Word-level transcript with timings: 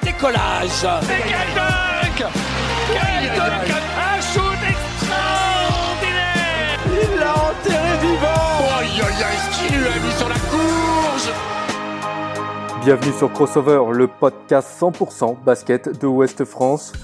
Décollage 0.00 0.70
C'est 0.70 1.22
quel 1.28 1.52
dunk 1.54 2.24
Quel 2.88 3.28
dunk 3.36 3.68
Un 3.98 4.20
shoot 4.22 4.56
extraordinaire 4.66 6.80
Il 6.86 7.18
l'a 7.18 7.34
enterré 7.34 7.98
vivant 8.00 8.78
Aïe 8.78 8.88
aïe 8.88 9.22
aïe, 9.22 9.36
ce 9.36 9.50
qu'il 9.58 9.68
lui 9.78 9.86
a 9.86 9.88
mis 9.90 10.14
sur 10.16 10.30
la 10.30 10.36
courge 10.36 11.28
Bienvenue 12.84 13.12
sur 13.12 13.30
Crossover, 13.32 13.82
le 13.92 14.06
podcast 14.08 14.70
100% 14.80 15.36
basket 15.44 16.00
de 16.00 16.06
Ouest 16.06 16.46
France. 16.46 16.94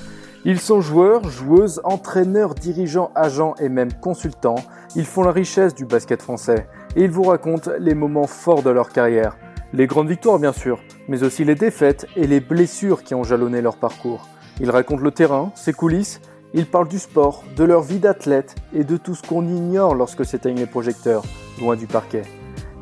Ils 0.47 0.61
sont 0.61 0.81
joueurs, 0.81 1.29
joueuses, 1.29 1.83
entraîneurs, 1.85 2.55
dirigeants, 2.55 3.11
agents 3.15 3.55
et 3.61 3.69
même 3.69 3.93
consultants. 3.93 4.65
Ils 4.97 5.05
font 5.05 5.23
la 5.23 5.33
richesse 5.33 5.75
du 5.75 5.85
basket 5.85 6.23
français 6.23 6.67
et 6.97 7.05
ils 7.05 7.11
vous 7.11 7.25
racontent 7.25 7.71
les 7.79 7.95
moments 7.95 8.27
forts 8.27 8.63
de 8.63 8.71
leur 8.71 8.89
carrière. 8.89 9.37
Les 9.75 9.87
grandes 9.87 10.09
victoires 10.09 10.39
bien 10.39 10.53
sûr, 10.53 10.81
mais 11.09 11.23
aussi 11.23 11.45
les 11.45 11.55
défaites 11.55 12.07
et 12.17 12.27
les 12.27 12.41
blessures 12.41 13.03
qui 13.03 13.15
ont 13.15 13.23
jalonné 13.23 13.61
leur 13.61 13.77
parcours. 13.77 14.27
Ils 14.61 14.71
racontent 14.71 15.03
le 15.03 15.11
terrain, 15.11 15.53
ses 15.55 15.75
coulisses, 15.75 16.21
ils 16.55 16.65
parlent 16.65 16.89
du 16.89 16.99
sport, 16.99 17.45
de 17.55 17.65
leur 17.65 17.83
vie 17.83 17.99
d'athlète 17.99 18.55
et 18.73 18.83
de 18.83 18.97
tout 18.97 19.15
ce 19.15 19.23
qu'on 19.23 19.47
ignore 19.47 19.95
lorsque 19.95 20.25
s'éteignent 20.25 20.57
les 20.57 20.67
projecteurs, 20.67 21.23
loin 21.61 21.77
du 21.77 21.87
parquet. 21.87 22.23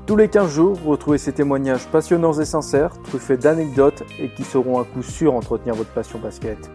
Tous 0.07 0.15
les 0.15 0.29
15 0.29 0.49
jours, 0.49 0.79
retrouvez 0.85 1.19
ces 1.19 1.33
témoignages 1.33 1.87
passionnants 1.89 2.39
et 2.39 2.45
sincères, 2.45 2.93
truffés 3.03 3.37
d'anecdotes 3.37 4.05
et 4.21 4.29
qui 4.29 4.45
sauront 4.45 4.79
à 4.81 4.85
coup 4.85 5.03
sûr 5.03 5.35
entretenir 5.35 5.75
votre 5.75 5.91
passion 5.91 6.21
basket. 6.21 6.71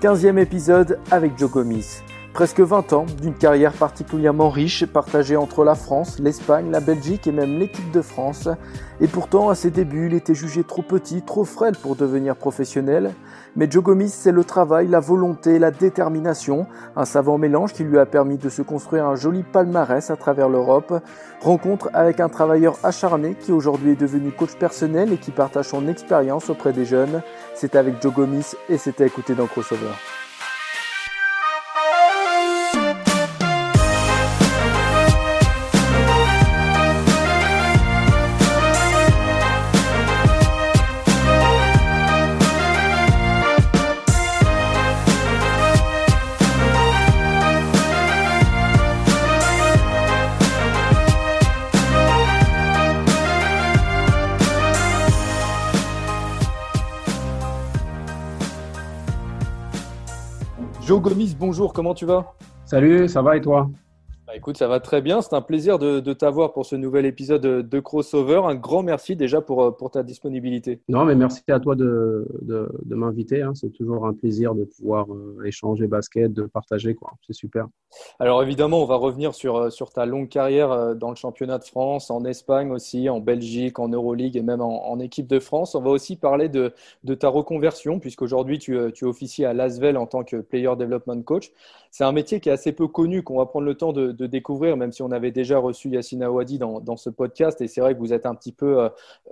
15e 0.00 0.38
épisode 0.38 0.98
avec 1.10 1.36
Joe 1.36 1.50
Gomis. 1.50 2.00
Presque 2.32 2.60
20 2.60 2.94
ans 2.94 3.04
d'une 3.20 3.34
carrière 3.34 3.74
particulièrement 3.74 4.48
riche, 4.48 4.86
partagée 4.86 5.36
entre 5.36 5.64
la 5.64 5.74
France, 5.74 6.18
l'Espagne, 6.18 6.70
la 6.70 6.80
Belgique 6.80 7.26
et 7.26 7.32
même 7.32 7.58
l'équipe 7.58 7.90
de 7.90 8.00
France. 8.00 8.48
Et 9.02 9.06
pourtant, 9.06 9.50
à 9.50 9.54
ses 9.54 9.70
débuts, 9.70 10.06
il 10.06 10.14
était 10.14 10.34
jugé 10.34 10.64
trop 10.64 10.80
petit, 10.80 11.20
trop 11.20 11.44
frêle 11.44 11.76
pour 11.76 11.94
devenir 11.94 12.34
professionnel. 12.36 13.12
Mais 13.54 13.70
Joe 13.70 13.84
Gomis, 13.84 14.08
c'est 14.08 14.32
le 14.32 14.44
travail, 14.44 14.88
la 14.88 14.98
volonté, 14.98 15.58
la 15.58 15.70
détermination, 15.70 16.66
un 16.96 17.04
savant 17.04 17.36
mélange 17.36 17.74
qui 17.74 17.84
lui 17.84 17.98
a 17.98 18.06
permis 18.06 18.38
de 18.38 18.48
se 18.48 18.62
construire 18.62 19.04
un 19.04 19.14
joli 19.14 19.42
palmarès 19.42 20.10
à 20.10 20.16
travers 20.16 20.48
l'Europe. 20.48 21.02
Rencontre 21.42 21.90
avec 21.92 22.18
un 22.18 22.30
travailleur 22.30 22.78
acharné 22.82 23.36
qui 23.38 23.52
aujourd'hui 23.52 23.90
est 23.90 24.00
devenu 24.00 24.30
coach 24.30 24.56
personnel 24.56 25.12
et 25.12 25.18
qui 25.18 25.32
partage 25.32 25.68
son 25.68 25.86
expérience 25.86 26.48
auprès 26.48 26.72
des 26.72 26.86
jeunes. 26.86 27.20
C'est 27.54 27.76
avec 27.76 28.00
Joe 28.00 28.14
Gomis 28.14 28.54
et 28.70 28.78
c'était 28.78 29.06
écouté 29.06 29.34
dans 29.34 29.46
Crossover. 29.46 29.92
Bonjour, 61.38 61.72
comment 61.72 61.94
tu 61.94 62.04
vas? 62.04 62.34
Salut, 62.64 63.08
ça 63.08 63.22
va 63.22 63.36
et 63.36 63.40
toi? 63.40 63.70
Bah 64.26 64.36
écoute, 64.36 64.56
ça 64.56 64.68
va 64.68 64.78
très 64.78 65.02
bien. 65.02 65.20
C'est 65.20 65.34
un 65.34 65.40
plaisir 65.40 65.80
de, 65.80 65.98
de 65.98 66.12
t'avoir 66.12 66.52
pour 66.52 66.64
ce 66.64 66.76
nouvel 66.76 67.06
épisode 67.06 67.42
de, 67.42 67.80
Crossover. 67.80 68.42
Un 68.44 68.54
grand 68.54 68.84
merci 68.84 69.16
déjà 69.16 69.40
pour, 69.40 69.76
pour 69.76 69.90
ta 69.90 70.04
disponibilité. 70.04 70.80
Non, 70.88 71.04
mais 71.04 71.16
merci 71.16 71.42
à 71.48 71.58
toi 71.58 71.74
de, 71.74 72.28
de, 72.40 72.68
de 72.84 72.94
m'inviter. 72.94 73.42
Hein. 73.42 73.52
C'est 73.54 73.70
toujours 73.70 74.06
un 74.06 74.14
plaisir 74.14 74.54
de 74.54 74.64
pouvoir 74.64 75.12
euh, 75.12 75.42
échanger 75.44 75.88
basket, 75.88 76.32
de 76.32 76.44
partager. 76.44 76.94
quoi. 76.94 77.14
C'est 77.26 77.32
super. 77.32 77.66
Alors 78.20 78.42
évidemment, 78.42 78.80
on 78.80 78.86
va 78.86 78.94
revenir 78.94 79.34
sur, 79.34 79.72
sur 79.72 79.90
ta 79.90 80.06
longue 80.06 80.28
carrière 80.28 80.70
euh, 80.70 80.94
dans 80.94 81.10
le 81.10 81.16
championnat 81.16 81.58
de 81.58 81.64
France, 81.64 82.08
en 82.10 82.24
Espagne 82.24 82.70
aussi, 82.70 83.08
en 83.08 83.18
Belgique, 83.18 83.80
en 83.80 83.88
Euroleague 83.88 84.36
et 84.36 84.42
même 84.42 84.60
en, 84.60 84.88
en 84.88 85.00
équipe 85.00 85.26
de 85.26 85.40
France. 85.40 85.74
On 85.74 85.82
va 85.82 85.90
aussi 85.90 86.14
parler 86.16 86.48
de, 86.48 86.72
de 87.02 87.14
ta 87.14 87.28
reconversion, 87.28 87.98
puisqu'aujourd'hui 87.98 88.60
tu, 88.60 88.78
tu 88.94 89.04
officies 89.04 89.44
à 89.44 89.52
Lasvel 89.52 89.96
en 89.96 90.06
tant 90.06 90.22
que 90.22 90.36
Player 90.36 90.70
Development 90.78 91.22
Coach. 91.24 91.50
C'est 91.92 92.04
un 92.04 92.12
métier 92.12 92.40
qui 92.40 92.48
est 92.48 92.52
assez 92.52 92.72
peu 92.72 92.88
connu, 92.88 93.22
qu'on 93.22 93.36
va 93.36 93.44
prendre 93.44 93.66
le 93.66 93.74
temps 93.74 93.92
de, 93.92 94.12
découvrir, 94.26 94.78
même 94.78 94.92
si 94.92 95.02
on 95.02 95.10
avait 95.10 95.30
déjà 95.30 95.58
reçu 95.58 95.90
Yassine 95.90 96.22
Awadi 96.22 96.58
dans, 96.58 96.96
ce 96.96 97.10
podcast. 97.10 97.60
Et 97.60 97.68
c'est 97.68 97.82
vrai 97.82 97.92
que 97.92 97.98
vous 97.98 98.14
êtes 98.14 98.24
un 98.24 98.34
petit 98.34 98.52
peu, 98.52 98.80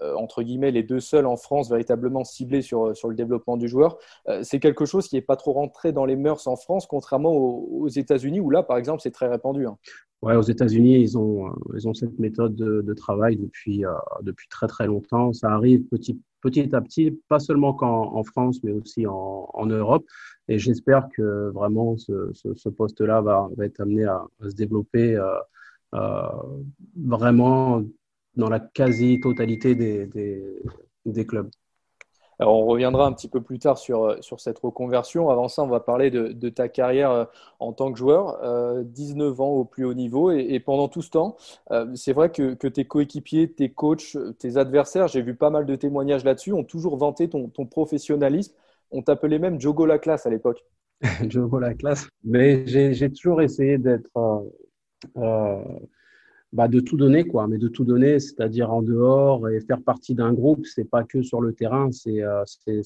euh, 0.02 0.14
entre 0.14 0.42
guillemets, 0.42 0.70
les 0.70 0.82
deux 0.82 1.00
seuls 1.00 1.24
en 1.24 1.38
France 1.38 1.70
véritablement 1.70 2.22
ciblés 2.22 2.60
sur, 2.60 2.94
sur 2.94 3.08
le 3.08 3.14
développement 3.14 3.56
du 3.56 3.66
joueur. 3.66 3.96
Euh, 4.28 4.42
c'est 4.42 4.60
quelque 4.60 4.84
chose 4.84 5.08
qui 5.08 5.14
n'est 5.14 5.22
pas 5.22 5.36
trop 5.36 5.54
rentré 5.54 5.92
dans 5.92 6.04
les 6.04 6.16
mœurs 6.16 6.46
en 6.46 6.56
France, 6.56 6.86
contrairement 6.86 7.32
aux, 7.32 7.66
aux 7.80 7.88
États-Unis, 7.88 8.40
où 8.40 8.50
là, 8.50 8.62
par 8.62 8.76
exemple, 8.76 9.00
c'est 9.00 9.10
très 9.10 9.28
répandu. 9.28 9.66
Hein. 9.66 9.78
Ouais, 10.22 10.36
aux 10.36 10.42
États-Unis, 10.42 11.00
ils 11.00 11.16
ont, 11.16 11.50
ils 11.74 11.88
ont 11.88 11.94
cette 11.94 12.18
méthode 12.18 12.54
de, 12.54 12.94
travail 12.94 13.36
depuis, 13.36 13.86
euh, 13.86 13.92
depuis 14.22 14.48
très 14.48 14.66
très 14.66 14.86
longtemps. 14.86 15.32
Ça 15.32 15.50
arrive 15.50 15.84
petit, 15.84 16.20
petit 16.42 16.74
à 16.74 16.82
petit, 16.82 17.18
pas 17.28 17.38
seulement 17.38 17.72
qu'en 17.72 18.14
en 18.14 18.22
France, 18.22 18.62
mais 18.62 18.72
aussi 18.72 19.06
en, 19.06 19.66
Europe. 19.66 20.04
Et 20.48 20.58
j'espère 20.58 21.08
que 21.16 21.50
vraiment 21.50 21.96
ce, 21.96 22.30
ce, 22.34 22.68
poste-là 22.68 23.22
va, 23.22 23.48
va, 23.56 23.64
être 23.64 23.80
amené 23.80 24.04
à, 24.04 24.22
se 24.42 24.54
développer 24.54 25.16
euh, 25.16 25.24
euh, 25.94 26.28
vraiment 26.96 27.82
dans 28.36 28.50
la 28.50 28.60
quasi-totalité 28.60 29.74
des, 29.74 30.06
des 31.06 31.26
clubs. 31.26 31.50
On 32.42 32.64
reviendra 32.64 33.06
un 33.06 33.12
petit 33.12 33.28
peu 33.28 33.42
plus 33.42 33.58
tard 33.58 33.76
sur, 33.76 34.16
sur 34.22 34.40
cette 34.40 34.58
reconversion. 34.58 35.28
Avant 35.28 35.48
ça, 35.48 35.62
on 35.62 35.66
va 35.66 35.80
parler 35.80 36.10
de, 36.10 36.48
ta 36.48 36.68
carrière 36.68 37.26
en 37.58 37.72
tant 37.72 37.92
que 37.92 37.98
joueur. 37.98 38.42
Euh, 38.42 38.82
19 38.84 39.40
ans 39.40 39.48
au 39.48 39.64
plus 39.64 39.84
haut 39.84 39.94
niveau. 39.94 40.30
Et, 40.30 40.58
pendant 40.60 40.88
tout 40.88 41.02
ce 41.02 41.10
temps, 41.10 41.36
euh, 41.70 41.86
c'est 41.94 42.12
vrai 42.12 42.30
que, 42.30 42.54
tes 42.54 42.84
coéquipiers, 42.84 43.50
tes 43.52 43.70
coachs, 43.70 44.16
tes 44.38 44.56
adversaires, 44.56 45.08
j'ai 45.08 45.22
vu 45.22 45.34
pas 45.34 45.50
mal 45.50 45.66
de 45.66 45.74
témoignages 45.76 46.24
là-dessus, 46.24 46.52
ont 46.52 46.64
toujours 46.64 46.96
vanté 46.96 47.28
ton, 47.28 47.48
professionnalisme. 47.66 48.54
On 48.90 49.02
t'appelait 49.02 49.38
même 49.38 49.60
Jogo 49.60 49.86
la 49.86 49.98
classe 49.98 50.26
à 50.26 50.30
l'époque. 50.30 50.64
Jogo 51.28 51.58
la 51.58 51.74
classe. 51.74 52.08
Mais 52.24 52.66
j'ai 52.66 53.12
toujours 53.12 53.42
essayé 53.42 53.78
d'être. 53.78 54.08
Euh, 55.16 55.62
bah, 56.52 56.66
de 56.68 56.80
tout 56.80 56.96
donner, 56.96 57.24
quoi, 57.24 57.46
mais 57.46 57.58
de 57.58 57.68
tout 57.68 57.84
donner, 57.84 58.18
c'est-à-dire 58.18 58.72
en 58.72 58.82
dehors 58.82 59.48
et 59.48 59.60
faire 59.60 59.82
partie 59.82 60.14
d'un 60.14 60.32
groupe, 60.32 60.66
c'est 60.66 60.84
pas 60.84 61.04
que 61.04 61.22
sur 61.22 61.40
le 61.40 61.52
terrain, 61.52 61.92
c'est 61.92 62.22
euh, 62.22 62.42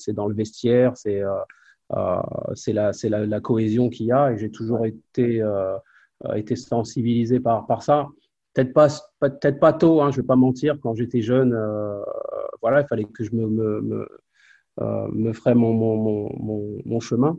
dans 0.09 0.29
le 0.29 0.35
vestiaire, 0.35 0.97
c'est 0.97 1.23
euh, 1.23 1.33
euh, 1.93 2.21
la, 2.69 2.93
la, 3.05 3.27
la 3.27 3.41
cohésion 3.41 3.89
qu'il 3.89 4.07
y 4.07 4.13
a 4.13 4.33
et 4.33 4.39
j'ai 4.39 4.51
toujours 4.51 4.85
été, 4.85 5.41
euh, 5.41 5.77
été 6.35 6.57
sensibilisé 6.57 7.41
par, 7.41 7.67
par 7.67 7.83
ça. 7.83 8.09
Peut-être 8.53 8.75
pas, 8.75 8.89
peut-être 9.19 9.59
pas 9.59 9.73
tôt, 9.73 10.03
hein, 10.03 10.11
je 10.11 10.21
vais 10.21 10.27
pas 10.27 10.37
mentir, 10.37 10.79
quand 10.83 10.95
j'étais 10.95 11.23
jeune, 11.23 11.55
euh, 11.55 12.03
voilà, 12.61 12.83
il 12.83 12.87
fallait 12.87 13.05
que 13.05 13.25
je 13.25 13.35
me, 13.35 13.49
me, 13.49 13.81
me, 13.81 14.07
me 15.11 15.33
ferais 15.33 15.55
mon, 15.55 15.73
mon, 15.73 15.97
mon, 16.39 16.83
mon, 16.85 17.01
chemin. 17.01 17.37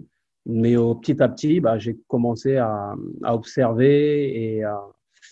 Mais 0.48 0.76
au, 0.76 0.96
petit 0.96 1.22
à 1.22 1.30
petit, 1.30 1.60
bah, 1.60 1.78
j'ai 1.78 1.98
commencé 2.08 2.58
à, 2.58 2.96
à 3.24 3.36
observer 3.36 4.56
et 4.56 4.64
à, 4.64 4.82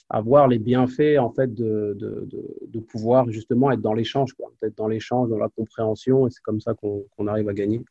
à 0.09 0.21
voir 0.21 0.47
les 0.47 0.59
bienfaits 0.59 1.17
en 1.19 1.31
fait 1.31 1.53
de, 1.53 1.95
de, 1.99 2.27
de, 2.67 2.79
pouvoir 2.79 3.29
justement 3.29 3.71
être 3.71 3.81
dans 3.81 3.93
l'échange, 3.93 4.35
être 4.61 4.77
dans 4.77 4.87
l'échange, 4.87 5.29
dans 5.29 5.37
la 5.37 5.49
compréhension, 5.49 6.27
et 6.27 6.29
c'est 6.29 6.41
comme 6.41 6.61
ça 6.61 6.73
qu'on 6.73 7.05
qu 7.17 7.27
arrive 7.27 7.49
à 7.49 7.53
gagner. 7.53 7.81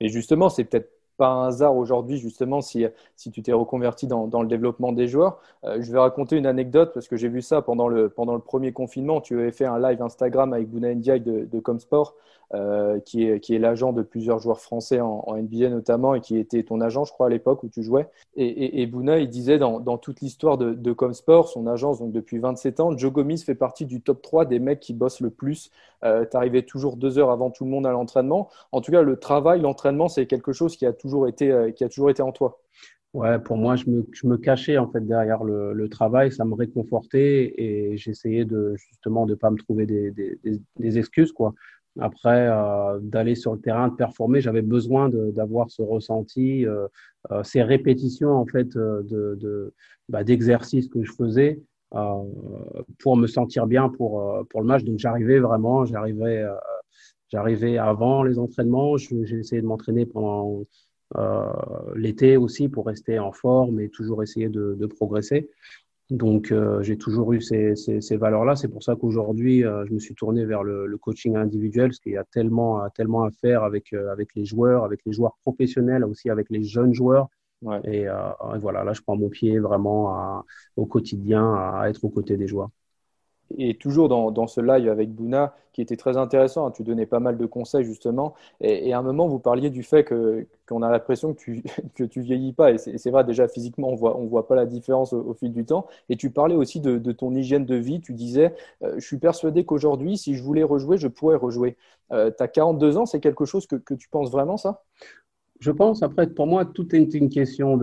Et 0.00 0.08
justement, 0.08 0.48
c'est 0.48 0.64
peut-être 0.64 0.90
pas 1.16 1.28
un 1.28 1.48
hasard 1.48 1.76
aujourd'hui, 1.76 2.18
justement, 2.18 2.60
si, 2.60 2.86
si 3.16 3.30
tu 3.30 3.42
t'es 3.42 3.52
reconverti 3.52 4.06
dans, 4.06 4.26
dans, 4.26 4.42
le 4.42 4.48
développement 4.48 4.92
des 4.92 5.08
joueurs. 5.08 5.40
Euh, 5.64 5.80
je 5.80 5.92
vais 5.92 5.98
raconter 5.98 6.36
une 6.36 6.46
anecdote 6.46 6.92
parce 6.94 7.08
que 7.08 7.16
j'ai 7.16 7.28
vu 7.28 7.42
ça 7.42 7.62
pendant 7.62 7.88
le, 7.88 8.08
pendant 8.08 8.34
le 8.34 8.40
premier 8.40 8.72
confinement. 8.72 9.20
Tu 9.20 9.38
avais 9.38 9.52
fait 9.52 9.66
un 9.66 9.78
live 9.78 10.00
Instagram 10.02 10.52
avec 10.52 10.68
Bouna 10.68 10.94
Ndiaye 10.94 11.20
de, 11.20 11.44
de 11.44 11.60
Comsport, 11.60 12.14
euh, 12.54 13.00
qui 13.00 13.24
est, 13.24 13.58
l'agent 13.58 13.94
de 13.94 14.02
plusieurs 14.02 14.38
joueurs 14.38 14.60
français 14.60 15.00
en, 15.00 15.24
NBA 15.36 15.70
notamment 15.70 16.14
et 16.14 16.20
qui 16.20 16.36
était 16.36 16.62
ton 16.62 16.80
agent, 16.82 17.04
je 17.04 17.12
crois, 17.12 17.26
à 17.26 17.30
l'époque 17.30 17.62
où 17.62 17.68
tu 17.68 17.82
jouais. 17.82 18.08
Et, 18.36 18.82
et, 18.82 18.86
Bouna, 18.86 19.18
il 19.20 19.28
disait 19.30 19.58
dans, 19.58 19.80
toute 19.98 20.20
l'histoire 20.20 20.58
de, 20.58 20.74
de 20.74 20.92
Comsport, 20.92 21.48
son 21.48 21.66
agence, 21.66 21.98
donc 21.98 22.12
depuis 22.12 22.38
27 22.38 22.80
ans, 22.80 22.96
Joe 22.96 23.12
Gomis 23.12 23.38
fait 23.38 23.54
partie 23.54 23.86
du 23.86 24.02
top 24.02 24.20
3 24.20 24.44
des 24.44 24.58
mecs 24.58 24.80
qui 24.80 24.92
bossent 24.92 25.20
le 25.20 25.30
plus. 25.30 25.70
Euh, 26.04 26.26
tu 26.30 26.36
arrivais 26.36 26.62
toujours 26.62 26.96
deux 26.96 27.18
heures 27.18 27.30
avant 27.30 27.50
tout 27.50 27.64
le 27.64 27.70
monde 27.70 27.86
à 27.86 27.92
l'entraînement. 27.92 28.50
En 28.72 28.80
tout 28.80 28.92
cas, 28.92 29.02
le 29.02 29.16
travail, 29.16 29.60
l'entraînement, 29.60 30.08
c'est 30.08 30.26
quelque 30.26 30.52
chose 30.52 30.76
qui 30.76 30.84
a 30.84 30.92
toujours 30.92 31.28
été, 31.28 31.50
euh, 31.50 31.70
qui 31.70 31.84
a 31.84 31.88
toujours 31.88 32.10
été 32.10 32.22
en 32.22 32.32
toi. 32.32 32.60
Ouais, 33.14 33.38
pour 33.38 33.58
moi, 33.58 33.76
je 33.76 33.84
me, 33.88 34.36
cachais 34.38 34.78
en 34.78 34.88
fait 34.88 35.06
derrière 35.06 35.44
le, 35.44 35.88
travail, 35.90 36.32
ça 36.32 36.46
me 36.46 36.54
réconfortait 36.54 37.54
et 37.58 37.96
j'essayais 37.98 38.46
justement 38.74 39.26
de 39.26 39.34
pas 39.34 39.50
me 39.50 39.58
trouver 39.58 39.84
des, 39.84 40.10
des, 40.10 40.38
des 40.78 40.98
excuses 40.98 41.30
quoi. 41.32 41.52
Après, 42.00 42.48
euh, 42.48 42.98
d'aller 43.00 43.34
sur 43.34 43.52
le 43.52 43.60
terrain, 43.60 43.88
de 43.88 43.94
performer, 43.94 44.40
j'avais 44.40 44.62
besoin 44.62 45.10
d'avoir 45.10 45.70
ce 45.70 45.82
ressenti, 45.82 46.66
euh, 46.66 46.88
euh, 47.30 47.42
ces 47.42 47.62
répétitions 47.62 48.30
en 48.30 48.46
fait 48.46 48.68
de, 48.68 49.36
de 49.38 49.74
bah, 50.08 50.24
d'exercices 50.24 50.88
que 50.88 51.02
je 51.02 51.12
faisais 51.12 51.60
pour 53.00 53.18
me 53.18 53.26
sentir 53.26 53.66
bien 53.66 53.90
pour 53.90 54.46
pour 54.48 54.62
le 54.62 54.66
match. 54.66 54.82
Donc 54.84 54.98
j'arrivais 54.98 55.40
vraiment, 55.40 55.84
j'arrivais 55.84 56.42
j'arrivais 57.30 57.76
avant 57.76 58.22
les 58.22 58.38
entraînements. 58.38 58.96
J'ai 58.96 59.36
essayé 59.36 59.60
de 59.60 59.66
m'entraîner 59.66 60.06
pendant 60.06 60.62
l'été 61.94 62.38
aussi 62.38 62.70
pour 62.70 62.86
rester 62.86 63.18
en 63.18 63.32
forme 63.32 63.78
et 63.78 63.90
toujours 63.90 64.22
essayer 64.22 64.48
de, 64.48 64.74
de 64.74 64.86
progresser. 64.86 65.50
Donc, 66.12 66.52
euh, 66.52 66.82
j'ai 66.82 66.98
toujours 66.98 67.32
eu 67.32 67.40
ces, 67.40 67.74
ces, 67.74 68.16
valeurs-là. 68.18 68.54
C'est 68.54 68.68
pour 68.68 68.82
ça 68.82 68.96
qu'aujourd'hui, 68.96 69.64
euh, 69.64 69.86
je 69.86 69.94
me 69.94 69.98
suis 69.98 70.14
tourné 70.14 70.44
vers 70.44 70.62
le, 70.62 70.86
le, 70.86 70.98
coaching 70.98 71.36
individuel, 71.36 71.88
parce 71.88 72.00
qu'il 72.00 72.12
y 72.12 72.18
a 72.18 72.24
tellement, 72.24 72.86
tellement 72.90 73.24
à 73.24 73.30
faire 73.30 73.62
avec, 73.62 73.94
euh, 73.94 74.12
avec 74.12 74.34
les 74.34 74.44
joueurs, 74.44 74.84
avec 74.84 75.00
les 75.06 75.12
joueurs 75.12 75.38
professionnels, 75.40 76.04
aussi 76.04 76.28
avec 76.28 76.50
les 76.50 76.64
jeunes 76.64 76.92
joueurs. 76.92 77.28
Ouais. 77.62 77.80
Et, 77.84 78.06
voilà, 78.60 78.84
là, 78.84 78.92
je 78.92 79.00
prends 79.00 79.16
mon 79.16 79.30
pied 79.30 79.58
vraiment 79.58 80.10
à, 80.10 80.44
au 80.76 80.84
quotidien 80.84 81.54
à 81.54 81.86
être 81.88 82.04
aux 82.04 82.10
côtés 82.10 82.36
des 82.36 82.46
joueurs 82.46 82.68
et 83.58 83.74
toujours 83.74 84.08
dans, 84.08 84.30
dans, 84.30 84.46
ce 84.46 84.60
live 84.60 84.88
avec 84.88 85.10
Bouna, 85.10 85.54
qui 85.72 85.80
était 85.80 85.96
très 85.96 86.16
intéressant. 86.16 86.66
Hein. 86.66 86.70
tu 86.70 86.82
donnais 86.82 87.06
pas 87.06 87.20
mal 87.20 87.36
de 87.36 87.46
conseils 87.46 87.84
justement. 87.84 88.34
Et, 88.60 88.92
à 88.92 88.98
un 88.98 89.02
moment, 89.02 89.28
vous 89.28 89.38
parliez 89.38 89.70
du 89.70 89.82
fait 89.82 90.04
que 90.04 90.46
qu'on 90.68 90.82
a 90.82 90.90
l'impression 90.90 91.34
que 91.34 91.38
tu 91.38 91.62
que 91.94 92.04
tu 92.04 92.20
vieillis 92.20 92.52
pas. 92.52 92.72
Et 92.72 92.78
c'est 92.78 93.10
vrai 93.10 93.24
déjà 93.24 93.48
physiquement, 93.48 93.88
on 93.88 93.94
voit 93.94 94.18
on 94.18 94.26
voit 94.26 94.46
pas 94.46 94.54
la 94.54 94.66
différence 94.66 95.12
au, 95.12 95.34
fil 95.34 95.52
du 95.52 95.64
temps. 95.64 95.86
Et 96.08 96.16
tu 96.16 96.30
parlais 96.30 96.56
aussi 96.56 96.80
de, 96.80 96.98
de 96.98 97.12
ton 97.12 97.34
hygiène 97.34 97.64
de 97.64 97.76
vie. 97.76 98.00
Tu 98.00 98.12
disais, 98.12 98.54
euh, 98.82 98.94
je 98.98 99.06
suis 99.06 99.18
persuadé 99.18 99.64
qu'aujourd'hui, 99.64 100.16
si 100.18 100.34
je 100.34 100.42
voulais 100.42 100.62
rejouer, 100.62 100.98
je 100.98 101.08
pourrais 101.08 101.36
rejouer. 101.36 101.76
Euh, 102.12 102.30
tu 102.36 102.42
as 102.42 102.48
42 102.48 102.98
ans, 102.98 103.06
c'est 103.06 103.20
quelque 103.20 103.44
chose 103.44 103.66
que, 103.66 103.76
que 103.76 103.94
tu 103.94 104.08
penses 104.08 104.30
vraiment 104.30 104.56
ça? 104.56 104.82
Je 105.60 105.70
pense. 105.70 106.02
Après, 106.02 106.26
pour 106.26 106.46
moi, 106.46 106.64
tout 106.64 106.94
est 106.94 107.14
une 107.14 107.28
question 107.28 107.78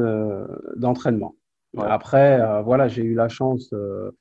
d'entraînement. 0.75 1.35
Après, 1.77 2.39
euh, 2.41 2.61
voilà, 2.61 2.87
j'ai 2.87 3.03
eu 3.03 3.15
la 3.15 3.29
chance. 3.29 3.69
Euh, 3.73 4.11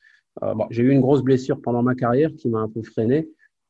j'ai 0.70 0.82
eu 0.82 0.90
une 0.90 1.00
grosse 1.00 1.23
blessure 1.23 1.61
pendant 1.61 1.82
ma 1.82 1.94
carrière 1.94 2.31
qui 2.37 2.49
m'a 2.49 2.61
un 2.61 2.69
peu 2.69 2.82
freiné. 2.82 3.29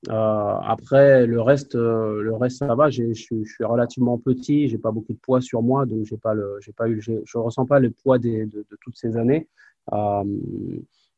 Euh, 0.09 0.13
après, 0.13 1.27
le 1.27 1.41
reste, 1.41 1.75
euh, 1.75 2.23
le 2.23 2.35
reste, 2.35 2.59
ça 2.59 2.75
va. 2.75 2.89
Je 2.89 3.13
suis 3.13 3.45
relativement 3.61 4.19
petit, 4.19 4.69
j'ai 4.69 4.79
pas 4.79 4.93
beaucoup 4.93 5.13
de 5.13 5.19
poids 5.19 5.41
sur 5.41 5.63
moi, 5.63 5.87
donc 5.87 6.05
j'ai 6.05 6.17
pas 6.17 6.35
le, 6.35 6.59
j'ai 6.61 6.73
pas 6.73 6.89
eu, 6.89 7.01
je 7.01 7.39
ressens 7.39 7.67
pas 7.67 7.81
le 7.81 7.91
poids 7.91 8.19
de, 8.19 8.45
de, 8.45 8.65
toutes 8.81 8.97
ces 8.97 9.17
années. 9.17 9.49
Euh, 9.93 10.25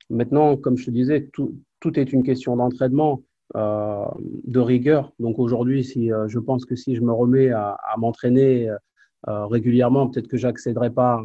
maintenant, 0.09 0.57
comme 0.57 0.79
je 0.79 0.87
te 0.87 0.91
disais, 0.91 1.29
tout, 1.33 1.55
tout 1.81 1.99
est 1.99 2.13
une 2.13 2.23
question 2.23 2.57
d'entraînement, 2.57 3.23
euh, 3.57 4.05
de 4.47 4.61
rigueur. 4.61 5.13
Donc 5.19 5.39
aujourd'hui, 5.39 5.85
si 5.85 6.11
je 6.27 6.39
pense 6.39 6.65
que 6.65 6.75
si 6.75 6.97
je 6.97 7.03
me 7.03 7.13
remets 7.13 7.51
à 7.51 7.77
m'entraîner 7.99 8.71
régulièrement, 9.27 10.09
peut-être 10.09 10.29
que 10.29 10.39
j'accéderai 10.39 10.91
pas 10.91 11.23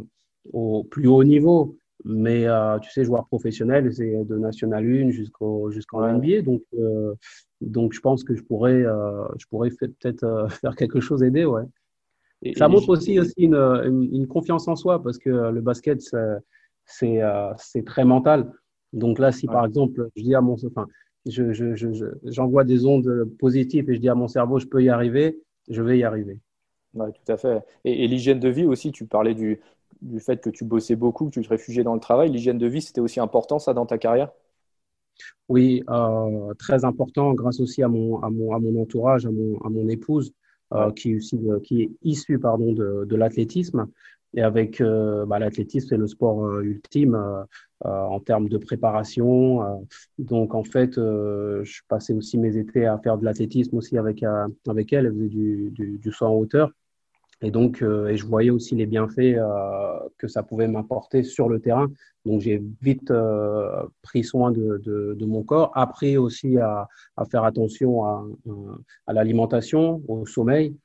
au 0.52 0.84
plus 0.84 1.08
haut 1.08 1.24
niveau, 1.24 1.78
mais 2.04 2.46
euh, 2.48 2.78
tu 2.80 2.92
sais, 2.92 3.04
joueur 3.06 3.26
professionnel, 3.28 3.92
c'est 3.94 4.26
de 4.26 4.38
National 4.38 4.86
1 4.86 5.12
jusqu'au 5.12 5.72
jusqu'en 5.72 6.02
NBA. 6.02 6.42
Donc, 6.42 6.62
euh, 6.78 7.14
donc, 7.62 7.94
je 7.94 8.00
pense 8.02 8.24
que 8.24 8.36
je 8.36 8.44
pourrais, 8.44 8.84
euh, 8.86 9.24
je 9.38 9.46
pourrais 9.48 9.70
peut-être 9.70 10.48
faire 10.62 10.76
quelque 10.76 11.00
chose 11.00 11.24
aider. 11.24 11.46
Ouais. 11.46 11.64
Et, 12.42 12.54
ça 12.54 12.68
montre 12.68 12.90
aussi, 12.90 13.20
aussi 13.20 13.34
une, 13.38 13.56
une, 13.56 14.28
confiance 14.28 14.68
en 14.68 14.76
soi 14.76 15.02
parce 15.02 15.18
que 15.18 15.30
le 15.30 15.62
basket, 15.62 16.02
c'est 16.86 17.22
c'est 17.58 17.86
très 17.86 18.06
mental. 18.06 18.52
Donc 18.94 19.18
là, 19.20 19.32
si 19.32 19.48
par 19.48 19.66
exemple, 19.66 20.10
je 20.16 20.24
dis 20.24 20.36
à 20.36 20.42
mon, 20.42 20.54
enfin, 20.54 20.86
j'envoie 21.26 21.54
je, 22.64 22.68
je, 22.68 22.74
des 22.74 22.86
ondes 22.86 23.26
positives 23.40 23.90
et 23.90 23.96
je 23.96 24.00
dis 24.00 24.10
à 24.10 24.16
mon 24.16 24.28
cerveau, 24.28 24.60
je 24.60 24.68
peux 24.68 24.84
y 24.84 24.90
arriver, 24.90 25.42
je 25.70 25.82
vais 25.82 25.98
y 25.98 26.04
arriver. 26.04 26.40
Ouais, 26.94 27.12
tout 27.12 27.32
à 27.32 27.38
fait. 27.38 27.62
Et, 27.84 28.04
et 28.04 28.08
l'hygiène 28.08 28.40
de 28.40 28.48
vie 28.48 28.66
aussi, 28.66 28.92
tu 28.92 29.06
parlais 29.06 29.34
du, 29.34 29.60
du 30.02 30.20
fait 30.20 30.42
que 30.42 30.50
tu 30.50 30.66
bossais 30.66 30.96
beaucoup, 30.96 31.26
que 31.26 31.32
tu 31.32 31.42
te 31.42 31.50
réfugiais 31.50 31.84
dans 31.84 31.94
le 31.94 32.00
travail. 32.00 32.30
L'hygiène 32.30 32.58
de 32.58 32.68
vie, 32.68 32.82
c'était 32.82 33.02
aussi 33.02 33.20
important, 33.20 33.60
ça, 33.60 33.74
dans 33.74 33.86
ta 33.86 33.98
carrière? 33.98 34.32
Oui, 35.48 35.84
euh, 35.90 36.54
très 36.56 36.86
important, 36.86 37.34
grâce 37.34 37.60
aussi 37.60 37.84
à 37.84 37.88
mon, 37.88 38.20
à 38.22 38.30
mon, 38.30 38.54
à 38.54 38.60
mon 38.60 38.82
entourage, 38.82 39.26
à 39.26 39.32
mon, 39.32 39.60
à 39.62 39.70
mon 39.70 39.88
épouse, 39.90 40.34
euh, 40.74 40.92
qui, 40.92 41.16
aussi, 41.16 41.38
euh, 41.48 41.60
qui 41.60 41.84
est 41.84 41.92
issue 42.04 42.40
pardon, 42.40 42.74
de, 42.74 43.06
de 43.06 43.16
l'athlétisme. 43.16 43.88
Et 44.38 44.42
avec 44.42 44.82
bah, 44.82 45.40
l'athlétisme, 45.40 45.88
c'est 45.88 45.98
le 45.98 46.08
sport 46.08 46.60
ultime 46.60 47.18
en 47.86 48.20
termes 48.20 48.50
de 48.50 48.58
préparation. 48.58 49.88
donc, 50.20 50.54
en 50.54 50.66
fait, 50.66 50.96
je 50.96 51.82
passais 51.88 52.12
aussi 52.12 52.38
mes 52.38 52.58
étés 52.58 52.86
à 52.86 52.98
faire 52.98 53.18
de 53.18 53.24
l'athlétisme 53.24 53.78
aussi 53.78 53.98
avec, 53.98 54.26
avec 54.68 54.92
elle. 54.92 55.06
Elle 55.06 55.14
faisait 55.14 55.30
du, 55.30 55.70
du, 55.72 55.98
du 56.00 56.12
saut 56.12 56.26
en 56.26 56.34
hauteur. 56.34 56.72
Et 57.42 57.52
donc, 57.52 57.82
euh, 57.82 58.08
et 58.08 58.18
je 58.18 58.26
voyais 58.26 58.50
aussi 58.50 58.76
les 58.76 58.86
bienfaits 58.86 59.20
euh, 59.20 60.00
que 60.18 60.28
ça 60.28 60.42
pouvait 60.42 60.68
m'apporter 60.68 61.24
sur 61.24 61.50
le 61.50 61.60
terrain. 61.60 61.88
Donc, 62.26 62.42
j'ai 62.42 62.64
vite 62.82 63.12
euh, 63.12 63.84
pris 64.02 64.24
soin 64.24 64.52
de, 64.52 64.82
de, 64.84 65.16
de, 65.20 65.26
mon 65.26 65.44
corps, 65.44 65.72
appris 65.76 66.18
aussi 66.18 66.58
à, 66.58 66.88
à 67.18 67.26
faire 67.26 67.44
attention 67.44 68.06
à, 68.06 68.26
à 69.06 69.14
l'alimentation, 69.14 70.02
au 70.08 70.26
sommeil. 70.26 70.76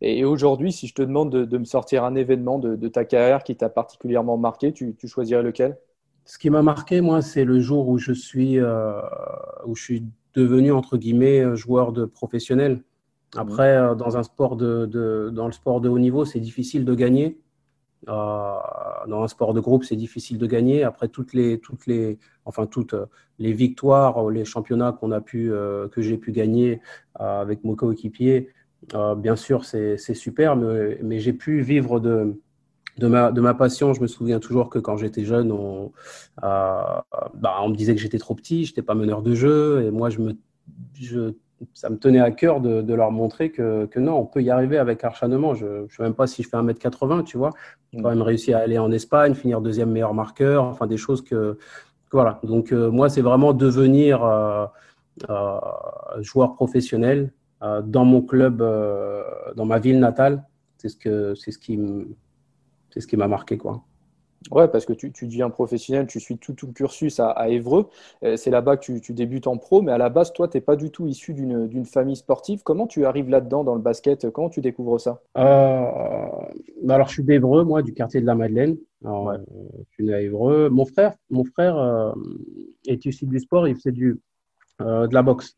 Et 0.00 0.24
aujourd'hui, 0.24 0.72
si 0.72 0.88
je 0.88 0.94
te 0.94 1.02
demande 1.02 1.30
de, 1.30 1.44
de 1.44 1.58
me 1.58 1.64
sortir 1.64 2.04
un 2.04 2.16
événement 2.16 2.58
de, 2.58 2.74
de 2.74 2.88
ta 2.88 3.04
carrière 3.04 3.44
qui 3.44 3.54
t'a 3.54 3.68
particulièrement 3.68 4.38
marqué, 4.38 4.72
tu, 4.72 4.96
tu, 4.96 5.06
choisirais 5.06 5.42
lequel? 5.42 5.76
Ce 6.24 6.36
qui 6.38 6.50
m'a 6.50 6.62
marqué, 6.62 7.00
moi, 7.00 7.22
c'est 7.22 7.44
le 7.44 7.60
jour 7.60 7.88
où 7.88 7.98
je 7.98 8.12
suis, 8.12 8.60
où 8.60 9.76
je 9.76 9.82
suis 9.82 10.04
devenu 10.34 10.72
entre 10.72 10.96
guillemets 10.98 11.54
joueur 11.54 11.92
de 11.92 12.04
professionnel. 12.04 12.82
Après, 13.36 13.76
euh, 13.76 13.94
dans 13.94 14.16
un 14.16 14.22
sport 14.22 14.56
de, 14.56 15.30
dans 15.32 15.46
le 15.46 15.52
sport 15.52 15.80
de 15.80 15.88
haut 15.88 15.98
niveau, 15.98 16.24
c'est 16.24 16.40
difficile 16.40 16.84
de 16.84 16.94
gagner. 16.94 17.38
Euh, 18.08 18.12
dans 19.08 19.22
un 19.22 19.28
sport 19.28 19.54
de 19.54 19.60
groupe, 19.60 19.84
c'est 19.84 19.96
difficile 19.96 20.38
de 20.38 20.46
gagner. 20.46 20.84
Après 20.84 21.08
toutes 21.08 21.34
les, 21.34 21.58
toutes 21.58 21.86
les, 21.86 22.18
enfin 22.44 22.66
toutes 22.66 22.94
les 23.38 23.52
victoires, 23.52 24.30
les 24.30 24.44
championnats 24.44 24.92
qu'on 24.92 25.10
a 25.10 25.20
pu, 25.20 25.52
euh, 25.52 25.88
que 25.88 26.00
j'ai 26.00 26.16
pu 26.16 26.32
gagner 26.32 26.80
euh, 27.20 27.42
avec 27.42 27.64
mon 27.64 27.74
coéquipier, 27.74 28.48
euh, 28.94 29.14
bien 29.14 29.36
sûr, 29.36 29.64
c'est 29.64 29.96
super, 30.14 30.56
mais, 30.56 30.98
mais 31.02 31.18
j'ai 31.18 31.32
pu 31.32 31.60
vivre 31.60 32.00
de, 32.00 32.40
de 32.98 33.08
ma, 33.08 33.32
de 33.32 33.40
ma 33.40 33.52
passion. 33.52 33.92
Je 33.92 34.00
me 34.00 34.06
souviens 34.06 34.38
toujours 34.38 34.70
que 34.70 34.78
quand 34.78 34.96
j'étais 34.96 35.24
jeune, 35.24 35.50
on, 35.52 35.92
bah, 36.40 37.04
on 37.60 37.68
me 37.68 37.74
disait 37.74 37.94
que 37.94 38.00
j'étais 38.00 38.18
trop 38.18 38.34
petit, 38.34 38.64
j'étais 38.64 38.82
pas 38.82 38.94
meneur 38.94 39.22
de 39.22 39.34
jeu, 39.34 39.82
et 39.82 39.90
moi 39.90 40.08
je 40.08 40.20
me, 40.20 40.36
je 40.94 41.32
ça 41.74 41.90
me 41.90 41.96
tenait 41.96 42.20
à 42.20 42.30
cœur 42.30 42.60
de, 42.60 42.82
de 42.82 42.94
leur 42.94 43.10
montrer 43.10 43.50
que, 43.50 43.86
que, 43.86 43.98
non, 43.98 44.18
on 44.18 44.26
peut 44.26 44.42
y 44.42 44.50
arriver 44.50 44.78
avec 44.78 45.04
acharnement. 45.04 45.54
Je 45.54 45.82
ne 45.82 45.88
sais 45.88 46.02
même 46.02 46.14
pas 46.14 46.26
si 46.26 46.42
je 46.42 46.48
fais 46.48 46.56
1m80, 46.56 47.24
tu 47.24 47.36
vois. 47.36 47.50
J'ai 47.92 48.00
quand 48.00 48.10
même 48.10 48.22
réussi 48.22 48.52
à 48.52 48.58
aller 48.58 48.78
en 48.78 48.90
Espagne, 48.92 49.34
finir 49.34 49.60
deuxième 49.60 49.90
meilleur 49.90 50.14
marqueur, 50.14 50.64
enfin 50.64 50.86
des 50.86 50.96
choses 50.96 51.22
que. 51.22 51.58
Voilà. 52.12 52.40
Donc, 52.42 52.72
euh, 52.72 52.90
moi, 52.90 53.08
c'est 53.08 53.20
vraiment 53.20 53.52
devenir 53.52 54.24
euh, 54.24 54.66
euh, 55.28 55.58
joueur 56.20 56.54
professionnel 56.54 57.32
dans 57.60 58.04
mon 58.04 58.22
club, 58.22 58.58
dans 59.56 59.66
ma 59.66 59.80
ville 59.80 59.98
natale. 59.98 60.44
C'est 60.76 60.88
ce, 60.88 60.96
que, 60.96 61.34
c'est 61.34 61.50
ce 61.50 61.58
qui 61.58 61.76
c'est 62.90 63.00
ce 63.00 63.08
qui 63.08 63.16
m'a 63.16 63.26
marqué, 63.26 63.58
quoi. 63.58 63.82
Ouais, 64.50 64.68
parce 64.68 64.86
que 64.86 64.92
tu, 64.92 65.12
tu 65.12 65.26
deviens 65.26 65.50
professionnel, 65.50 66.06
tu 66.06 66.20
suis 66.20 66.38
tout, 66.38 66.52
tout 66.52 66.66
le 66.66 66.72
cursus 66.72 67.20
à, 67.20 67.30
à 67.30 67.48
Évreux. 67.48 67.88
Euh, 68.22 68.36
c'est 68.36 68.50
là-bas 68.50 68.76
que 68.76 68.84
tu, 68.84 69.00
tu, 69.00 69.12
débutes 69.12 69.46
en 69.46 69.56
pro, 69.56 69.82
mais 69.82 69.92
à 69.92 69.98
la 69.98 70.08
base, 70.08 70.32
toi, 70.32 70.48
tu 70.48 70.56
n'es 70.56 70.60
pas 70.60 70.76
du 70.76 70.90
tout 70.90 71.06
issu 71.06 71.34
d'une 71.34 71.84
famille 71.84 72.16
sportive. 72.16 72.62
Comment 72.62 72.86
tu 72.86 73.04
arrives 73.04 73.28
là-dedans 73.28 73.64
dans 73.64 73.74
le 73.74 73.80
basket? 73.80 74.30
Comment 74.30 74.48
tu 74.48 74.60
découvres 74.60 75.00
ça? 75.00 75.20
Euh, 75.36 75.84
bah 76.82 76.94
Alors, 76.94 77.08
je 77.08 77.14
suis 77.14 77.24
d'Évreux, 77.24 77.64
moi, 77.64 77.82
du 77.82 77.92
quartier 77.92 78.20
de 78.20 78.26
la 78.26 78.34
Madeleine. 78.34 78.76
Alors, 79.04 79.26
ouais. 79.26 79.36
euh, 79.36 79.68
je 79.78 79.94
suis 79.94 80.04
né 80.04 80.14
à 80.14 80.20
Évreux. 80.20 80.68
Mon 80.68 80.86
frère, 80.86 81.14
mon 81.30 81.44
frère 81.44 81.76
euh, 81.76 82.12
est 82.86 83.04
issu 83.06 83.26
du 83.26 83.38
sport, 83.40 83.68
il 83.68 83.74
faisait 83.74 83.92
du, 83.92 84.18
euh, 84.80 85.06
de 85.06 85.14
la 85.14 85.22
boxe. 85.22 85.56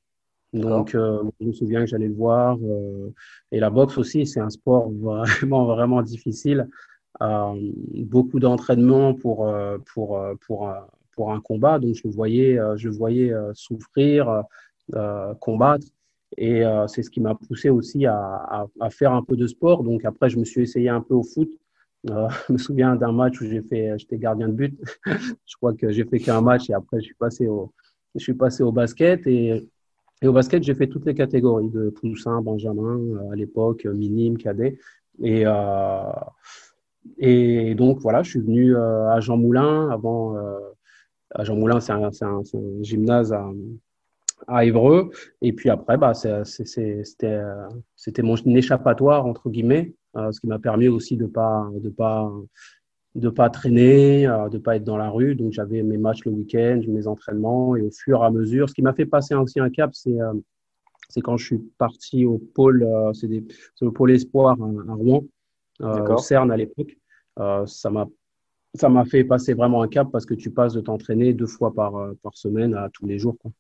Donc, 0.52 0.94
euh, 0.94 1.22
je 1.40 1.46
me 1.46 1.52
souviens 1.52 1.80
que 1.80 1.86
j'allais 1.86 2.08
le 2.08 2.14
voir. 2.14 2.58
et 3.52 3.60
la 3.60 3.70
boxe 3.70 3.98
aussi, 3.98 4.26
c'est 4.26 4.40
un 4.40 4.50
sport 4.50 4.90
vraiment, 5.00 5.66
vraiment 5.66 6.02
difficile. 6.02 6.68
Euh, 7.22 7.54
beaucoup 7.94 8.40
d'entraînement 8.40 9.14
pour, 9.14 9.46
euh, 9.48 9.78
pour, 9.92 10.18
euh, 10.18 10.34
pour, 10.46 10.72
pour 11.12 11.32
un 11.32 11.40
combat. 11.40 11.78
Donc, 11.78 11.94
je 11.94 12.08
voyais, 12.08 12.58
je 12.76 12.88
voyais 12.88 13.32
souffrir, 13.54 14.44
combattre. 15.40 15.86
Et 16.36 16.62
c'est 16.86 17.02
ce 17.02 17.10
qui 17.10 17.20
m'a 17.20 17.34
poussé 17.34 17.68
aussi 17.70 18.06
à, 18.06 18.66
à, 18.80 18.90
faire 18.90 19.12
un 19.12 19.22
peu 19.22 19.36
de 19.36 19.46
sport. 19.46 19.82
Donc, 19.82 20.04
après, 20.04 20.30
je 20.30 20.38
me 20.38 20.44
suis 20.44 20.62
essayé 20.62 20.88
un 20.88 21.00
peu 21.00 21.14
au 21.14 21.22
foot. 21.22 21.50
Je 22.04 22.52
me 22.54 22.56
souviens 22.56 22.96
d'un 22.96 23.12
match 23.12 23.42
où 23.42 23.44
j'ai 23.44 23.60
fait, 23.60 23.92
j'étais 23.98 24.16
gardien 24.16 24.48
de 24.48 24.54
but. 24.54 24.80
je 25.06 25.56
crois 25.56 25.74
que 25.74 25.90
j'ai 25.90 26.04
fait 26.04 26.18
qu'un 26.18 26.40
match 26.40 26.70
et 26.70 26.72
après 26.72 26.98
je 27.00 27.04
suis 27.04 27.14
passé 27.14 27.46
au, 27.46 27.74
je 28.14 28.20
suis 28.20 28.32
passé 28.32 28.62
au 28.62 28.72
basket 28.72 29.26
et, 29.26 29.68
et 30.22 30.26
au 30.26 30.32
basket 30.32 30.62
j'ai 30.62 30.74
fait 30.74 30.86
toutes 30.86 31.04
les 31.04 31.12
catégories 31.14 31.68
de 31.68 31.90
poussin, 31.90 32.40
benjamin 32.40 32.98
à 33.30 33.36
l'époque, 33.36 33.84
minime, 33.84 34.38
cadet 34.38 34.78
et 35.22 35.44
et 37.18 37.74
donc, 37.74 37.98
voilà, 38.00 38.22
je 38.22 38.30
suis 38.30 38.40
venu 38.40 38.76
euh, 38.76 39.10
à 39.10 39.20
Jean 39.20 39.36
Moulin. 39.36 39.90
Avant, 39.90 40.36
euh, 40.36 40.58
à 41.34 41.44
Jean 41.44 41.56
Moulin, 41.56 41.80
c'est 41.80 41.92
un, 41.92 42.10
gymnase 42.80 43.34
à, 44.46 44.64
Évreux. 44.64 45.10
Et 45.42 45.52
puis 45.52 45.70
après, 45.70 45.98
bah, 45.98 46.12
c'était 46.14 48.22
mon 48.22 48.36
échappatoire, 48.36 49.26
entre 49.26 49.50
guillemets, 49.50 49.94
euh, 50.16 50.32
ce 50.32 50.40
qui 50.40 50.46
m'a 50.46 50.58
permis 50.58 50.88
aussi 50.88 51.16
de 51.16 51.26
pas, 51.26 51.68
de 51.74 51.90
pas, 51.90 52.32
de 53.14 53.28
pas 53.28 53.50
traîner, 53.50 54.26
euh, 54.26 54.48
de 54.48 54.58
pas 54.58 54.76
être 54.76 54.84
dans 54.84 54.96
la 54.96 55.10
rue. 55.10 55.34
Donc, 55.34 55.52
j'avais 55.52 55.82
mes 55.82 55.98
matchs 55.98 56.24
le 56.24 56.32
week-end, 56.32 56.80
mes 56.88 57.06
entraînements. 57.06 57.76
Et 57.76 57.82
au 57.82 57.90
fur 57.90 58.22
et 58.22 58.26
à 58.26 58.30
mesure, 58.30 58.68
ce 58.68 58.74
qui 58.74 58.82
m'a 58.82 58.94
fait 58.94 59.06
passer 59.06 59.34
aussi 59.34 59.60
un 59.60 59.70
cap, 59.70 59.90
c'est 59.94 60.16
c'est 61.08 61.22
quand 61.22 61.36
je 61.36 61.44
suis 61.44 61.58
parti 61.76 62.24
au 62.24 62.38
pôle, 62.38 62.86
c'est 63.14 63.26
le 63.26 63.90
pôle 63.90 64.12
espoir 64.12 64.56
à, 64.60 64.94
Rouen, 64.94 65.24
au 65.80 66.18
CERN 66.18 66.50
à 66.50 66.56
l'époque. 66.56 66.96
ça 67.66 67.90
m'a 67.90 68.06
ça 68.74 68.88
m'a 68.88 69.04
fait 69.04 69.24
passer 69.24 69.52
vraiment 69.54 69.82
un 69.82 69.88
cap 69.88 70.08
parce 70.12 70.24
que 70.24 70.34
tu 70.34 70.52
passes 70.52 70.74
de 70.74 70.80
t'entraîner 70.80 71.34
deux 71.34 71.48
fois 71.48 71.74
par, 71.74 71.92
par 72.22 72.36
semaine 72.36 72.74
à 72.74 72.88
tous 72.88 73.04
les 73.04 73.18
jours. 73.18 73.36
Quoi. 73.42 73.50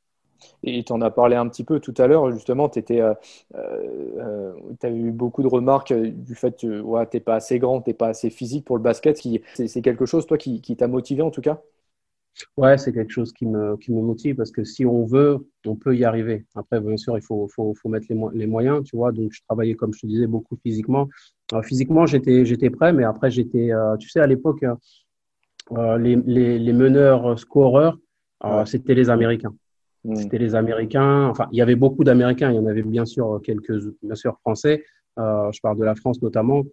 Et 0.62 0.84
tu 0.84 0.92
en 0.92 1.00
as 1.00 1.10
parlé 1.10 1.36
un 1.36 1.48
petit 1.48 1.64
peu 1.64 1.80
tout 1.80 1.94
à 1.98 2.06
l'heure, 2.06 2.30
justement, 2.32 2.68
tu 2.68 2.82
euh, 2.90 3.14
euh, 3.54 4.52
as 4.82 4.90
eu 4.90 5.10
beaucoup 5.10 5.42
de 5.42 5.48
remarques 5.48 5.92
du 5.92 6.34
fait 6.34 6.58
que 6.60 6.80
ouais, 6.80 7.06
tu 7.08 7.16
n'es 7.16 7.20
pas 7.20 7.36
assez 7.36 7.58
grand, 7.58 7.80
tu 7.80 7.90
n'es 7.90 7.94
pas 7.94 8.08
assez 8.08 8.30
physique 8.30 8.64
pour 8.64 8.76
le 8.76 8.82
basket. 8.82 9.20
C'est 9.54 9.82
quelque 9.82 10.06
chose, 10.06 10.26
toi, 10.26 10.38
qui, 10.38 10.76
t'a 10.76 10.88
motivé 10.88 11.22
en 11.22 11.30
tout 11.30 11.40
cas? 11.40 11.60
Ouais, 12.56 12.78
c'est 12.78 12.92
quelque 12.92 13.10
chose 13.10 13.32
qui 13.32 13.44
me, 13.44 13.76
qui 13.76 13.92
me 13.92 14.00
motive 14.00 14.36
parce 14.36 14.52
que 14.52 14.64
si 14.64 14.86
on 14.86 15.04
veut, 15.04 15.46
on 15.66 15.74
peut 15.74 15.96
y 15.96 16.04
arriver. 16.04 16.46
Après, 16.54 16.80
bien 16.80 16.96
sûr, 16.96 17.18
il 17.18 17.22
faut, 17.22 17.48
faut, 17.48 17.74
faut 17.74 17.88
mettre 17.88 18.06
les, 18.08 18.18
les, 18.34 18.46
moyens, 18.46 18.84
tu 18.84 18.96
vois. 18.96 19.12
Donc, 19.12 19.32
je 19.32 19.42
travaillais, 19.46 19.74
comme 19.74 19.92
je 19.92 20.00
te 20.00 20.06
disais, 20.06 20.26
beaucoup 20.26 20.56
physiquement. 20.62 21.08
Physiquement, 21.62 22.06
j'étais 22.06 22.70
prêt, 22.70 22.92
mais 22.92 23.04
après, 23.04 23.30
j'étais, 23.30 23.72
euh, 23.72 23.96
tu 23.96 24.08
sais, 24.08 24.20
à 24.20 24.26
l'époque, 24.26 24.64
les, 25.70 26.16
les, 26.16 26.58
les, 26.58 26.72
meneurs 26.72 27.38
scoreurs, 27.38 27.98
c'était 28.66 28.94
les 28.94 29.10
Américains. 29.10 29.54
Mm. 30.04 30.16
C'était 30.16 30.38
les 30.38 30.54
Américains. 30.54 31.26
Enfin, 31.28 31.48
il 31.52 31.58
y 31.58 31.62
avait 31.62 31.76
beaucoup 31.76 32.04
d'Américains. 32.04 32.50
Il 32.50 32.56
y 32.56 32.58
en 32.58 32.66
avait 32.66 32.82
bien 32.82 33.04
sûr 33.04 33.40
quelques, 33.42 33.72
bien 34.02 34.14
sûr 34.14 34.38
français. 34.40 34.84
Euh, 35.18 35.50
je 35.52 35.60
parle 35.60 35.78
de 35.78 35.84
la 35.84 35.94
France 35.94 36.22
notamment. 36.22 36.64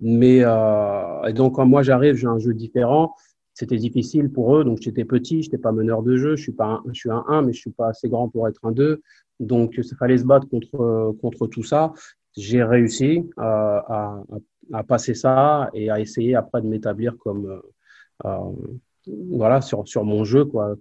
Mais 0.00 0.40
euh, 0.42 1.22
et 1.26 1.32
donc 1.32 1.56
quand 1.56 1.66
moi 1.66 1.82
j'arrive, 1.82 2.16
j'ai 2.16 2.26
un 2.26 2.38
jeu 2.38 2.54
différent. 2.54 3.14
C'était 3.54 3.78
difficile 3.78 4.30
pour 4.30 4.56
eux. 4.56 4.64
Donc 4.64 4.78
j'étais 4.82 5.04
petit, 5.04 5.42
j'étais 5.42 5.58
pas 5.58 5.72
meneur 5.72 6.02
de 6.02 6.16
jeu. 6.16 6.36
Je 6.36 6.42
suis 6.42 6.52
pas, 6.52 6.66
un, 6.66 6.82
je 6.88 7.00
suis 7.00 7.10
un 7.10 7.24
1, 7.28 7.42
mais 7.42 7.52
je 7.52 7.60
suis 7.60 7.70
pas 7.70 7.88
assez 7.88 8.08
grand 8.08 8.28
pour 8.28 8.46
être 8.48 8.60
un 8.64 8.72
2. 8.72 9.00
Donc 9.40 9.74
il 9.76 9.96
fallait 9.96 10.18
se 10.18 10.24
battre 10.24 10.48
contre 10.48 11.14
contre 11.20 11.46
tout 11.46 11.62
ça. 11.62 11.92
J'ai 12.36 12.62
réussi 12.62 13.28
euh, 13.38 13.42
à, 13.42 14.84
passer 14.86 15.14
ça 15.14 15.70
et 15.74 15.90
à 15.90 16.00
essayer 16.00 16.34
après 16.34 16.60
de 16.60 16.66
m'établir 16.66 17.16
comme 17.18 17.62
euh, 18.24 18.38
voilà 19.30 19.60
sur 19.60 19.86
sur 19.88 20.04
mon 20.04 20.24
jeu 20.24 20.44
quoi. 20.44 20.76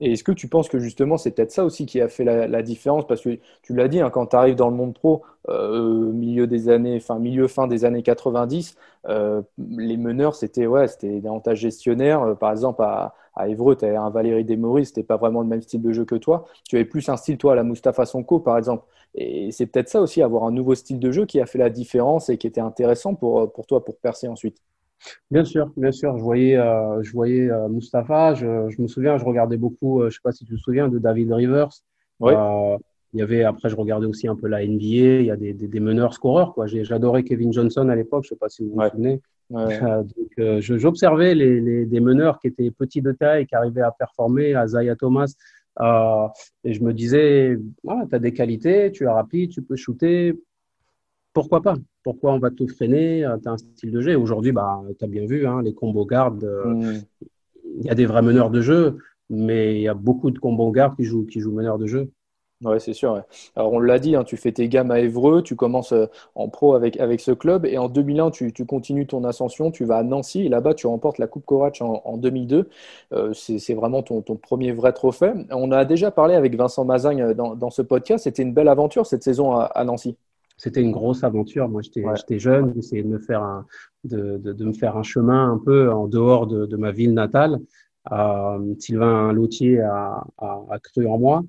Et 0.00 0.12
est-ce 0.12 0.22
que 0.22 0.30
tu 0.32 0.48
penses 0.48 0.68
que 0.68 0.78
justement 0.78 1.16
c'est 1.16 1.32
peut-être 1.32 1.50
ça 1.50 1.64
aussi 1.64 1.84
qui 1.84 2.00
a 2.00 2.08
fait 2.08 2.24
la, 2.24 2.62
différence? 2.62 3.06
Parce 3.06 3.20
que 3.20 3.38
tu 3.62 3.74
l'as 3.74 3.88
dit, 3.88 4.00
hein, 4.00 4.10
quand 4.10 4.26
tu 4.26 4.36
arrives 4.36 4.54
dans 4.54 4.70
le 4.70 4.76
monde 4.76 4.94
pro, 4.94 5.24
euh, 5.48 6.12
milieu 6.12 6.46
des 6.46 6.68
années, 6.68 6.96
enfin 6.96 7.18
milieu 7.18 7.48
fin 7.48 7.66
des 7.66 7.84
années 7.84 8.02
90, 8.04 8.76
euh, 9.08 9.42
les 9.58 9.96
meneurs 9.96 10.36
c'était 10.36 10.66
ouais, 10.66 10.86
c'était 10.86 11.20
davantage 11.20 11.58
gestionnaires. 11.58 12.22
Euh, 12.22 12.34
par 12.34 12.52
exemple 12.52 12.82
à, 12.82 13.14
à 13.34 13.48
Évreux, 13.48 13.74
tu 13.76 13.86
avais 13.86 13.96
un 13.96 14.10
Valérie 14.10 14.44
Desmoris, 14.44 14.88
c'était 14.88 15.02
pas 15.02 15.16
vraiment 15.16 15.40
le 15.40 15.48
même 15.48 15.62
style 15.62 15.82
de 15.82 15.92
jeu 15.92 16.04
que 16.04 16.14
toi. 16.14 16.44
Tu 16.68 16.76
avais 16.76 16.84
plus 16.84 17.08
un 17.08 17.16
style 17.16 17.36
toi 17.36 17.52
à 17.52 17.56
la 17.56 17.64
Mustapha 17.64 18.06
Sonko 18.06 18.38
par 18.38 18.56
exemple. 18.56 18.84
Et 19.14 19.50
c'est 19.50 19.66
peut-être 19.66 19.88
ça 19.88 20.00
aussi, 20.00 20.22
avoir 20.22 20.44
un 20.44 20.52
nouveau 20.52 20.74
style 20.74 21.00
de 21.00 21.10
jeu 21.10 21.26
qui 21.26 21.40
a 21.40 21.46
fait 21.46 21.58
la 21.58 21.70
différence 21.70 22.28
et 22.28 22.38
qui 22.38 22.46
était 22.46 22.60
intéressant 22.60 23.14
pour, 23.14 23.52
pour 23.52 23.66
toi 23.66 23.84
pour 23.84 23.96
percer 23.98 24.28
ensuite. 24.28 24.58
Bien 25.30 25.44
sûr, 25.44 25.70
bien 25.76 25.92
sûr. 25.92 26.16
Je 26.16 26.22
voyais, 26.22 26.56
euh, 26.56 27.02
je 27.02 27.12
voyais 27.12 27.50
euh, 27.50 27.68
Mustapha. 27.68 28.34
Je, 28.34 28.68
je, 28.68 28.82
me 28.82 28.88
souviens, 28.88 29.18
je 29.18 29.24
regardais 29.24 29.56
beaucoup. 29.56 30.02
Euh, 30.02 30.10
je 30.10 30.16
sais 30.16 30.22
pas 30.22 30.32
si 30.32 30.44
tu 30.44 30.54
te 30.54 30.60
souviens 30.60 30.88
de 30.88 30.98
David 30.98 31.32
Rivers. 31.32 31.70
Oui. 32.20 32.32
il 33.14 33.20
y 33.20 33.22
avait 33.22 33.44
après, 33.44 33.68
je 33.68 33.76
regardais 33.76 34.06
aussi 34.06 34.26
un 34.26 34.34
peu 34.34 34.48
la 34.48 34.66
NBA. 34.66 35.20
Il 35.20 35.26
y 35.26 35.30
a 35.30 35.36
des, 35.36 35.52
des, 35.52 35.68
des 35.68 35.80
meneurs 35.80 36.14
scoreurs. 36.14 36.52
Quoi. 36.52 36.66
J'adorais 36.66 37.22
Kevin 37.22 37.52
Johnson 37.52 37.88
à 37.88 37.94
l'époque. 37.94 38.24
Je 38.24 38.30
sais 38.30 38.36
pas 38.36 38.48
si 38.48 38.64
vous 38.64 38.72
vous 38.74 38.88
souvenez. 38.88 39.20
donc, 39.50 40.60
j'observais 40.60 41.34
les, 41.34 41.60
les, 41.60 41.86
des 41.86 42.00
meneurs 42.00 42.40
qui 42.40 42.48
étaient 42.48 42.70
petits 42.70 43.02
de 43.02 43.12
taille, 43.12 43.46
qui 43.46 43.54
arrivaient 43.54 43.82
à 43.82 43.92
performer, 43.92 44.54
à 44.54 44.66
Zaya 44.66 44.96
Thomas. 44.96 45.32
Et 45.80 46.72
je 46.72 46.82
me 46.82 46.92
disais, 46.92 47.58
tu 47.84 48.14
as 48.14 48.18
des 48.18 48.32
qualités, 48.32 48.90
tu 48.92 49.04
es 49.04 49.08
rapide, 49.08 49.50
tu 49.50 49.62
peux 49.62 49.76
shooter 49.76 50.34
pourquoi 51.38 51.62
pas? 51.62 51.76
Pourquoi 52.02 52.32
on 52.32 52.40
va 52.40 52.50
te 52.50 52.66
freiner? 52.66 53.24
Euh, 53.24 53.36
Tu 53.40 53.48
as 53.48 53.52
un 53.52 53.58
style 53.58 53.92
de 53.92 54.00
jeu. 54.00 54.16
Aujourd'hui, 54.16 54.50
bah, 54.50 54.82
tu 54.98 55.04
as 55.04 55.08
bien 55.08 55.24
vu, 55.24 55.46
hein, 55.46 55.62
les 55.62 55.72
combos 55.72 56.04
gardes, 56.04 56.42
euh, 56.42 56.74
mm. 56.74 57.02
il 57.80 57.86
y 57.86 57.90
a 57.90 57.94
des 57.94 58.06
vrais 58.06 58.22
meneurs 58.22 58.50
de 58.50 58.60
jeu, 58.60 58.98
mais 59.30 59.76
il 59.76 59.82
y 59.82 59.86
a 59.86 59.94
beaucoup 59.94 60.32
de 60.32 60.38
combos 60.40 60.72
gardes 60.72 60.96
qui 60.96 61.04
jouent, 61.04 61.26
qui 61.26 61.38
jouent 61.38 61.52
meneurs 61.52 61.78
de 61.78 61.86
jeu. 61.86 62.10
Oui, 62.64 62.80
c'est 62.80 62.92
sûr. 62.92 63.22
Alors, 63.54 63.72
on 63.72 63.78
l'a 63.78 64.00
dit, 64.00 64.16
hein, 64.16 64.24
tu 64.24 64.36
fais 64.36 64.50
tes 64.50 64.68
gammes 64.68 64.90
à 64.90 64.98
Évreux, 64.98 65.42
tu 65.42 65.54
commences 65.54 65.92
euh, 65.92 66.06
en 66.34 66.48
pro 66.48 66.74
avec, 66.74 66.98
avec 66.98 67.20
ce 67.20 67.30
club, 67.30 67.64
et 67.64 67.78
en 67.78 67.88
2001, 67.88 68.32
tu, 68.32 68.52
tu 68.52 68.66
continues 68.66 69.06
ton 69.06 69.22
ascension, 69.22 69.70
tu 69.70 69.84
vas 69.84 69.98
à 69.98 70.02
Nancy, 70.02 70.42
et 70.42 70.48
là-bas, 70.48 70.74
tu 70.74 70.88
remportes 70.88 71.18
la 71.18 71.28
Coupe 71.28 71.46
Corach 71.46 71.80
en, 71.82 72.16
2002. 72.16 72.68
c'est 73.32 73.74
vraiment 73.74 74.02
ton, 74.02 74.22
ton, 74.22 74.34
premier 74.36 74.72
vrai 74.72 74.92
trophée. 74.92 75.32
On 75.50 75.70
a 75.70 75.84
déjà 75.84 76.10
parlé 76.10 76.34
avec 76.34 76.56
Vincent 76.56 76.84
Mazagne 76.84 77.32
dans, 77.34 77.54
dans 77.54 77.70
ce 77.70 77.82
podcast, 77.82 78.24
c'était 78.24 78.42
une 78.42 78.54
belle 78.54 78.68
aventure 78.68 79.06
cette 79.06 79.22
saison 79.22 79.52
à 79.54 79.84
Nancy 79.84 80.16
c'était 80.58 80.82
une 80.82 80.90
grosse 80.90 81.24
aventure. 81.24 81.68
Moi, 81.68 81.80
j'étais 81.82 82.38
jeune, 82.38 82.72
j'essayais 82.74 83.04
de 83.04 83.08
me 83.08 83.18
faire 83.18 83.42
un, 83.42 83.64
de, 84.04 84.36
de, 84.38 84.52
de, 84.52 84.64
me 84.64 84.72
faire 84.72 84.96
un 84.96 85.02
chemin 85.02 85.52
un 85.52 85.58
peu 85.58 85.90
en 85.90 86.08
dehors 86.08 86.46
de, 86.46 86.66
de 86.66 86.76
ma 86.76 86.90
ville 86.90 87.14
natale. 87.14 87.60
Euh, 88.10 88.74
Sylvain 88.78 89.32
Lautier 89.32 89.80
a, 89.80 90.24
a, 90.36 90.62
a, 90.70 90.78
cru 90.80 91.06
en 91.06 91.18
moi. 91.18 91.44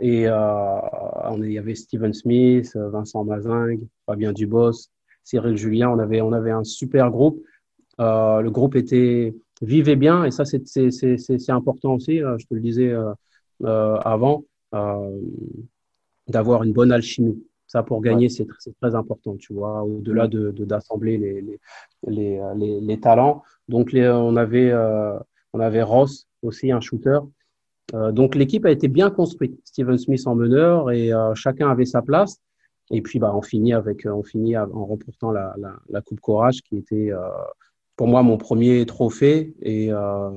Et 0.00 0.26
euh, 0.26 0.80
on, 1.24 1.42
il 1.42 1.52
y 1.52 1.58
avait 1.58 1.74
Steven 1.74 2.12
Smith, 2.12 2.76
Vincent 2.76 3.24
Mazingue, 3.24 3.86
Fabien 4.06 4.32
Dubos, 4.32 4.88
Cyril 5.24 5.56
Julien. 5.56 5.90
On 5.90 5.98
avait, 5.98 6.20
on 6.20 6.32
avait 6.32 6.50
un 6.50 6.64
super 6.64 7.10
groupe. 7.10 7.42
Euh, 8.00 8.40
le 8.40 8.50
groupe 8.50 8.74
était 8.74 9.34
vivait 9.60 9.96
bien 9.96 10.24
et 10.24 10.30
ça 10.30 10.44
c'est 10.44 11.50
important 11.50 11.94
aussi. 11.94 12.22
Euh, 12.22 12.36
je 12.38 12.46
te 12.46 12.54
le 12.54 12.60
disais 12.60 12.90
euh, 12.90 13.12
euh, 13.62 13.96
avant 13.96 14.44
d'avoir 16.28 16.62
une 16.62 16.72
bonne 16.72 16.92
alchimie. 16.92 17.42
Ça, 17.66 17.82
pour 17.82 18.02
gagner, 18.02 18.28
c'est 18.28 18.46
très 18.82 18.94
important, 18.94 19.36
tu 19.36 19.54
vois, 19.54 19.82
au-delà 19.82 20.28
de 20.28 20.50
d'assembler 20.50 21.16
les, 21.16 21.40
les, 21.40 21.58
les, 22.06 22.80
les, 22.82 23.00
talents. 23.00 23.42
Donc, 23.66 23.92
les, 23.92 24.06
on, 24.08 24.36
avait, 24.36 24.70
euh, 24.70 25.18
on 25.54 25.60
avait 25.60 25.82
Ross 25.82 26.28
aussi, 26.42 26.70
un 26.70 26.80
shooter. 26.80 27.20
Euh, 27.94 28.12
donc, 28.12 28.34
l'équipe 28.34 28.64
a 28.64 28.70
été 28.70 28.88
bien 28.88 29.10
construite. 29.10 29.60
Steven 29.64 29.98
Smith 29.98 30.22
en 30.26 30.34
meneur 30.34 30.90
et 30.90 31.12
euh, 31.12 31.34
chacun 31.34 31.70
avait 31.70 31.84
sa 31.84 32.02
place. 32.02 32.40
Et 32.90 33.02
puis, 33.02 33.18
bah, 33.18 33.32
on 33.34 33.42
finit, 33.42 33.72
avec, 33.72 34.06
on 34.06 34.22
finit 34.22 34.56
en 34.56 34.84
remportant 34.84 35.30
la, 35.30 35.54
Coupe 36.04 36.20
Courage, 36.20 36.62
qui 36.62 36.76
était 36.76 37.10
pour 37.96 38.06
moi 38.06 38.22
mon 38.22 38.36
premier 38.36 38.84
trophée 38.84 39.54
et 39.62 39.90
un, 39.90 40.32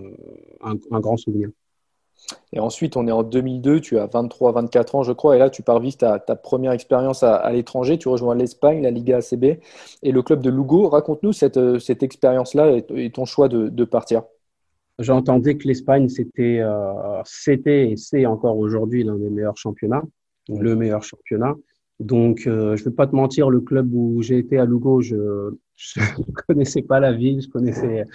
grand 0.91 1.17
souvenir. 1.17 1.49
Et 2.53 2.59
ensuite, 2.59 2.95
on 2.95 3.07
est 3.07 3.11
en 3.11 3.23
2002, 3.23 3.81
tu 3.81 3.99
as 3.99 4.07
23-24 4.07 4.95
ans, 4.95 5.03
je 5.03 5.11
crois, 5.11 5.35
et 5.35 5.39
là, 5.39 5.49
tu 5.49 5.63
pars 5.63 5.79
vite 5.79 5.99
ta, 5.99 6.19
ta 6.19 6.35
première 6.35 6.71
expérience 6.71 7.23
à, 7.23 7.51
l'étranger. 7.51 7.97
Tu 7.97 8.07
rejoins 8.07 8.35
l'Espagne, 8.35 8.81
la 8.81 8.91
Liga 8.91 9.17
ACB 9.17 9.59
et 10.03 10.11
le 10.11 10.21
club 10.21 10.41
de 10.41 10.49
Lugo. 10.49 10.87
Raconte-nous 10.87 11.33
cette, 11.33 11.57
euh, 11.57 11.79
cette 11.79 12.03
expérience-là 12.03 12.77
et, 12.89 13.09
ton 13.11 13.25
choix 13.25 13.49
de 13.49 13.83
partir. 13.83 14.23
J'entendais 14.99 15.57
que 15.57 15.67
l'Espagne, 15.67 16.07
c'était 16.07 16.59
euh, 16.61 17.21
et 17.65 17.95
c'est 17.97 18.25
encore 18.25 18.57
aujourd'hui 18.57 19.03
l'un 19.03 19.17
des 19.17 19.29
meilleurs 19.29 19.57
championnats, 19.57 20.03
le 20.47 20.75
meilleur 20.75 21.03
championnat. 21.03 21.55
Donc, 21.99 22.45
euh, 22.45 22.75
je 22.75 22.83
ne 22.83 22.89
vais 22.89 22.95
pas 22.95 23.07
te 23.07 23.15
mentir, 23.15 23.49
le 23.49 23.61
club 23.61 23.93
où 23.93 24.21
j'ai 24.21 24.37
été 24.37 24.57
à 24.57 24.65
Lugo, 24.65 25.01
je 25.01 25.15
ne 25.15 25.55
connaissais 26.47 26.81
pas 26.81 26.99
la 26.99 27.13
ville, 27.13 27.41
je 27.41 27.47
connaissais. 27.47 28.05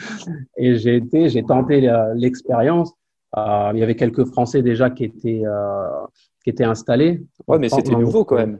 Et 0.56 0.76
j'ai 0.76 0.96
été, 0.96 1.28
j'ai 1.28 1.42
tenté 1.42 1.88
l'expérience. 2.14 2.92
Euh, 3.36 3.70
il 3.74 3.78
y 3.78 3.82
avait 3.82 3.94
quelques 3.94 4.24
Français 4.24 4.62
déjà 4.62 4.90
qui 4.90 5.04
étaient, 5.04 5.42
euh, 5.44 6.06
qui 6.42 6.50
étaient 6.50 6.64
installés. 6.64 7.22
Ouais, 7.46 7.58
mais 7.58 7.68
c'était 7.68 7.92
nouveau 7.94 8.24
quand 8.24 8.36
même. 8.36 8.58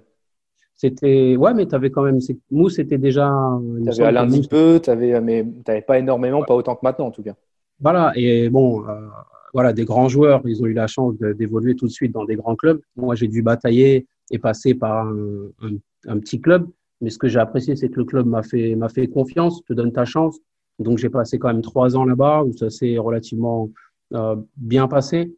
C'était 0.75 1.37
ouais, 1.37 1.53
mais 1.53 1.67
tu 1.67 1.75
avais 1.75 1.91
quand 1.91 2.03
même 2.03 2.21
Mousse 2.51 2.79
était 2.79 2.97
déjà. 2.97 3.31
Tu 3.83 3.89
avais 3.91 4.05
Alain 4.05 4.27
mais 4.27 4.41
tu 4.41 4.91
n'avais 5.69 5.83
pas 5.83 5.99
énormément, 5.99 6.43
pas 6.45 6.55
autant 6.55 6.75
que 6.77 6.81
maintenant 6.83 7.07
en 7.07 7.11
tout 7.11 7.23
cas. 7.23 7.35
Voilà 7.81 8.13
et 8.15 8.49
bon, 8.51 8.87
euh, 8.89 9.09
voilà 9.53 9.73
des 9.73 9.85
grands 9.85 10.09
joueurs, 10.09 10.43
ils 10.45 10.63
ont 10.63 10.67
eu 10.67 10.73
la 10.73 10.87
chance 10.87 11.17
d'évoluer 11.19 11.75
tout 11.75 11.87
de 11.87 11.93
suite 11.93 12.13
dans 12.13 12.25
des 12.25 12.37
grands 12.37 12.57
clubs. 12.57 12.81
Moi, 12.97 13.15
j'ai 13.15 13.29
dû 13.29 13.43
batailler 13.43 14.07
et 14.31 14.39
passer 14.39 14.75
par 14.75 15.09
un, 15.09 16.19
petit 16.21 16.41
club, 16.41 16.69
mais 17.01 17.11
ce 17.11 17.19
que 17.19 17.29
j'ai 17.29 17.41
apprécié, 17.41 17.75
c'est 17.77 17.89
que 17.89 17.99
le 17.99 18.05
club 18.05 18.27
m'a 18.27 18.43
fait 18.43 18.77
m'a 18.77 18.89
fait 18.89 19.09
confiance, 19.09 19.65
te 19.65 19.73
donne 19.73 19.93
ta 19.93 20.05
chance. 20.05 20.39
Donc 20.79 20.99
j'ai 20.99 21.11
passé 21.11 21.39
quand 21.39 21.49
même 21.49 21.63
trois 21.63 21.97
ans 21.97 22.05
là-bas 22.05 22.45
où 22.45 22.57
ça 22.57 22.71
s'est 22.71 22.97
relativement 22.97 23.71
euh, 24.15 24.37
bien 24.57 24.89
passé. 24.89 25.35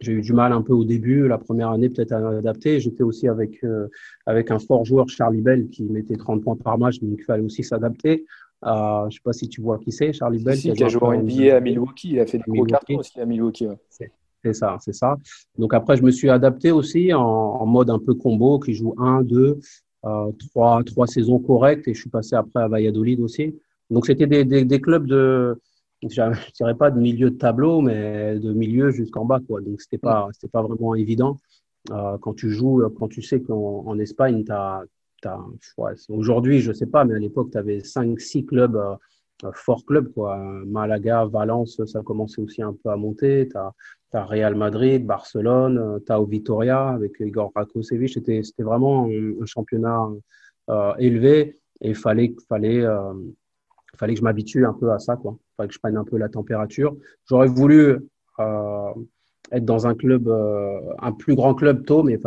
J'ai 0.00 0.12
eu 0.12 0.20
du 0.20 0.32
mal 0.32 0.52
un 0.52 0.62
peu 0.62 0.72
au 0.72 0.84
début, 0.84 1.26
la 1.26 1.38
première 1.38 1.70
année 1.70 1.90
peut-être 1.90 2.12
à 2.12 2.20
m'adapter. 2.20 2.78
J'étais 2.78 3.02
aussi 3.02 3.26
avec 3.26 3.62
euh, 3.64 3.88
avec 4.26 4.52
un 4.52 4.60
fort 4.60 4.84
joueur, 4.84 5.08
Charlie 5.08 5.42
Bell, 5.42 5.68
qui 5.68 5.82
mettait 5.82 6.16
30 6.16 6.42
points 6.42 6.56
par 6.56 6.78
match, 6.78 7.00
donc 7.00 7.18
il 7.18 7.24
fallait 7.24 7.42
aussi 7.42 7.64
s'adapter. 7.64 8.24
Euh, 8.64 9.08
je 9.08 9.16
sais 9.16 9.22
pas 9.22 9.32
si 9.32 9.48
tu 9.48 9.60
vois 9.60 9.78
qui 9.78 9.92
c'est, 9.92 10.12
Charlie 10.12 10.42
Bell. 10.42 10.58
qui, 10.58 10.82
a 10.82 10.88
joué 10.88 11.02
en 11.02 11.22
NBA 11.22 11.56
à 11.56 11.60
Milwaukee, 11.60 12.10
il 12.10 12.20
a 12.20 12.26
fait 12.26 12.38
des 12.38 12.44
gros 12.48 12.64
cartons 12.64 12.98
aussi 12.98 13.20
à 13.20 13.24
Milwaukee. 13.24 13.68
C'est 13.88 14.52
ça, 14.52 14.76
c'est 14.80 14.94
ça. 14.94 15.16
Donc 15.56 15.74
après, 15.74 15.96
je 15.96 16.02
me 16.02 16.10
suis 16.10 16.30
adapté 16.30 16.70
aussi 16.70 17.12
en, 17.12 17.20
en 17.20 17.66
mode 17.66 17.90
un 17.90 17.98
peu 17.98 18.14
combo, 18.14 18.58
qui 18.58 18.74
joue 18.74 18.94
un, 18.98 19.22
deux, 19.22 19.58
euh, 20.04 20.32
trois, 20.50 20.82
trois 20.84 21.06
saisons 21.06 21.38
correctes, 21.38 21.86
et 21.88 21.94
je 21.94 22.00
suis 22.00 22.10
passé 22.10 22.36
après 22.36 22.62
à 22.62 22.68
Valladolid 22.68 23.20
aussi. 23.20 23.56
Donc 23.90 24.06
c'était 24.06 24.26
des, 24.26 24.44
des, 24.44 24.64
des 24.64 24.80
clubs 24.80 25.06
de 25.06 25.60
je 26.02 26.20
ne 26.20 26.52
dirais 26.54 26.76
pas 26.76 26.92
de 26.92 27.00
milieu 27.00 27.30
de 27.30 27.36
tableau, 27.36 27.80
mais 27.80 28.38
de 28.38 28.52
milieu 28.52 28.90
jusqu'en 28.90 29.24
bas. 29.24 29.40
Quoi. 29.44 29.60
Donc, 29.60 29.80
c'était 29.80 29.98
pas, 29.98 30.28
pas 30.52 30.62
vraiment 30.62 30.94
évident. 30.94 31.38
quand 31.88 32.34
tu 32.34 32.50
joues, 32.50 32.84
quand 32.96 33.08
tu 33.08 33.20
sais 33.20 33.40
qu'en 33.40 33.82
en 33.84 33.98
Espagne, 33.98 34.44
tu 34.44 34.52
as, 34.52 34.84
aujourd'hui, 36.08 36.60
je 36.60 36.72
sais 36.72 36.86
pas, 36.86 37.04
mais 37.04 37.14
à 37.14 37.18
l'époque, 37.18 37.50
tu 37.52 37.58
avais 37.58 37.78
5-6 37.78 38.46
clubs, 38.46 38.78
forts 39.54 39.84
clubs, 39.84 40.12
quoi. 40.12 40.36
Malaga, 40.66 41.24
Valence, 41.26 41.84
ça 41.86 42.02
commençait 42.02 42.42
aussi 42.42 42.62
un 42.62 42.72
peu 42.72 42.90
à 42.90 42.96
monter. 42.96 43.48
Tu 43.48 43.56
as, 43.56 44.24
Real 44.24 44.54
Madrid, 44.54 45.06
Barcelone, 45.06 46.00
tu 46.04 46.12
as 46.12 46.22
Vitoria 46.22 46.88
avec 46.88 47.20
Igor 47.20 47.52
Rakosevic. 47.54 48.12
C'était 48.12 48.42
vraiment 48.58 49.06
un, 49.06 49.46
championnat 49.46 50.08
élevé 50.98 51.58
et 51.80 51.90
il 51.90 51.94
fallait, 51.94 52.34
fallait, 52.48 52.84
fallait 53.96 54.14
que 54.14 54.18
je 54.18 54.24
m'habitue 54.24 54.64
un 54.64 54.72
peu 54.72 54.92
à 54.92 54.98
ça, 54.98 55.16
quoi. 55.16 55.36
Fallait 55.56 55.68
que 55.68 55.74
je 55.74 55.78
prenne 55.80 55.96
un 55.96 56.04
peu 56.04 56.16
la 56.16 56.28
température. 56.28 56.96
J'aurais 57.28 57.48
voulu 57.48 57.98
euh, 58.40 58.94
être 59.50 59.64
dans 59.64 59.86
un 59.86 59.94
club, 59.94 60.28
euh, 60.28 60.80
un 61.00 61.12
plus 61.12 61.34
grand 61.34 61.54
club 61.54 61.84
tôt, 61.84 62.02
mais 62.02 62.18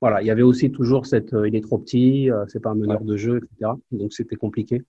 voilà, 0.00 0.22
il 0.22 0.26
y 0.26 0.30
avait 0.30 0.42
aussi 0.42 0.70
toujours 0.70 1.06
cette, 1.06 1.32
euh, 1.32 1.48
il 1.48 1.56
est 1.56 1.62
trop 1.62 1.78
petit, 1.78 2.28
c'est 2.48 2.60
pas 2.60 2.70
un 2.70 2.74
meneur 2.74 3.02
de 3.02 3.16
jeu, 3.16 3.38
etc. 3.38 3.72
Donc 3.92 4.12
c'était 4.12 4.36
compliqué. 4.36 4.82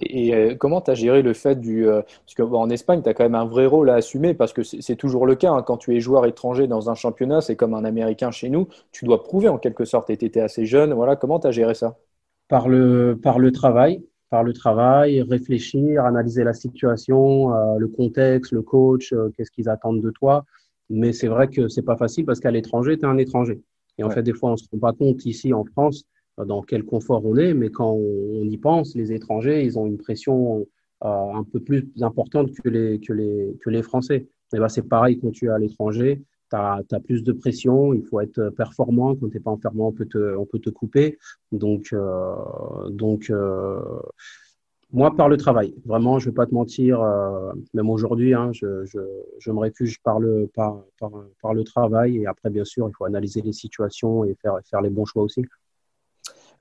Et, 0.00 0.56
comment 0.58 0.80
tu 0.80 0.90
as 0.90 0.94
géré 0.94 1.22
le 1.22 1.32
fait 1.32 1.60
du. 1.60 1.86
parce 1.86 2.34
qu'en 2.36 2.68
Espagne, 2.70 3.02
tu 3.02 3.08
as 3.08 3.14
quand 3.14 3.24
même 3.24 3.34
un 3.34 3.46
vrai 3.46 3.66
rôle 3.66 3.90
à 3.90 3.94
assumer, 3.94 4.34
parce 4.34 4.52
que 4.52 4.62
c'est 4.62 4.96
toujours 4.96 5.26
le 5.26 5.34
cas. 5.34 5.52
Hein. 5.52 5.62
quand 5.62 5.76
tu 5.76 5.96
es 5.96 6.00
joueur 6.00 6.26
étranger 6.26 6.66
dans 6.66 6.90
un 6.90 6.94
championnat, 6.94 7.40
c'est 7.40 7.56
comme 7.56 7.74
un 7.74 7.84
Américain 7.84 8.30
chez 8.30 8.48
nous. 8.50 8.68
Tu 8.90 9.04
dois 9.04 9.22
prouver 9.22 9.48
en 9.48 9.58
quelque 9.58 9.84
sorte. 9.84 10.10
Et 10.10 10.16
tu 10.16 10.24
étais 10.26 10.40
assez 10.40 10.66
jeune. 10.66 10.92
Voilà, 10.92 11.16
comment 11.16 11.38
tu 11.40 11.46
as 11.46 11.52
géré 11.52 11.74
ça? 11.74 11.96
Par 12.48 12.68
le, 12.68 13.18
par 13.22 13.38
le 13.38 13.52
travail 13.52 14.02
par 14.32 14.42
le 14.44 14.54
travail, 14.54 15.20
réfléchir, 15.20 16.06
analyser 16.06 16.42
la 16.42 16.54
situation, 16.54 17.54
euh, 17.54 17.76
le 17.78 17.86
contexte, 17.86 18.52
le 18.52 18.62
coach, 18.62 19.12
euh, 19.12 19.28
qu'est-ce 19.36 19.50
qu'ils 19.50 19.68
attendent 19.68 20.00
de 20.00 20.10
toi. 20.10 20.46
Mais 20.88 21.12
c'est 21.12 21.28
vrai 21.28 21.48
que 21.48 21.68
c'est 21.68 21.82
pas 21.82 21.98
facile 21.98 22.24
parce 22.24 22.40
qu'à 22.40 22.50
l'étranger, 22.50 22.96
tu 22.96 23.04
es 23.04 23.08
un 23.08 23.18
étranger. 23.18 23.60
Et 23.98 24.04
en 24.04 24.10
fait, 24.10 24.22
des 24.22 24.32
fois, 24.32 24.52
on 24.52 24.56
se 24.56 24.64
rend 24.72 24.78
pas 24.78 24.92
compte 24.92 25.24
ici 25.26 25.52
en 25.52 25.64
France 25.64 26.04
euh, 26.38 26.44
dans 26.44 26.62
quel 26.62 26.84
confort 26.84 27.24
on 27.24 27.36
est, 27.36 27.54
mais 27.54 27.70
quand 27.70 27.92
on, 27.92 28.44
y 28.44 28.56
pense, 28.58 28.94
les 28.94 29.12
étrangers, 29.12 29.64
ils 29.64 29.78
ont 29.78 29.86
une 29.86 29.98
pression 29.98 30.66
un 31.04 31.42
peu 31.42 31.58
plus 31.58 31.90
importante 32.00 32.52
que 32.52 32.68
les, 32.68 33.00
que 33.00 33.12
les, 33.12 33.56
que 33.60 33.70
les 33.70 33.82
Français. 33.82 34.28
Et 34.54 34.58
ben, 34.58 34.68
c'est 34.68 34.88
pareil 34.88 35.18
quand 35.18 35.32
tu 35.32 35.46
es 35.46 35.48
à 35.48 35.58
l'étranger 35.58 36.22
tu 36.52 36.94
as, 36.94 37.00
plus 37.00 37.22
de 37.22 37.32
pression, 37.32 37.94
il 37.94 38.04
faut 38.04 38.20
être 38.20 38.50
performant. 38.50 39.14
Quand 39.16 39.28
tu 39.28 39.34
n'es 39.34 39.40
pas 39.40 39.50
enfermant, 39.50 39.88
on 39.88 39.92
peut 39.92 40.06
te, 40.06 40.36
on 40.36 40.46
peut 40.46 40.58
te 40.58 40.70
couper. 40.70 41.18
Donc, 41.50 41.92
euh, 41.92 42.90
donc 42.90 43.30
euh, 43.30 43.80
moi, 44.92 45.14
par 45.16 45.28
le 45.28 45.36
travail, 45.36 45.74
vraiment, 45.86 46.18
je 46.18 46.26
ne 46.26 46.30
vais 46.30 46.34
pas 46.34 46.46
te 46.46 46.54
mentir, 46.54 47.00
euh, 47.00 47.52
même 47.74 47.88
aujourd'hui, 47.88 48.34
hein, 48.34 48.50
je, 48.52 48.66
me 48.66 49.58
réfugie 49.58 49.96
par 50.02 50.20
le, 50.20 50.50
par, 50.54 50.82
par, 50.98 51.10
par, 51.40 51.54
le 51.54 51.64
travail. 51.64 52.18
Et 52.18 52.26
après, 52.26 52.50
bien 52.50 52.64
sûr, 52.64 52.88
il 52.88 52.94
faut 52.94 53.04
analyser 53.04 53.40
les 53.40 53.52
situations 53.52 54.24
et 54.24 54.36
faire, 54.42 54.80
les 54.82 54.90
bons 54.90 55.06
choix 55.06 55.22
aussi. 55.22 55.44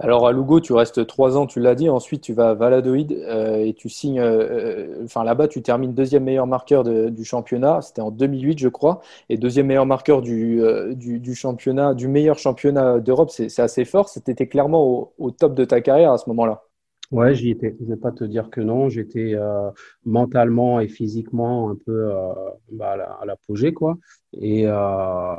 Alors 0.03 0.27
à 0.27 0.31
Lugo, 0.31 0.59
tu 0.59 0.73
restes 0.73 1.05
trois 1.05 1.37
ans, 1.37 1.45
tu 1.45 1.59
l'as 1.59 1.75
dit. 1.75 1.87
Ensuite, 1.87 2.21
tu 2.21 2.33
vas 2.33 2.49
à 2.49 2.53
Valladolid 2.55 3.11
euh, 3.11 3.57
et 3.57 3.73
tu 3.73 3.87
signes. 3.87 4.19
Euh, 4.19 4.47
euh, 4.49 5.03
enfin 5.03 5.23
là-bas, 5.23 5.47
tu 5.47 5.61
termines 5.61 5.93
deuxième 5.93 6.23
meilleur 6.23 6.47
marqueur 6.47 6.83
du 6.83 7.23
championnat. 7.23 7.81
C'était 7.81 8.01
en 8.01 8.09
2008, 8.09 8.57
je 8.57 8.67
crois, 8.67 9.01
et 9.29 9.37
deuxième 9.37 9.67
meilleur 9.67 9.85
marqueur 9.85 10.23
du, 10.23 10.59
du, 10.95 11.35
championnat, 11.35 11.93
du 11.93 12.07
meilleur 12.07 12.39
championnat 12.39 12.99
d'Europe. 12.99 13.29
C'est 13.29 13.59
assez 13.59 13.85
fort. 13.85 14.09
C'était 14.09 14.47
clairement 14.47 15.11
au, 15.19 15.31
top 15.31 15.53
de 15.53 15.65
ta 15.65 15.81
carrière 15.81 16.13
à 16.13 16.17
ce 16.17 16.27
moment-là. 16.29 16.63
Ouais, 17.11 17.35
j'y 17.35 17.49
étais. 17.49 17.75
Je 17.79 17.85
vais 17.85 17.97
pas 17.97 18.13
te 18.13 18.23
dire 18.23 18.49
que 18.49 18.61
non. 18.61 18.87
J'étais 18.87 19.33
euh, 19.35 19.69
mentalement 20.05 20.79
et 20.79 20.87
physiquement 20.87 21.69
un 21.69 21.75
peu 21.75 22.09
euh, 22.09 22.33
bah, 22.71 22.93
à 23.21 23.25
l'apogée, 23.25 23.73
quoi. 23.73 23.97
Et 24.33 24.63
euh, 24.65 25.35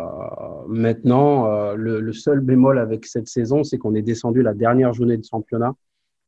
maintenant, 0.69 1.47
euh, 1.47 1.75
le, 1.75 2.01
le, 2.01 2.13
seul 2.13 2.41
bémol 2.41 2.79
avec 2.79 3.07
cette 3.07 3.27
saison, 3.29 3.65
c'est 3.65 3.79
qu'on 3.79 3.95
est 3.95 4.03
descendu 4.03 4.43
la 4.43 4.53
dernière 4.53 4.93
journée 4.93 5.17
de 5.17 5.25
championnat. 5.25 5.75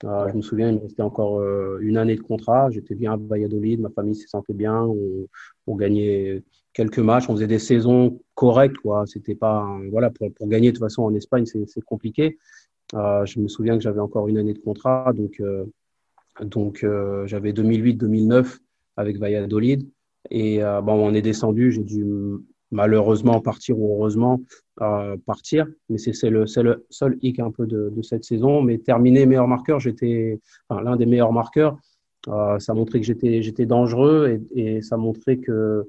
Euh, 0.04 0.28
je 0.30 0.34
me 0.34 0.40
souviens, 0.40 0.70
il 0.70 0.76
me 0.76 0.80
restait 0.80 1.02
encore 1.02 1.42
une 1.78 1.98
année 1.98 2.16
de 2.16 2.22
contrat. 2.22 2.70
J'étais 2.70 2.94
bien 2.94 3.12
à 3.12 3.16
Valladolid, 3.18 3.80
ma 3.80 3.90
famille 3.90 4.14
s'y 4.14 4.26
sentait 4.26 4.54
bien. 4.54 4.82
On, 4.82 5.26
on, 5.66 5.76
gagnait 5.76 6.42
quelques 6.72 6.98
matchs, 6.98 7.28
on 7.28 7.34
faisait 7.34 7.46
des 7.46 7.58
saisons 7.58 8.18
correctes, 8.34 8.78
quoi. 8.78 9.04
C'était 9.06 9.34
pas, 9.34 9.78
voilà, 9.90 10.08
pour, 10.08 10.32
pour 10.32 10.48
gagner 10.48 10.72
de 10.72 10.76
toute 10.76 10.84
façon 10.84 11.02
en 11.02 11.14
Espagne, 11.14 11.44
c'est 11.44 11.84
compliqué. 11.84 12.38
Euh, 12.94 13.26
je 13.26 13.40
me 13.40 13.48
souviens 13.48 13.76
que 13.76 13.82
j'avais 13.82 14.00
encore 14.00 14.28
une 14.28 14.38
année 14.38 14.54
de 14.54 14.58
contrat, 14.58 15.12
donc, 15.12 15.40
euh, 15.40 15.64
euh, 16.84 17.26
j'avais 17.26 17.52
2008-2009 17.52 18.58
avec 18.96 19.18
Valladolid. 19.18 19.88
Et 20.30 20.60
bon, 20.82 20.94
on 20.94 21.12
est 21.12 21.20
descendu, 21.20 21.70
j'ai 21.70 21.82
dû 21.82 22.06
malheureusement 22.70 23.40
partir 23.42 23.78
ou 23.78 23.94
heureusement 23.94 24.40
partir. 25.26 25.66
Mais 25.90 25.98
c'est 25.98 26.30
le, 26.30 26.46
seul 26.46 27.18
hic 27.20 27.40
un 27.40 27.50
peu 27.50 27.66
de, 27.66 27.92
cette 28.00 28.24
saison. 28.24 28.62
Mais 28.62 28.78
terminé 28.78 29.26
meilleur 29.26 29.46
marqueur, 29.46 29.80
j'étais 29.80 30.40
l'un 30.70 30.96
des 30.96 31.04
meilleurs 31.04 31.32
marqueurs. 31.32 31.76
Ça 32.26 32.72
montrait 32.72 33.00
que 33.00 33.06
j'étais 33.06 33.66
dangereux 33.66 34.40
et, 34.54 34.80
ça 34.80 34.96
montrait 34.96 35.36
que 35.36 35.86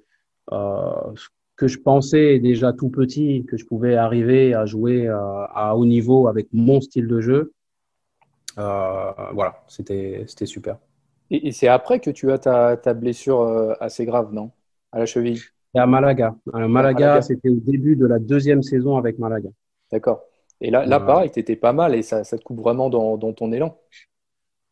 que 1.55 1.67
je 1.67 1.79
pensais 1.79 2.39
déjà 2.39 2.73
tout 2.73 2.89
petit 2.89 3.45
que 3.47 3.57
je 3.57 3.65
pouvais 3.65 3.95
arriver 3.95 4.53
à 4.53 4.65
jouer 4.65 5.07
euh, 5.07 5.15
à 5.53 5.75
haut 5.75 5.85
niveau 5.85 6.27
avec 6.27 6.47
mon 6.51 6.81
style 6.81 7.07
de 7.07 7.21
jeu. 7.21 7.53
Euh, 8.57 9.11
voilà, 9.33 9.63
c'était 9.67 10.25
super. 10.45 10.77
Et, 11.31 11.51
c'est 11.51 11.67
après 11.67 11.99
que 11.99 12.09
tu 12.09 12.31
as 12.31 12.37
ta, 12.37 12.77
ta 12.77 12.93
blessure 12.93 13.41
euh, 13.41 13.73
assez 13.79 14.05
grave, 14.05 14.33
non? 14.33 14.51
À 14.91 14.99
la 14.99 15.05
cheville? 15.05 15.41
Et 15.73 15.79
à 15.79 15.85
Malaga. 15.85 16.35
À 16.53 16.67
Malaga, 16.67 17.21
c'était 17.21 17.49
au 17.49 17.59
début 17.59 17.95
de 17.95 18.05
la 18.05 18.19
deuxième 18.19 18.61
saison 18.61 18.97
avec 18.97 19.17
Malaga. 19.19 19.49
D'accord. 19.91 20.23
Et 20.61 20.71
là, 20.71 20.85
là 20.85 20.99
pareil, 20.99 21.31
tu 21.31 21.39
étais 21.39 21.57
pas 21.57 21.73
mal 21.73 21.95
et 21.95 22.01
ça, 22.01 22.23
ça 22.23 22.37
te 22.37 22.43
coupe 22.43 22.59
vraiment 22.59 22.89
dans, 22.89 23.17
dans 23.17 23.33
ton 23.33 23.51
élan. 23.51 23.77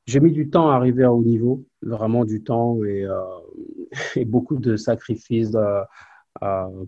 J'ai 0.06 0.20
mis 0.20 0.32
du 0.32 0.50
temps 0.50 0.70
à 0.70 0.76
arriver 0.76 1.04
à 1.04 1.14
haut 1.14 1.24
niveau, 1.24 1.66
vraiment 1.82 2.26
du 2.26 2.44
temps 2.44 2.82
et, 2.84 3.04
euh, 3.04 3.22
et 4.16 4.26
beaucoup 4.26 4.58
de 4.58 4.78
sacrifices. 4.78 5.52
De, 5.52 5.84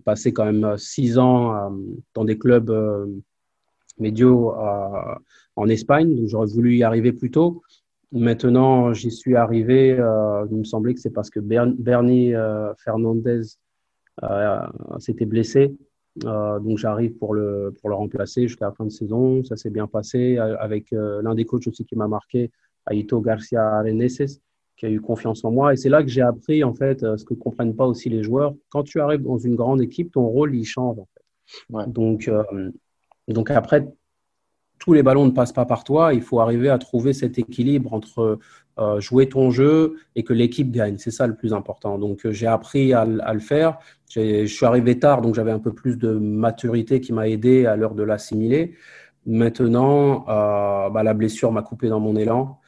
passé 0.04 0.32
quand 0.32 0.44
même 0.44 0.76
six 0.76 1.18
ans 1.18 1.54
euh, 1.54 1.70
dans 2.14 2.24
des 2.24 2.38
clubs 2.38 2.70
euh, 2.70 3.06
médiaux 3.98 4.54
en 5.56 5.68
Espagne. 5.68 6.14
Donc 6.14 6.28
j'aurais 6.28 6.48
voulu 6.48 6.76
y 6.76 6.82
arriver 6.82 7.12
plus 7.12 7.30
tôt. 7.30 7.62
Maintenant, 8.12 8.92
j'y 8.92 9.10
suis 9.10 9.36
arrivé. 9.36 9.96
il 10.50 10.56
me 10.56 10.64
semblait 10.64 10.94
que 10.94 11.00
c'est 11.00 11.10
parce 11.10 11.30
que 11.30 11.40
Bernie 11.40 12.32
Fernandez 12.84 13.42
s'était 14.98 15.24
blessé. 15.24 15.74
donc 16.16 16.76
j'arrive 16.76 17.16
pour 17.16 17.34
le, 17.34 17.74
pour 17.80 17.88
le 17.88 17.96
remplacer 17.96 18.48
jusqu'à 18.48 18.66
la 18.66 18.72
fin 18.72 18.84
de 18.84 18.90
saison. 18.90 19.42
Ça 19.44 19.56
s'est 19.56 19.70
bien 19.70 19.86
passé 19.86 20.36
avec 20.36 20.90
l'un 20.90 21.34
des 21.34 21.46
coachs 21.46 21.66
aussi 21.66 21.86
qui 21.86 21.96
m'a 21.96 22.06
marqué, 22.06 22.50
Aito 22.90 23.22
Garcia 23.22 23.78
Areneses, 23.78 24.42
qui 24.76 24.86
a 24.86 24.90
eu 24.90 25.00
confiance 25.00 25.44
en 25.44 25.50
moi. 25.50 25.72
Et 25.72 25.76
c'est 25.76 25.88
là 25.88 26.02
que 26.02 26.08
j'ai 26.08 26.22
appris, 26.22 26.62
en 26.62 26.74
fait, 26.74 27.02
euh, 27.02 27.16
ce 27.16 27.24
que 27.24 27.34
ne 27.34 27.38
comprennent 27.38 27.74
pas 27.74 27.86
aussi 27.86 28.08
les 28.08 28.22
joueurs. 28.22 28.54
Quand 28.68 28.82
tu 28.82 29.00
arrives 29.00 29.22
dans 29.22 29.38
une 29.38 29.56
grande 29.56 29.80
équipe, 29.80 30.12
ton 30.12 30.26
rôle, 30.26 30.54
il 30.54 30.64
change, 30.64 30.98
en 30.98 31.08
fait. 31.14 31.90
Donc, 31.90 32.28
euh, 32.28 32.70
donc 33.28 33.50
après, 33.50 33.88
tous 34.78 34.92
les 34.92 35.02
ballons 35.02 35.24
ne 35.24 35.30
passent 35.30 35.52
pas 35.52 35.64
par 35.64 35.84
toi. 35.84 36.12
Il 36.12 36.20
faut 36.20 36.40
arriver 36.40 36.68
à 36.68 36.78
trouver 36.78 37.14
cet 37.14 37.38
équilibre 37.38 37.94
entre 37.94 38.38
euh, 38.78 39.00
jouer 39.00 39.28
ton 39.28 39.50
jeu 39.50 39.96
et 40.14 40.22
que 40.22 40.34
l'équipe 40.34 40.70
gagne. 40.70 40.98
C'est 40.98 41.10
ça 41.10 41.26
le 41.26 41.34
plus 41.34 41.54
important. 41.54 41.98
Donc, 41.98 42.28
j'ai 42.30 42.46
appris 42.46 42.92
à, 42.92 43.02
à, 43.02 43.32
le 43.32 43.40
faire. 43.40 43.78
Je 44.10 44.44
suis 44.44 44.66
arrivé 44.66 44.98
tard, 44.98 45.22
donc 45.22 45.34
j'avais 45.34 45.52
un 45.52 45.58
peu 45.58 45.72
plus 45.72 45.96
de 45.96 46.10
maturité 46.10 47.00
qui 47.00 47.14
m'a 47.14 47.28
aidé 47.28 47.64
à 47.64 47.76
l'heure 47.76 47.94
de 47.94 48.02
l'assimiler. 48.02 48.74
Maintenant, 49.24 50.24
bah, 50.26 51.02
la 51.02 51.14
blessure 51.14 51.50
m'a 51.52 51.62
coupé 51.62 51.88
dans 51.88 52.00
mon 52.00 52.14
élan. 52.14 52.60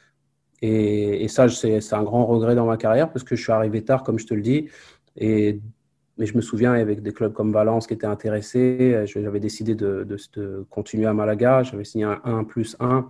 Et, 0.61 1.27
ça, 1.29 1.47
c'est 1.49 1.93
un 1.93 2.03
grand 2.03 2.25
regret 2.25 2.55
dans 2.55 2.65
ma 2.65 2.77
carrière 2.77 3.11
parce 3.11 3.23
que 3.23 3.35
je 3.35 3.41
suis 3.41 3.51
arrivé 3.51 3.83
tard, 3.83 4.03
comme 4.03 4.19
je 4.19 4.27
te 4.27 4.33
le 4.33 4.41
dis. 4.41 4.69
Et, 5.15 5.59
mais 6.17 6.25
je 6.25 6.35
me 6.35 6.41
souviens, 6.41 6.73
avec 6.73 7.01
des 7.01 7.13
clubs 7.13 7.31
comme 7.31 7.53
Valence 7.53 7.87
qui 7.87 7.93
étaient 7.93 8.05
intéressés, 8.05 9.05
j'avais 9.05 9.39
décidé 9.39 9.73
de, 9.73 10.65
continuer 10.69 11.05
à 11.05 11.13
Malaga. 11.13 11.63
J'avais 11.63 11.85
signé 11.85 12.05
un 12.05 12.19
1 12.25 12.43
plus 12.43 12.75
1. 12.79 13.09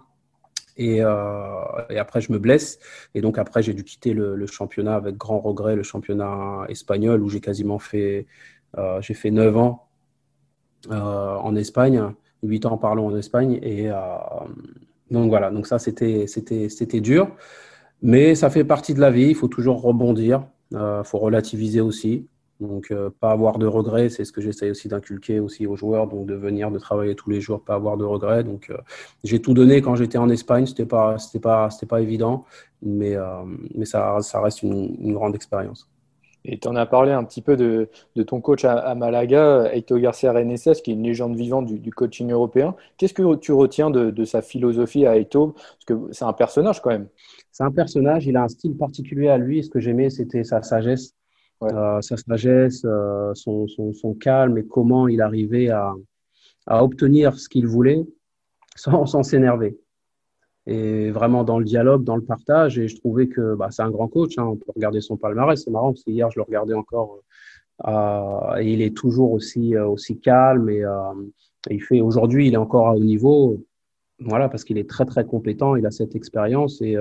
Et, 0.78 1.04
euh, 1.04 1.64
et, 1.90 1.98
après, 1.98 2.22
je 2.22 2.32
me 2.32 2.40
blesse. 2.40 2.80
Et 3.14 3.22
donc, 3.22 3.38
après, 3.38 3.62
j'ai 3.62 3.74
dû 3.74 3.84
quitter 3.84 4.14
le, 4.14 4.46
championnat 4.46 4.96
avec 4.96 5.18
grand 5.18 5.40
regret, 5.40 5.76
le 5.76 5.84
championnat 5.84 6.66
espagnol, 6.70 7.22
où 7.22 7.30
j'ai 7.30 7.42
quasiment 7.42 7.80
fait, 7.80 8.28
euh, 8.78 9.02
fait 9.02 9.32
9 9.32 9.58
ans 9.58 9.88
euh, 10.92 11.36
en 11.36 11.56
Espagne, 11.56 12.14
8 12.44 12.66
ans, 12.68 12.78
parlons, 12.78 13.08
en 13.08 13.18
Espagne. 13.18 13.60
Et, 13.62 13.90
donc 15.12 15.30
voilà, 15.30 15.50
donc 15.52 15.68
ça 15.68 15.80
c'était 15.80 16.28
c'était 16.28 17.02
dur, 17.02 17.36
mais 18.02 18.36
ça 18.36 18.50
fait 18.50 18.64
partie 18.64 18.94
de 18.94 19.00
la 19.00 19.12
vie. 19.12 19.28
Il 19.30 19.36
faut 19.36 19.48
toujours 19.48 19.82
rebondir, 19.82 20.46
il 20.72 20.78
euh, 20.78 21.04
faut 21.04 21.20
relativiser 21.20 21.82
aussi. 21.82 22.28
Donc 22.60 22.92
euh, 22.92 23.10
pas 23.22 23.32
avoir 23.32 23.58
de 23.58 23.66
regrets, 23.66 24.10
c'est 24.10 24.26
ce 24.26 24.34
que 24.34 24.42
j'essaye 24.42 24.72
aussi 24.72 24.90
d'inculquer 24.90 25.40
aussi 25.40 25.66
aux 25.66 25.78
joueurs, 25.78 26.08
donc 26.08 26.26
de 26.28 26.36
venir 26.36 26.72
de 26.72 26.80
travailler 26.80 27.16
tous 27.16 27.30
les 27.30 27.40
jours, 27.42 27.64
pas 27.64 27.76
avoir 27.76 27.98
de 27.98 28.04
regrets. 28.04 28.44
Donc 28.44 28.70
euh, 28.70 28.78
j'ai 29.24 29.42
tout 29.42 29.54
donné 29.54 29.82
quand 29.82 29.96
j'étais 29.96 30.18
en 30.18 30.30
Espagne, 30.30 30.66
c'était 30.66 30.86
pas 30.86 31.18
c'était 31.18 31.40
pas 31.40 31.70
c'était 31.70 31.86
pas 31.88 32.02
évident, 32.02 32.46
mais 32.82 33.16
mais 33.76 33.86
ça 33.86 34.20
ça 34.22 34.42
reste 34.42 34.64
une 34.64 35.14
grande 35.14 35.36
expérience. 35.36 35.90
Et 36.46 36.58
tu 36.58 36.68
en 36.68 36.76
as 36.76 36.86
parlé 36.86 37.12
un 37.12 37.24
petit 37.24 37.42
peu 37.42 37.58
de, 37.58 37.90
ton 38.24 38.40
coach 38.42 38.64
à, 38.64 38.96
Malaga, 38.96 39.70
Eito 39.74 39.98
Garcia 39.98 40.32
Reneses, 40.32 40.82
qui 40.82 40.92
est 40.92 40.94
une 40.94 41.04
légende 41.04 41.36
vivante 41.36 41.66
du, 41.68 41.92
coaching 41.92 42.32
européen. 42.32 42.76
Qu'est-ce 42.98 43.14
que 43.14 43.36
tu 43.36 43.52
retiens 43.52 43.90
de, 43.90 44.26
sa 44.26 44.42
philosophie 44.42 45.06
à 45.06 45.18
Eito 45.18 45.54
Parce 45.54 45.86
que 45.86 46.14
c'est 46.14 46.26
un 46.26 46.34
personnage 46.34 46.82
quand 46.82 46.92
même. 46.92 47.08
C'est 47.52 47.64
un 47.64 47.72
personnage, 47.72 48.26
il 48.26 48.38
a 48.38 48.44
un 48.44 48.48
style 48.48 48.78
particulier 48.78 49.28
à 49.28 49.38
lui. 49.38 49.64
Ce 49.64 49.70
que 49.70 49.80
j'aimais, 49.80 50.10
c'était 50.10 50.44
sa 50.44 50.62
sagesse. 50.62 51.14
Euh, 51.62 52.00
sa 52.00 52.16
sagesse, 52.16 52.84
euh, 52.86 53.34
son, 53.34 53.68
son, 53.68 54.14
calme 54.14 54.58
et 54.58 54.66
comment 54.66 55.10
il 55.10 55.22
arrivait 55.22 55.70
à, 55.70 55.94
à 56.68 56.86
obtenir 56.86 57.38
ce 57.38 57.50
qu'il 57.50 57.68
voulait 57.68 58.06
sans 58.78 59.24
s'énerver 59.24 59.78
et 60.70 61.10
vraiment 61.10 61.44
dans 61.44 61.58
le 61.58 61.66
dialogue, 61.66 62.04
dans 62.04 62.16
le 62.16 62.22
partage. 62.22 62.78
Et 62.78 62.88
je 62.88 62.96
trouvais 62.96 63.28
que 63.28 63.56
bah, 63.56 63.70
c'est 63.72 63.82
un 63.82 63.90
grand 63.90 64.08
coach. 64.08 64.38
Hein. 64.38 64.44
On 64.44 64.56
peut 64.56 64.72
regarder 64.76 65.02
son 65.02 65.18
palmarès. 65.18 65.60
C'est 65.62 65.72
marrant 65.72 65.94
parce 65.94 66.04
qu'hier, 66.04 66.30
je 66.30 66.40
le 66.40 66.44
regardais 66.44 66.76
encore. 66.76 67.22
Euh, 67.88 68.58
et 68.58 68.74
il 68.74 68.82
est 68.84 68.96
toujours 68.96 69.32
aussi, 69.32 69.76
euh, 69.76 69.88
aussi 69.88 70.20
calme. 70.20 70.70
Et, 70.70 70.84
euh, 70.84 71.14
il 71.72 71.82
fait 71.82 72.02
aujourd'hui, 72.02 72.48
il 72.48 72.54
est 72.54 72.58
encore 72.58 72.88
à 72.88 72.96
haut 72.96 73.04
niveau. 73.04 73.66
Voilà, 74.20 74.48
parce 74.48 74.64
qu'il 74.64 74.78
est 74.78 74.88
très, 74.88 75.06
très 75.06 75.26
compétent. 75.26 75.76
Il 75.76 75.88
a 75.88 75.92
cette 75.92 76.16
expérience. 76.16 76.82
Et 76.84 76.98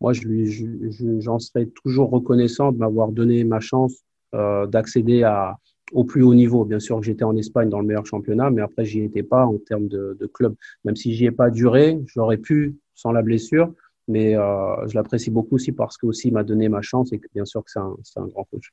moi, 0.00 0.12
je 0.12 0.22
lui, 0.22 1.20
j'en 1.20 1.38
serais 1.38 1.66
toujours 1.66 2.10
reconnaissant 2.10 2.72
de 2.72 2.78
m'avoir 2.78 3.12
donné 3.12 3.44
ma 3.44 3.60
chance 3.60 4.04
d'accéder 4.32 5.22
à, 5.22 5.58
au 5.92 6.04
plus 6.04 6.22
haut 6.22 6.34
niveau. 6.34 6.64
Bien 6.64 6.80
sûr 6.80 6.98
que 6.98 7.04
j'étais 7.04 7.24
en 7.24 7.36
Espagne 7.36 7.68
dans 7.68 7.80
le 7.80 7.86
meilleur 7.86 8.06
championnat, 8.06 8.50
mais 8.50 8.62
après, 8.62 8.86
j'y 8.86 9.02
étais 9.02 9.22
pas 9.22 9.44
en 9.44 9.58
termes 9.58 9.88
de, 9.88 10.16
de 10.18 10.26
club. 10.26 10.54
Même 10.84 10.96
si 10.96 11.14
j'y 11.14 11.26
ai 11.26 11.30
pas 11.30 11.50
duré, 11.50 12.00
j'aurais 12.06 12.38
pu 12.38 12.76
sans 12.96 13.12
la 13.12 13.22
blessure. 13.22 13.72
Mais 14.08 14.36
euh, 14.36 14.86
je 14.86 14.94
l'apprécie 14.94 15.30
beaucoup 15.30 15.56
aussi 15.56 15.72
parce 15.72 15.96
que 15.96 16.06
aussi 16.06 16.30
m'a 16.30 16.44
donné 16.44 16.68
ma 16.68 16.82
chance 16.82 17.12
et 17.12 17.20
bien 17.34 17.44
sûr 17.44 17.64
que 17.64 17.70
c'est 17.70 17.80
un, 18.20 18.26
grand 18.26 18.44
coach. 18.44 18.72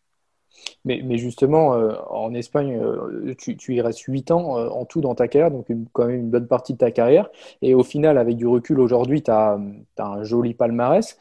Mais, 0.85 1.17
justement, 1.17 1.73
euh, 1.73 1.95
en 2.11 2.35
Espagne, 2.35 2.77
euh, 2.79 3.33
tu, 3.35 3.57
tu, 3.57 3.73
y 3.73 3.81
restes 3.81 4.01
8 4.01 4.29
ans 4.29 4.55
en 4.71 4.85
tout 4.85 5.01
dans 5.01 5.15
ta 5.15 5.27
carrière, 5.27 5.49
donc 5.49 5.65
quand 5.93 6.05
même 6.05 6.19
une 6.19 6.29
bonne 6.29 6.45
partie 6.45 6.73
de 6.73 6.77
ta 6.77 6.91
carrière. 6.91 7.31
Et 7.63 7.73
au 7.73 7.83
final, 7.83 8.19
avec 8.19 8.35
du 8.37 8.45
recul, 8.45 8.79
aujourd'hui, 8.79 9.23
tu 9.23 9.31
as, 9.31 9.59
un 9.97 10.23
joli 10.23 10.53
palmarès, 10.53 11.17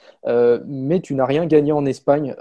mais 0.67 1.01
tu 1.01 1.15
n'as 1.15 1.25
rien 1.25 1.47
gagné 1.47 1.73
en 1.73 1.87
Espagne. 1.87 2.35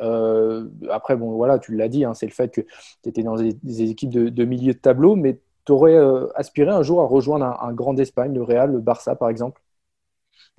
après, 0.90 1.16
bon, 1.16 1.32
voilà, 1.32 1.60
tu 1.60 1.76
l'as 1.78 1.88
dit, 1.88 2.04
hein, 2.04 2.14
c'est 2.14 2.26
le 2.26 2.34
fait 2.34 2.50
que 2.50 2.62
tu 2.62 3.10
étais 3.10 3.24
dans 3.24 3.38
des, 3.38 3.82
équipes 3.84 4.10
de, 4.10 4.46
milieu 4.46 4.74
de 4.74 4.80
tableau, 4.80 5.16
mais 5.16 5.40
tu 5.66 5.72
aurais 5.72 5.98
aspiré 6.36 6.72
un 6.72 6.84
jour 6.84 7.00
à 7.00 7.06
rejoindre 7.06 7.46
un, 7.46 7.70
un 7.70 7.72
grand 7.72 7.94
d'Espagne, 7.94 8.34
le 8.34 8.44
Real, 8.44 8.70
le 8.70 8.80
Barça, 8.80 9.16
par 9.16 9.30
exemple? 9.30 9.62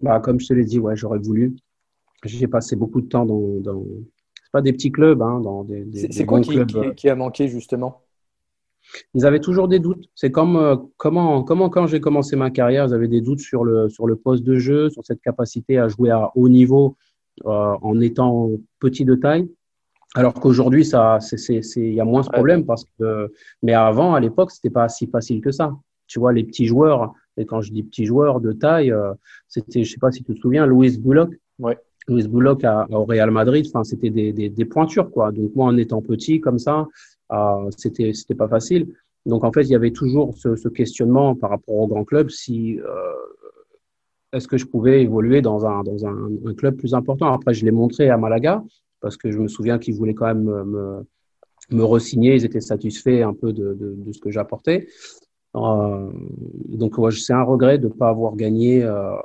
Bah, 0.02 0.20
comme 0.20 0.40
je 0.40 0.48
te 0.48 0.54
l'ai 0.54 0.64
dit, 0.64 0.78
ouais, 0.78 0.96
j'aurais 0.96 1.18
voulu. 1.18 1.56
J'ai 2.24 2.46
passé 2.46 2.76
beaucoup 2.76 3.00
de 3.00 3.06
temps 3.06 3.24
dans, 3.24 3.60
dans... 3.60 3.84
c'est 4.34 4.52
pas 4.52 4.62
des 4.62 4.72
petits 4.72 4.92
clubs, 4.92 5.22
hein, 5.22 5.40
dans 5.40 5.64
des, 5.64 5.84
des 5.84 6.12
C'est 6.12 6.26
quoi 6.26 6.40
qui, 6.40 6.58
qui, 6.96 7.08
a 7.08 7.16
manqué 7.16 7.48
justement? 7.48 8.02
Ils 9.14 9.26
avaient 9.26 9.40
toujours 9.40 9.68
des 9.68 9.78
doutes. 9.78 10.08
C'est 10.14 10.30
comme 10.30 10.56
euh, 10.56 10.76
comment, 10.96 11.42
comment 11.42 11.70
quand 11.70 11.86
j'ai 11.86 12.00
commencé 12.00 12.36
ma 12.36 12.50
carrière, 12.50 12.86
ils 12.86 12.94
avaient 12.94 13.08
des 13.08 13.20
doutes 13.20 13.40
sur 13.40 13.64
le 13.64 13.88
sur 13.88 14.06
le 14.06 14.16
poste 14.16 14.44
de 14.44 14.56
jeu, 14.56 14.90
sur 14.90 15.04
cette 15.04 15.20
capacité 15.20 15.78
à 15.78 15.88
jouer 15.88 16.10
à 16.10 16.30
haut 16.34 16.48
niveau 16.48 16.96
euh, 17.46 17.76
en 17.80 18.00
étant 18.00 18.50
petit 18.78 19.04
de 19.04 19.14
taille. 19.14 19.48
Alors 20.14 20.34
qu'aujourd'hui, 20.34 20.84
ça, 20.84 21.18
c'est, 21.20 21.62
il 21.76 21.94
y 21.94 22.00
a 22.00 22.04
moins 22.04 22.22
ce 22.22 22.28
problème 22.28 22.66
parce 22.66 22.84
que, 22.98 23.32
mais 23.62 23.72
avant, 23.72 24.14
à 24.14 24.20
l'époque, 24.20 24.50
c'était 24.50 24.68
pas 24.68 24.88
si 24.88 25.06
facile 25.06 25.40
que 25.40 25.50
ça. 25.50 25.74
Tu 26.06 26.18
vois, 26.18 26.34
les 26.34 26.44
petits 26.44 26.66
joueurs, 26.66 27.14
et 27.36 27.46
quand 27.46 27.60
je 27.60 27.72
dis 27.72 27.82
petits 27.82 28.04
joueurs 28.04 28.40
de 28.40 28.52
taille, 28.52 28.92
euh, 28.92 29.12
c'était, 29.48 29.84
je 29.84 29.92
sais 29.92 29.98
pas 29.98 30.10
si 30.10 30.22
tu 30.22 30.34
te 30.34 30.40
souviens, 30.40 30.66
Louis 30.66 30.98
Bullock. 30.98 31.34
Ouais. 31.58 31.78
Louis 32.08 32.26
Bullock 32.26 32.64
à, 32.64 32.86
au 32.90 33.04
Real 33.04 33.30
Madrid, 33.30 33.64
enfin, 33.68 33.84
c'était 33.84 34.10
des, 34.10 34.32
des, 34.32 34.48
des, 34.48 34.64
pointures, 34.64 35.10
quoi. 35.10 35.30
Donc, 35.32 35.54
moi, 35.54 35.66
en 35.66 35.76
étant 35.76 36.02
petit 36.02 36.40
comme 36.40 36.58
ça, 36.58 36.88
euh, 37.32 37.70
c'était, 37.76 38.12
c'était 38.12 38.34
pas 38.34 38.48
facile. 38.48 38.92
Donc, 39.24 39.44
en 39.44 39.52
fait, 39.52 39.62
il 39.62 39.70
y 39.70 39.74
avait 39.76 39.92
toujours 39.92 40.36
ce, 40.36 40.56
ce 40.56 40.68
questionnement 40.68 41.36
par 41.36 41.50
rapport 41.50 41.76
au 41.76 41.86
grand 41.86 42.04
club 42.04 42.28
si, 42.28 42.80
euh, 42.80 42.86
est-ce 44.32 44.48
que 44.48 44.58
je 44.58 44.66
pouvais 44.66 45.02
évoluer 45.02 45.42
dans 45.42 45.64
un, 45.64 45.82
dans 45.82 46.06
un, 46.06 46.30
un 46.44 46.54
club 46.54 46.76
plus 46.76 46.94
important. 46.94 47.32
Après, 47.32 47.54
je 47.54 47.64
l'ai 47.64 47.70
montré 47.70 48.10
à 48.10 48.16
Malaga, 48.16 48.64
parce 49.00 49.16
que 49.16 49.30
je 49.30 49.38
me 49.38 49.48
souviens 49.48 49.78
qu'ils 49.78 49.94
voulaient 49.94 50.14
quand 50.14 50.26
même 50.26 50.42
me, 50.42 50.64
me, 50.64 51.06
me 51.70 51.84
re-signer. 51.84 52.34
Ils 52.34 52.44
étaient 52.44 52.60
satisfaits 52.60 53.22
un 53.22 53.34
peu 53.34 53.52
de, 53.52 53.74
de, 53.74 53.94
de 53.96 54.12
ce 54.12 54.20
que 54.20 54.30
j'apportais. 54.30 54.88
Euh, 55.56 56.10
donc, 56.68 56.98
ouais, 56.98 57.10
c'est 57.12 57.32
un 57.32 57.42
regret 57.42 57.78
de 57.78 57.88
ne 57.88 57.92
pas 57.92 58.08
avoir 58.08 58.36
gagné 58.36 58.82
euh, 58.82 59.16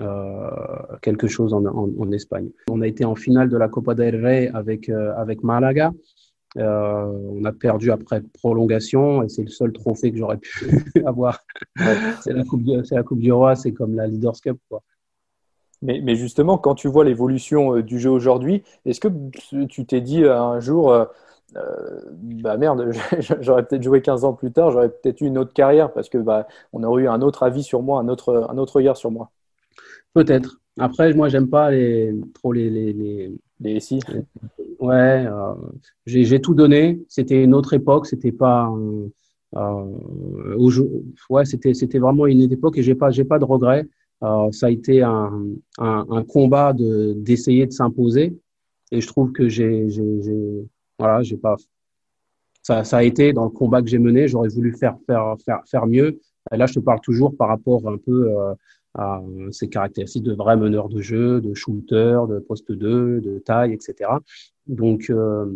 euh, 0.00 0.50
quelque 1.02 1.26
chose 1.26 1.52
en, 1.52 1.64
en, 1.66 1.90
en, 1.98 2.12
Espagne. 2.12 2.50
On 2.70 2.80
a 2.80 2.86
été 2.86 3.04
en 3.04 3.14
finale 3.14 3.48
de 3.48 3.56
la 3.56 3.68
Copa 3.68 3.94
del 3.94 4.24
Rey 4.24 4.50
avec, 4.54 4.88
avec 4.88 5.42
Malaga. 5.42 5.92
Euh, 6.58 7.30
on 7.30 7.44
a 7.44 7.52
perdu 7.52 7.90
après 7.90 8.20
prolongation 8.20 9.22
et 9.22 9.30
c'est 9.30 9.42
le 9.42 9.48
seul 9.48 9.72
trophée 9.72 10.12
que 10.12 10.18
j'aurais 10.18 10.36
pu 10.36 10.66
avoir. 11.06 11.40
c'est 12.20 12.32
la 12.32 12.44
coupe, 12.44 12.62
c'est 12.84 12.94
la 12.94 13.02
coupe 13.02 13.20
du 13.20 13.32
roi, 13.32 13.56
c'est 13.56 13.72
comme 13.72 13.94
la 13.94 14.06
Leaders 14.06 14.40
Cup, 14.42 14.58
quoi. 14.68 14.82
Mais, 15.80 16.00
mais 16.00 16.14
justement, 16.14 16.58
quand 16.58 16.76
tu 16.76 16.86
vois 16.86 17.04
l'évolution 17.04 17.80
du 17.80 17.98
jeu 17.98 18.10
aujourd'hui, 18.10 18.62
est-ce 18.84 19.00
que 19.00 19.08
tu 19.66 19.84
t'es 19.84 20.00
dit 20.00 20.24
un 20.24 20.60
jour, 20.60 21.08
euh, 21.56 22.00
bah 22.12 22.56
merde, 22.56 22.92
j'aurais 23.40 23.64
peut-être 23.64 23.82
joué 23.82 24.02
15 24.02 24.24
ans 24.24 24.32
plus 24.32 24.52
tard, 24.52 24.70
j'aurais 24.70 24.88
peut-être 24.88 25.20
eu 25.20 25.26
une 25.26 25.38
autre 25.38 25.52
carrière 25.52 25.92
parce 25.92 26.08
que 26.08 26.18
bah, 26.18 26.46
on 26.72 26.82
aurait 26.82 27.04
eu 27.04 27.08
un 27.08 27.22
autre 27.22 27.42
avis 27.42 27.62
sur 27.62 27.82
moi, 27.82 28.00
un 28.00 28.08
autre, 28.08 28.48
un 28.50 28.58
autre 28.58 28.76
regard 28.76 28.96
sur 28.96 29.10
moi. 29.10 29.30
Peut-être. 30.14 30.60
Après, 30.78 31.12
moi, 31.14 31.28
j'aime 31.28 31.48
pas 31.48 31.70
les, 31.70 32.14
trop 32.34 32.52
les. 32.52 32.70
Les, 32.70 32.92
les... 32.92 33.32
les 33.60 33.80
si. 33.80 34.00
Ouais, 34.78 35.26
euh, 35.26 35.54
j'ai 36.06 36.40
tout 36.40 36.54
donné. 36.54 37.02
C'était 37.08 37.42
une 37.44 37.54
autre 37.54 37.74
époque, 37.74 38.06
c'était 38.06 38.32
pas. 38.32 38.70
Euh, 39.54 40.56
ouais, 41.28 41.44
c'était 41.44 41.98
vraiment 41.98 42.26
une 42.26 42.40
époque 42.40 42.78
et 42.78 42.82
j'ai 42.82 42.94
pas, 42.94 43.10
pas 43.28 43.38
de 43.38 43.44
regrets. 43.44 43.86
Euh, 44.22 44.50
ça 44.52 44.66
a 44.66 44.70
été 44.70 45.02
un, 45.02 45.30
un, 45.78 46.06
un 46.08 46.22
combat 46.22 46.72
d'essayer 46.72 47.66
de, 47.66 47.70
de 47.70 47.74
s'imposer 47.74 48.38
et 48.92 49.00
je 49.00 49.06
trouve 49.08 49.32
que 49.32 49.48
j'ai 49.48 49.88
voilà, 51.02 51.22
j'ai 51.22 51.36
pas. 51.36 51.56
Ça, 52.62 52.84
ça 52.84 52.98
a 52.98 53.02
été 53.02 53.32
dans 53.32 53.44
le 53.44 53.50
combat 53.50 53.82
que 53.82 53.88
j'ai 53.88 53.98
mené. 53.98 54.28
J'aurais 54.28 54.48
voulu 54.48 54.72
faire, 54.72 54.96
faire, 55.06 55.36
faire, 55.44 55.60
faire 55.66 55.86
mieux. 55.86 56.20
Là, 56.50 56.66
je 56.66 56.74
te 56.74 56.80
parle 56.80 57.00
toujours 57.00 57.36
par 57.36 57.48
rapport 57.48 57.88
un 57.88 57.96
peu 57.96 58.30
euh, 58.30 58.54
à 58.94 59.20
ces 59.50 59.68
caractéristiques 59.68 60.22
de 60.22 60.34
vrai 60.34 60.56
meneur 60.56 60.88
de 60.88 61.00
jeu, 61.00 61.40
de 61.40 61.54
shooter, 61.54 62.20
de 62.28 62.38
poste 62.38 62.70
2, 62.70 63.20
de 63.20 63.38
taille, 63.38 63.72
etc. 63.72 64.10
Donc, 64.66 65.10
euh, 65.10 65.46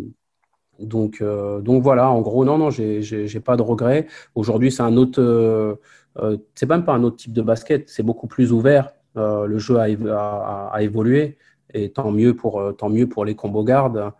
donc, 0.78 1.20
euh, 1.20 1.60
donc 1.60 1.82
voilà. 1.82 2.10
En 2.10 2.20
gros, 2.20 2.44
non, 2.44 2.58
non, 2.58 2.70
j'ai, 2.70 3.40
pas 3.44 3.56
de 3.56 3.62
regrets. 3.62 4.06
Aujourd'hui, 4.34 4.70
c'est 4.72 4.82
un 4.82 4.96
autre. 4.96 5.20
Euh, 5.20 5.74
euh, 6.18 6.36
c'est 6.54 6.68
même 6.68 6.84
pas 6.84 6.94
un 6.94 7.02
autre 7.02 7.16
type 7.16 7.32
de 7.32 7.42
basket. 7.42 7.88
C'est 7.88 8.02
beaucoup 8.02 8.26
plus 8.26 8.52
ouvert. 8.52 8.92
le 9.14 9.58
jeu 9.58 9.76
a, 9.78 10.70
a, 10.72 10.82
évolué 10.82 11.38
et 11.74 11.90
tant 11.90 12.10
mieux 12.10 12.34
pour 12.34 12.76
tant 12.76 12.88
mieux 12.88 13.08
pour 13.08 13.24
les 13.24 13.34
combo 13.34 13.64
gardes 13.64 14.12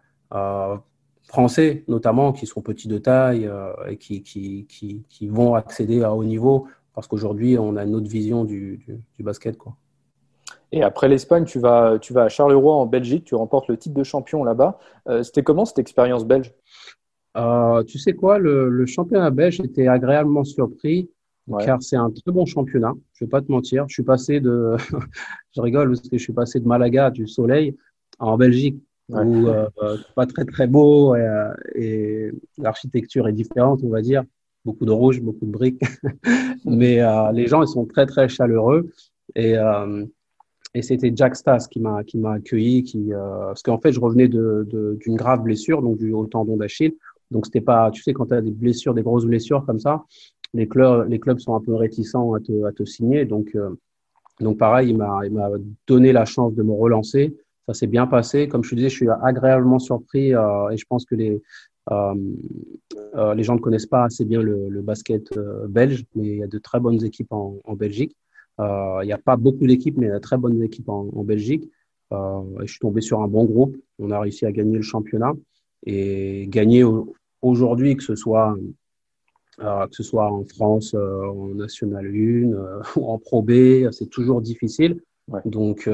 français 1.26 1.84
notamment 1.88 2.32
qui 2.32 2.46
sont 2.46 2.62
petits 2.62 2.88
de 2.88 2.98
taille 2.98 3.46
euh, 3.46 3.72
et 3.88 3.96
qui, 3.96 4.22
qui, 4.22 4.66
qui, 4.68 5.04
qui, 5.08 5.28
vont 5.28 5.54
accéder 5.54 6.02
à 6.02 6.14
haut 6.14 6.24
niveau 6.24 6.66
parce 6.94 7.06
qu'aujourd'hui 7.06 7.58
on 7.58 7.76
a 7.76 7.84
une 7.84 7.94
autre 7.94 8.08
vision 8.08 8.44
du, 8.44 8.78
du, 8.78 9.00
du 9.16 9.22
basket. 9.22 9.56
Quoi. 9.56 9.76
Et 10.72 10.82
après 10.82 11.08
l'Espagne, 11.08 11.44
tu 11.44 11.58
vas, 11.58 11.98
tu 12.00 12.12
vas 12.12 12.24
à 12.24 12.28
Charleroi 12.28 12.74
en 12.74 12.86
Belgique, 12.86 13.24
tu 13.24 13.34
remportes 13.34 13.68
le 13.68 13.76
titre 13.76 13.94
de 13.94 14.04
champion 14.04 14.44
là-bas. 14.44 14.78
Euh, 15.08 15.22
c'était 15.22 15.42
comment 15.42 15.64
cette 15.64 15.78
expérience 15.78 16.26
belge? 16.26 16.52
Euh, 17.36 17.82
Tu 17.84 17.98
sais 17.98 18.14
quoi, 18.14 18.38
le, 18.38 18.68
le, 18.68 18.86
championnat 18.86 19.30
belge 19.30 19.60
était 19.60 19.88
agréablement 19.88 20.44
surpris. 20.44 21.10
Ouais. 21.46 21.64
Car 21.64 21.80
c'est 21.80 21.96
un 21.96 22.10
très 22.10 22.32
bon 22.32 22.44
championnat, 22.44 22.92
je 23.12 23.24
vais 23.24 23.28
pas 23.28 23.40
te 23.40 23.52
mentir. 23.52 23.84
Je 23.88 23.94
suis 23.94 24.02
passé 24.02 24.40
de, 24.40 24.74
je 25.54 25.60
rigole 25.60 25.88
parce 25.88 26.00
que 26.00 26.18
je 26.18 26.22
suis 26.22 26.32
passé 26.32 26.58
de 26.58 26.66
Malaga, 26.66 27.10
du 27.10 27.28
soleil, 27.28 27.76
en 28.18 28.36
Belgique 28.36 28.76
ouais. 29.10 29.68
euh, 29.82 29.96
pas 30.14 30.26
très 30.26 30.44
très 30.44 30.66
beau 30.66 31.14
et, 31.14 31.20
euh, 31.20 31.54
et 31.74 32.30
l'architecture 32.58 33.28
est 33.28 33.32
différente, 33.32 33.80
on 33.82 33.88
va 33.88 34.02
dire. 34.02 34.24
Beaucoup 34.64 34.84
de 34.84 34.90
rouge, 34.90 35.20
beaucoup 35.20 35.46
de 35.46 35.52
briques, 35.52 35.80
mais 36.64 37.00
euh, 37.00 37.30
les 37.32 37.46
gens 37.46 37.62
ils 37.62 37.68
sont 37.68 37.86
très 37.86 38.04
très 38.04 38.28
chaleureux 38.28 38.90
et 39.36 39.56
euh, 39.56 40.04
et 40.74 40.82
c'était 40.82 41.10
Jack 41.14 41.36
Stas 41.36 41.68
qui 41.70 41.80
m'a 41.80 42.04
qui 42.04 42.18
m'a 42.18 42.32
accueilli, 42.32 42.82
qui 42.82 43.12
euh, 43.12 43.46
parce 43.46 43.62
qu'en 43.62 43.78
fait 43.78 43.92
je 43.92 44.00
revenais 44.00 44.28
de 44.28 44.66
d'une 45.00 45.16
grave 45.16 45.42
blessure, 45.42 45.82
donc 45.82 45.96
du 45.96 46.12
haut 46.12 46.26
tendon 46.26 46.56
d'Achille. 46.56 46.94
Donc 47.30 47.46
c'était 47.46 47.60
pas, 47.60 47.90
tu 47.90 48.02
sais, 48.02 48.12
quand 48.12 48.26
tu 48.26 48.34
as 48.34 48.40
des 48.40 48.52
blessures, 48.52 48.94
des 48.94 49.02
grosses 49.02 49.24
blessures 49.24 49.64
comme 49.64 49.80
ça, 49.80 50.04
les 50.54 50.68
clubs 50.68 51.08
les 51.08 51.18
clubs 51.18 51.38
sont 51.38 51.54
un 51.54 51.60
peu 51.60 51.74
réticents 51.74 52.34
à 52.34 52.40
te 52.40 52.64
à 52.64 52.72
te 52.72 52.84
signer. 52.84 53.24
Donc 53.24 53.54
euh, 53.54 53.70
donc 54.40 54.58
pareil, 54.58 54.90
il 54.90 54.96
m'a 54.96 55.20
il 55.24 55.32
m'a 55.32 55.48
donné 55.86 56.12
la 56.12 56.24
chance 56.24 56.54
de 56.54 56.62
me 56.62 56.72
relancer 56.72 57.34
ça 57.66 57.74
s'est 57.74 57.86
bien 57.86 58.06
passé. 58.06 58.48
Comme 58.48 58.62
je 58.64 58.70
te 58.70 58.74
disais, 58.76 58.88
je 58.88 58.94
suis 58.94 59.08
agréablement 59.22 59.78
surpris 59.78 60.34
euh, 60.34 60.68
et 60.70 60.76
je 60.76 60.84
pense 60.88 61.04
que 61.04 61.14
les, 61.14 61.42
euh, 61.90 62.14
euh, 63.14 63.34
les 63.34 63.42
gens 63.42 63.54
ne 63.54 63.60
connaissent 63.60 63.86
pas 63.86 64.04
assez 64.04 64.24
bien 64.24 64.42
le, 64.42 64.68
le 64.68 64.82
basket 64.82 65.36
euh, 65.36 65.66
belge, 65.68 66.04
mais 66.14 66.28
il 66.28 66.36
y 66.38 66.42
a 66.42 66.46
de 66.48 66.58
très 66.58 66.80
bonnes 66.80 67.02
équipes 67.04 67.32
en, 67.32 67.58
en 67.64 67.74
Belgique. 67.74 68.16
Euh, 68.60 69.00
il 69.02 69.06
n'y 69.06 69.12
a 69.12 69.18
pas 69.18 69.36
beaucoup 69.36 69.66
d'équipes, 69.66 69.96
mais 69.98 70.06
il 70.06 70.08
y 70.08 70.12
a 70.12 70.16
de 70.16 70.20
très 70.20 70.38
bonnes 70.38 70.62
équipes 70.62 70.88
en, 70.88 71.08
en 71.12 71.24
Belgique. 71.24 71.64
et 72.12 72.66
je 72.66 72.70
suis 72.70 72.80
tombé 72.80 73.00
sur 73.00 73.20
un 73.20 73.28
bon 73.28 73.44
groupe. 73.44 73.76
On 73.98 74.10
a 74.10 74.20
réussi 74.20 74.46
à 74.46 74.52
gagner 74.52 74.76
le 74.76 74.82
championnat. 74.82 75.32
et 75.84 76.46
gagner 76.48 76.84
aujourd'hui, 77.42 77.96
que 77.96 78.02
ce 78.02 78.14
soit 78.14 78.56
que 79.58 79.96
ce 79.96 80.02
soit 80.02 80.30
en 80.30 80.44
France, 80.44 80.94
en 80.94 81.54
National 81.54 82.06
1 82.06 82.52
ou 82.96 83.06
en 83.06 83.18
Pro 83.18 83.42
B, 83.42 83.90
c'est 83.90 84.10
toujours 84.10 84.40
difficile. 84.42 85.00
Donc, 85.44 85.88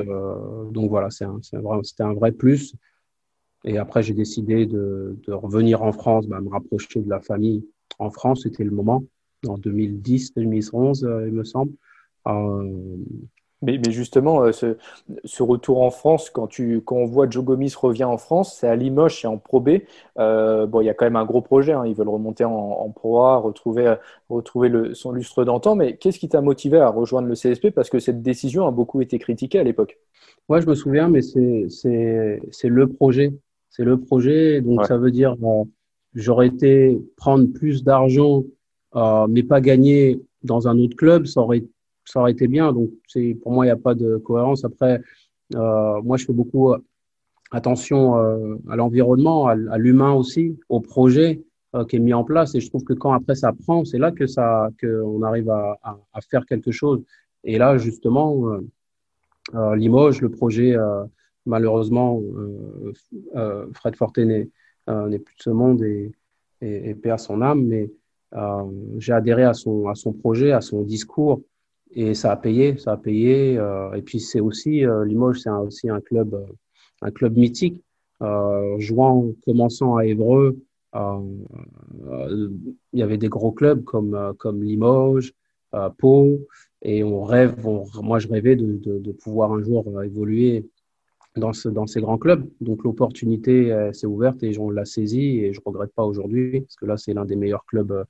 donc 0.71 0.91
voilà, 0.91 1.11
c'est 1.11 1.25
un, 1.25 1.41
c'était 1.43 2.03
un 2.03 2.13
vrai 2.13 2.33
plus. 2.33 2.75
Et 3.65 3.79
après, 3.79 4.03
j'ai 4.03 4.15
décidé 4.15 4.67
de, 4.67 5.19
de, 5.27 5.33
revenir 5.33 5.83
en 5.83 5.93
France, 5.93 6.27
bah, 6.27 6.41
me 6.41 6.51
rapprocher 6.51 7.01
de 7.01 7.09
la 7.09 7.21
famille 7.21 7.65
en 7.99 8.11
France. 8.11 8.43
C'était 8.43 8.65
le 8.65 8.73
moment, 8.73 9.05
en 9.47 9.57
2010, 9.57 10.35
2011, 10.35 11.09
il 11.27 11.33
me 11.33 11.45
semble. 11.45 11.73
Mais, 13.63 13.79
mais, 13.79 13.93
justement, 13.93 14.43
euh, 14.43 14.53
ce, 14.53 14.77
ce, 15.25 15.43
retour 15.43 15.83
en 15.83 15.91
France, 15.91 16.31
quand, 16.31 16.47
tu, 16.47 16.81
quand 16.81 16.97
on 16.97 17.07
voit 17.07 17.31
Joe 17.31 17.45
Gomis 17.45 17.73
revient 17.77 18.05
en 18.05 18.19
France, 18.19 18.57
c'est 18.59 18.69
à 18.69 18.77
Limoges 18.77 19.25
et 19.25 19.29
en 19.29 19.39
Pro 19.39 19.61
B. 19.61 19.79
Euh, 20.19 20.67
bon, 20.67 20.81
il 20.81 20.87
y 20.87 20.91
a 20.91 20.95
quand 20.95 21.07
même 21.07 21.17
un 21.17 21.25
gros 21.25 21.43
projet. 21.43 21.73
Hein. 21.73 21.85
Ils 21.87 21.95
veulent 21.95 22.09
remonter 22.09 22.45
en, 22.45 22.53
en, 22.53 22.91
Pro 22.91 23.23
A, 23.23 23.37
retrouver, 23.37 23.95
retrouver 24.29 24.69
le, 24.69 24.95
son 24.95 25.13
lustre 25.13 25.45
d'antan. 25.45 25.77
Mais 25.77 25.97
qu'est-ce 25.97 26.19
qui 26.19 26.29
t'a 26.29 26.41
motivé 26.41 26.79
à 26.79 26.89
rejoindre 26.89 27.29
le 27.29 27.35
CSP 27.35 27.71
Parce 27.71 27.89
que 27.89 27.99
cette 27.99 28.23
décision 28.23 28.67
a 28.67 28.71
beaucoup 28.71 29.01
été 29.01 29.19
critiquée 29.19 29.59
à 29.59 29.65
l'époque. 29.65 29.99
Ouais, 30.49 30.61
je 30.61 30.67
me 30.67 30.75
souviens, 30.75 31.09
mais 31.09 31.23
c'est 31.23 31.69
le 32.65 32.87
projet. 32.89 33.33
C'est 33.71 33.85
le 33.85 33.99
projet. 33.99 34.61
Donc, 34.61 34.85
ça 34.85 34.99
veut 34.99 35.11
dire 35.11 35.37
euh, 35.43 35.65
j'aurais 36.15 36.49
été 36.49 37.01
prendre 37.17 37.47
plus 37.47 37.85
d'argent, 37.85 38.45
euh, 38.97 39.27
mais 39.29 39.43
pas 39.43 39.61
gagner 39.61 40.21
dans 40.43 40.69
un 40.69 40.79
autre 40.79 40.97
club. 40.97 41.27
Ça 41.27 41.41
aurait 41.41 41.65
ça 42.05 42.21
aurait 42.21 42.33
été 42.33 42.49
bien. 42.49 42.73
Donc, 42.73 42.91
c'est 43.07 43.37
pour 43.43 43.53
moi, 43.53 43.65
il 43.65 43.69
n'y 43.69 43.73
a 43.73 43.77
pas 43.77 43.95
de 43.95 44.17
cohérence. 44.19 44.65
Après, 44.65 45.01
euh, 45.55 46.03
moi, 46.03 46.17
je 46.17 46.27
fais 46.27 46.33
beaucoup 46.33 46.75
attention 47.53 48.17
euh, 48.17 48.57
à 48.69 48.77
l'environnement, 48.77 49.47
à, 49.47 49.79
l'humain 49.79 50.13
aussi, 50.13 50.59
au 50.69 50.81
projet 50.81 51.43
euh, 51.75 51.85
qui 51.85 51.97
est 51.97 52.01
mis 52.01 52.15
en 52.15 52.25
place. 52.25 52.55
Et 52.55 52.61
je 52.61 52.69
trouve 52.69 52.85
que 52.85 52.95
quand 52.95 53.13
après 53.13 53.35
ça 53.35 53.53
prend, 53.53 53.85
c'est 53.85 53.99
là 53.99 54.11
que 54.11 54.27
ça, 54.27 54.71
qu'on 54.81 55.23
arrive 55.23 55.51
à, 55.51 55.79
à, 55.83 55.99
à, 56.13 56.21
faire 56.21 56.47
quelque 56.47 56.73
chose. 56.73 57.03
Et 57.45 57.59
là, 57.59 57.77
justement, 57.77 58.59
euh, 59.55 59.77
Limoges, 59.77 60.21
le 60.21 60.31
projet, 60.31 60.77
malheureusement, 61.47 62.21
Fred 63.75 63.97
Forte 63.97 64.19
n'est 64.19 64.49
plus 64.87 65.37
de 65.37 65.43
ce 65.43 65.51
monde 65.51 65.83
et, 65.83 66.13
et, 66.61 66.91
et 66.91 66.95
paix 66.95 67.11
à 67.11 67.19
son 67.19 67.43
âme, 67.43 67.65
mais 67.65 67.91
j'ai 68.99 69.13
adhéré 69.13 69.43
à 69.43 69.53
son, 69.53 69.89
à 69.89 69.97
son 69.97 70.13
projet, 70.13 70.53
à 70.53 70.61
son 70.61 70.83
discours. 70.83 71.43
Et 71.95 72.15
ça 72.15 72.33
a 72.33 72.37
payé, 72.37 72.79
ça 72.79 72.93
a 72.93 72.97
payé. 72.97 73.59
Euh, 73.59 73.93
et 73.93 74.03
puis 74.03 74.21
c'est 74.21 74.41
aussi 74.41 74.85
euh, 74.85 75.05
Limoges, 75.05 75.41
c'est 75.41 75.51
aussi 75.51 75.89
un 75.91 76.01
club, 76.01 76.35
euh, 76.35 76.47
un 77.03 77.11
club 77.11 77.37
mythique. 77.37 77.83
jouant, 78.79 79.33
commençant 79.45 79.97
à 79.97 80.07
Évreux, 80.07 80.59
il 80.95 81.39
y 82.93 83.03
avait 83.03 83.19
des 83.19 83.29
gros 83.29 83.53
clubs 83.53 83.83
comme 83.85 84.35
comme 84.39 84.63
Limoges, 84.63 85.33
Pau, 85.99 86.39
et 86.83 87.03
on 87.03 87.25
rêve. 87.25 87.57
moi, 88.03 88.19
je 88.19 88.29
rêvais 88.29 88.57
de, 88.57 88.79
de, 89.09 89.13
pouvoir 89.13 89.53
un 89.53 89.63
jour 89.63 90.03
évoluer 90.03 90.69
dans, 91.37 91.53
ce, 91.53 91.69
dans 91.69 91.87
ces 91.87 92.01
grands 92.01 92.19
clubs. 92.19 92.47
Donc 92.61 92.85
l'opportunité 92.85 93.91
s'est 93.93 94.07
ouverte 94.07 94.43
et 94.43 94.57
on 94.59 94.71
l'a 94.71 94.85
saisi 94.85 95.41
et 95.41 95.53
je 95.53 95.61
regrette 95.65 95.93
pas 95.95 96.05
aujourd'hui 96.05 96.61
parce 96.61 96.77
que 96.77 96.87
là 96.87 96.97
c'est 96.97 97.15
l'un 97.15 97.25
des 97.25 97.37
meilleurs 97.37 97.67
clubs. 97.67 98.05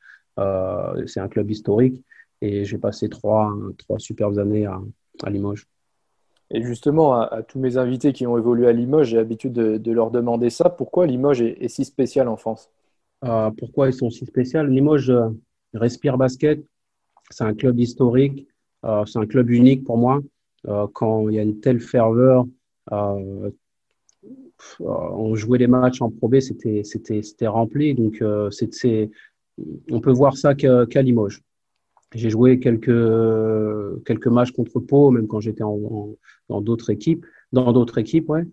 C'est 1.06 1.20
un 1.20 1.28
club 1.28 1.50
historique 1.50 2.04
et 2.42 2.64
j'ai 2.64 2.76
passé 2.76 3.08
trois, 3.08 3.54
trois 3.78 3.98
superbes 4.00 4.38
années 4.38 4.66
à, 4.66 4.80
à 5.22 5.30
Limoges. 5.30 5.66
Et 6.50 6.62
justement, 6.62 7.14
à, 7.14 7.42
tous 7.42 7.58
mes 7.58 7.78
invités 7.78 8.12
qui 8.12 8.26
ont 8.26 8.36
évolué 8.36 8.66
à 8.66 8.72
Limoges, 8.72 9.08
j'ai 9.08 9.16
l'habitude 9.16 9.54
de, 9.54 9.78
de, 9.78 9.92
leur 9.92 10.10
demander 10.10 10.50
ça. 10.50 10.68
Pourquoi 10.68 11.06
Limoges 11.06 11.40
est, 11.40 11.56
est 11.62 11.68
si 11.68 11.86
spécial 11.86 12.28
en 12.28 12.36
France? 12.36 12.68
Euh, 13.24 13.50
Pourquoi 13.56 13.88
ils 13.88 13.94
sont 13.94 14.10
si 14.10 14.26
spéciaux 14.26 14.64
Limoges 14.64 15.08
euh, 15.08 15.28
respire 15.72 16.18
basket. 16.18 16.62
C'est 17.30 17.44
un 17.44 17.54
club 17.54 17.78
historique. 17.78 18.46
Euh, 18.84 19.06
c'est 19.06 19.20
un 19.20 19.26
club 19.26 19.48
unique 19.48 19.84
pour 19.84 19.96
moi. 19.96 20.20
Quand 20.92 21.28
il 21.28 21.34
y 21.34 21.40
a 21.40 21.42
une 21.42 21.58
telle 21.58 21.80
ferveur, 21.80 22.46
on 22.92 23.50
jouait 25.34 25.58
les 25.58 25.66
matchs 25.66 26.00
en 26.02 26.08
Pro 26.08 26.28
B, 26.28 26.38
c'était 26.38 27.46
rempli. 27.48 27.94
Donc, 27.94 28.22
c'est 28.50 29.10
on 29.90 30.00
peut 30.00 30.12
voir 30.12 30.36
ça 30.36 30.54
qu'à 30.54 31.02
Limoges. 31.02 31.42
J'ai 32.14 32.30
joué 32.30 32.60
quelques 32.60 34.04
quelques 34.04 34.26
matchs 34.26 34.52
contre 34.52 34.80
Pau, 34.80 35.10
même 35.10 35.26
quand 35.26 35.40
j'étais 35.40 35.62
dans 35.62 36.60
d'autres 36.60 36.90
équipes, 36.90 37.24
dans 37.52 37.72
d'autres 37.72 37.98
équipes, 37.98 38.28
ouais. 38.28 38.44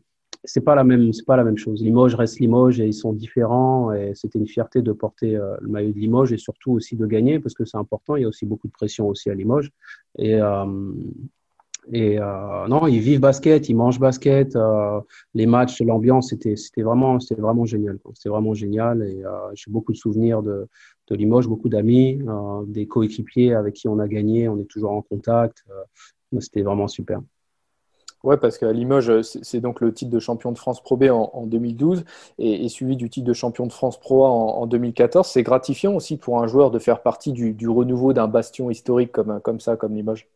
C'est 0.46 0.62
pas 0.62 0.74
la 0.74 0.86
même, 0.86 1.12
c'est 1.12 1.26
pas 1.26 1.36
la 1.36 1.44
même 1.44 1.58
chose. 1.58 1.84
Limoges 1.84 2.16
reste 2.16 2.40
Limoges 2.40 2.80
et 2.80 2.88
ils 2.88 2.94
sont 2.94 3.12
différents. 3.12 3.92
Et 3.92 4.14
c'était 4.16 4.40
une 4.40 4.48
fierté 4.48 4.82
de 4.82 4.94
porter 4.94 5.36
euh, 5.36 5.58
le 5.60 5.68
maillot 5.68 5.92
de 5.92 6.00
Limoges 6.00 6.32
et 6.32 6.38
surtout 6.38 6.72
aussi 6.72 6.96
de 6.96 7.06
gagner 7.06 7.40
parce 7.40 7.54
que 7.54 7.66
c'est 7.66 7.76
important. 7.78 8.16
Il 8.16 8.22
y 8.22 8.26
a 8.26 8.28
aussi 8.30 8.46
beaucoup 8.46 8.68
de 8.68 8.72
pression 8.72 9.10
aussi 9.10 9.30
à 9.30 9.34
Limoges. 9.34 9.70
Et 10.18 10.36
euh, 10.36 10.66
et 11.92 12.20
euh, 12.20 12.68
non, 12.68 12.86
ils 12.88 13.00
vivent 13.00 13.20
basket, 13.20 13.68
ils 13.68 13.76
mangent 13.76 14.00
basket. 14.00 14.56
Euh, 14.56 15.00
les 15.34 15.48
matchs, 15.48 15.82
l'ambiance, 15.82 16.30
c'était 16.30 16.56
vraiment 16.82 17.18
vraiment 17.38 17.66
génial. 17.66 17.98
C'était 18.14 18.30
vraiment 18.30 18.54
génial 18.54 19.02
et 19.04 19.24
euh, 19.24 19.30
j'ai 19.56 19.72
beaucoup 19.72 19.92
de 19.92 19.98
souvenirs 19.98 20.44
de 20.44 20.68
Limoges, 21.10 21.48
beaucoup 21.48 21.70
d'amis, 21.70 22.22
des 22.68 22.88
coéquipiers 22.88 23.56
avec 23.56 23.74
qui 23.74 23.88
on 23.88 23.98
a 23.98 24.08
gagné, 24.08 24.48
on 24.48 24.60
est 24.60 24.70
toujours 24.70 24.92
en 24.92 25.02
contact. 25.02 25.66
C'était 26.40 26.62
vraiment 26.62 26.88
super. 26.88 27.22
Ouais, 28.24 28.38
parce 28.38 28.60
qu'à 28.60 28.72
Limoges, 28.72 29.22
c'est 29.22 29.62
donc 29.62 29.82
le 29.82 29.92
titre 29.92 30.12
de 30.12 30.20
champion 30.20 30.52
de 30.52 30.58
France 30.58 30.84
Pro 30.84 30.98
B 30.98 31.06
en, 31.06 31.32
en 31.34 31.48
2012 31.48 32.04
et, 32.38 32.68
suivi 32.70 32.98
du 32.98 33.10
titre 33.10 33.26
de 33.26 33.34
champion 33.34 33.66
de 33.66 33.72
France 33.72 34.00
Pro 34.00 34.26
A 34.26 34.30
en, 34.30 34.62
en 34.62 34.68
2014. 34.68 35.26
C'est 35.26 35.42
gratifiant 35.42 35.96
aussi 35.96 36.18
pour 36.18 36.40
un 36.40 36.46
joueur 36.46 36.70
de 36.70 36.78
faire 36.78 37.02
partie 37.02 37.32
du, 37.32 37.68
renouveau 37.68 38.14
d'un 38.14 38.28
bastion 38.28 38.70
historique 38.70 39.12
comme 39.12 39.60
ça, 39.60 39.78
comme 39.78 39.96
Limoges. 39.96 40.28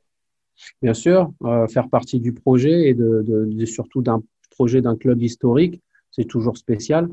Bien 0.82 0.94
sûr, 0.94 1.32
euh, 1.44 1.68
faire 1.68 1.90
partie 1.90 2.20
du 2.20 2.34
projet 2.34 2.90
et 2.90 2.94
de, 2.94 3.66
surtout 3.66 4.02
d'un 4.02 4.22
projet 4.52 4.82
d'un 4.82 4.96
club 4.96 5.22
historique, 5.22 5.82
c'est 6.12 6.26
toujours 6.26 6.58
spécial. 6.58 7.10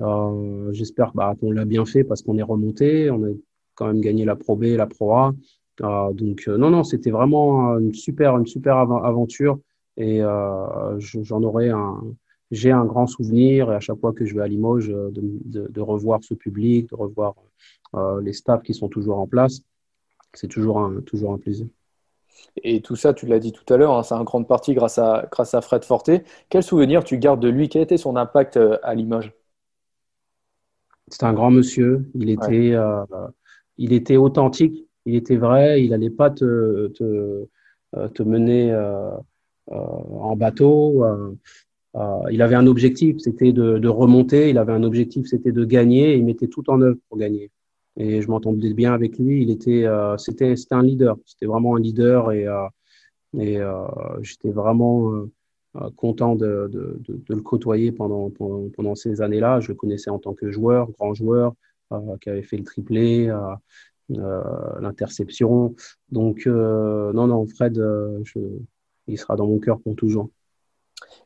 Euh, 0.00 0.72
J'espère 0.72 1.12
bah, 1.14 1.34
qu'on 1.38 1.50
l'a 1.50 1.64
bien 1.64 1.84
fait 1.84 2.04
parce 2.04 2.22
qu'on 2.22 2.38
est 2.38 2.42
remonté, 2.42 3.10
on 3.10 3.24
a 3.24 3.28
quand 3.74 3.86
même 3.86 4.00
gagné 4.00 4.24
la 4.24 4.36
Pro 4.36 4.56
B, 4.56 4.64
la 4.64 4.86
Pro 4.86 5.12
A. 5.14 5.34
Euh, 5.82 6.12
donc 6.12 6.46
non, 6.46 6.70
non, 6.70 6.84
c'était 6.84 7.10
vraiment 7.10 7.78
une 7.78 7.94
super, 7.94 8.36
une 8.36 8.46
super 8.46 8.76
aventure 8.76 9.58
et 9.96 10.20
j'en 10.98 11.42
aurai 11.42 11.70
un, 11.70 12.02
j'ai 12.50 12.70
un 12.70 12.84
grand 12.84 13.06
souvenir 13.06 13.70
et 13.70 13.74
à 13.74 13.80
chaque 13.80 13.98
fois 13.98 14.12
que 14.12 14.24
je 14.24 14.34
vais 14.34 14.42
à 14.42 14.48
Limoges 14.48 14.88
de, 14.88 15.80
revoir 15.80 16.22
ce 16.22 16.34
public, 16.34 16.90
de 16.90 16.96
revoir 16.96 17.34
les 18.22 18.32
staffs 18.32 18.62
qui 18.62 18.74
sont 18.74 18.88
toujours 18.88 19.18
en 19.18 19.26
place, 19.26 19.62
c'est 20.32 20.48
toujours 20.48 20.80
un, 20.80 21.00
toujours 21.00 21.32
un 21.32 21.38
plaisir. 21.38 21.66
Et 22.62 22.80
tout 22.80 22.96
ça, 22.96 23.14
tu 23.14 23.26
l'as 23.26 23.38
dit 23.38 23.52
tout 23.52 23.72
à 23.72 23.76
l'heure, 23.76 23.94
hein, 23.94 24.02
c'est 24.02 24.14
en 24.14 24.24
grande 24.24 24.46
partie 24.48 24.74
grâce 24.74 24.98
à, 24.98 25.26
grâce 25.30 25.54
à 25.54 25.60
Fred 25.60 25.84
Forte. 25.84 26.10
Quel 26.48 26.62
souvenir 26.62 27.04
tu 27.04 27.18
gardes 27.18 27.40
de 27.40 27.48
lui? 27.48 27.68
Quel 27.68 27.82
été 27.82 27.96
son 27.96 28.16
impact 28.16 28.58
à 28.82 28.94
Limoges? 28.94 29.32
C'était 31.08 31.24
un 31.26 31.34
grand 31.34 31.50
monsieur. 31.50 32.06
Il 32.14 32.30
était, 32.30 32.46
ouais. 32.46 32.74
euh, 32.74 33.04
il 33.78 33.92
était 33.92 34.16
authentique. 34.16 34.88
Il 35.06 35.14
était 35.16 35.36
vrai. 35.36 35.82
Il 35.84 35.90
n'allait 35.90 36.10
pas 36.10 36.30
te, 36.30 36.88
te, 36.88 37.46
euh, 37.96 38.08
te 38.08 38.22
mener 38.22 38.72
euh, 38.72 39.10
euh, 39.70 39.74
en 39.74 40.36
bateau. 40.36 41.04
Euh, 41.04 41.34
il 42.30 42.42
avait 42.42 42.56
un 42.56 42.66
objectif, 42.66 43.18
c'était 43.18 43.52
de, 43.52 43.78
de, 43.78 43.88
remonter. 43.88 44.50
Il 44.50 44.58
avait 44.58 44.72
un 44.72 44.82
objectif, 44.82 45.26
c'était 45.26 45.52
de 45.52 45.64
gagner. 45.64 46.16
Il 46.16 46.24
mettait 46.24 46.48
tout 46.48 46.68
en 46.70 46.80
œuvre 46.80 46.98
pour 47.08 47.18
gagner. 47.18 47.50
Et 47.96 48.22
je 48.22 48.28
m'entendais 48.28 48.74
bien 48.74 48.92
avec 48.92 49.18
lui. 49.18 49.42
Il 49.42 49.50
était, 49.50 49.86
c'était, 50.18 50.56
c'était 50.56 50.74
un 50.74 50.82
leader. 50.82 51.16
C'était 51.26 51.46
vraiment 51.46 51.76
un 51.76 51.80
leader 51.80 52.32
et, 52.32 52.46
et 53.38 53.60
j'étais 54.22 54.50
vraiment 54.50 55.26
euh, 55.76 55.90
content 55.96 56.36
de, 56.36 56.68
de, 56.70 56.98
de, 57.00 57.14
de, 57.16 57.34
le 57.34 57.40
côtoyer 57.40 57.90
pendant, 57.90 58.30
pendant, 58.30 58.68
pendant 58.70 58.94
ces 58.94 59.20
années-là. 59.22 59.60
Je 59.60 59.68
le 59.68 59.74
connaissais 59.74 60.10
en 60.10 60.18
tant 60.20 60.32
que 60.32 60.50
joueur, 60.50 60.90
grand 60.92 61.14
joueur, 61.14 61.54
euh, 61.92 62.16
qui 62.20 62.30
avait 62.30 62.42
fait 62.44 62.56
le 62.56 62.64
triplé, 62.64 63.28
euh, 63.28 63.54
euh 64.12 64.80
l'interception. 64.80 65.74
Donc, 66.10 66.46
euh, 66.46 67.12
non, 67.12 67.26
non, 67.26 67.46
Fred, 67.46 67.74
je, 68.24 68.38
il 69.08 69.18
sera 69.18 69.36
dans 69.36 69.46
mon 69.46 69.58
cœur 69.58 69.80
pour 69.80 69.96
toujours. 69.96 70.30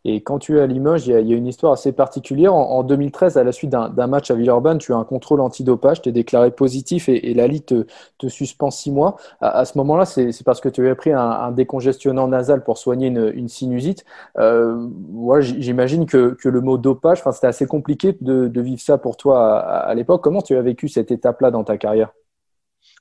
Et 0.04 0.22
quand 0.22 0.38
tu 0.38 0.58
es 0.58 0.60
à 0.60 0.66
Limoges, 0.66 1.06
il 1.06 1.12
y 1.12 1.14
a, 1.14 1.20
il 1.20 1.28
y 1.28 1.34
a 1.34 1.36
une 1.36 1.46
histoire 1.46 1.72
assez 1.72 1.92
particulière. 1.92 2.54
En, 2.54 2.78
en 2.78 2.82
2013, 2.82 3.36
à 3.36 3.44
la 3.44 3.52
suite 3.52 3.70
d'un 3.70 4.06
match 4.06 4.30
à 4.30 4.34
Villeurbanne, 4.34 4.78
tu 4.78 4.92
as 4.92 4.96
un 4.96 5.04
contrôle 5.04 5.40
antidopage, 5.40 6.02
tu 6.02 6.08
es 6.08 6.12
déclaré 6.12 6.50
positif 6.50 7.08
et, 7.08 7.30
et 7.30 7.34
la 7.34 7.46
Ligue 7.46 7.64
te, 7.64 7.86
te, 8.18 8.28
suspend 8.28 8.70
six 8.70 8.90
mois. 8.90 9.16
À, 9.40 9.58
à 9.58 9.64
ce 9.64 9.76
moment-là, 9.78 10.04
c'est 10.04 10.44
parce 10.44 10.60
que 10.60 10.68
tu 10.68 10.80
avais 10.80 10.94
pris 10.94 11.12
un, 11.12 11.20
un, 11.20 11.52
décongestionnant 11.52 12.28
nasal 12.28 12.62
pour 12.64 12.78
soigner 12.78 13.08
une, 13.08 13.32
une 13.34 13.48
sinusite. 13.48 14.04
Euh, 14.38 14.88
ouais, 15.10 15.42
J'imagine 15.42 16.06
que, 16.06 16.34
que, 16.34 16.48
le 16.48 16.60
mot 16.60 16.78
dopage, 16.78 17.22
c'était 17.32 17.46
assez 17.46 17.66
compliqué 17.66 18.16
de, 18.20 18.48
de, 18.48 18.60
vivre 18.60 18.80
ça 18.80 18.98
pour 18.98 19.16
toi 19.16 19.60
à, 19.60 19.78
à 19.80 19.94
l'époque. 19.94 20.22
Comment 20.22 20.42
tu 20.42 20.56
as 20.56 20.62
vécu 20.62 20.88
cette 20.88 21.10
étape-là 21.10 21.50
dans 21.50 21.64
ta 21.64 21.76
carrière? 21.76 22.12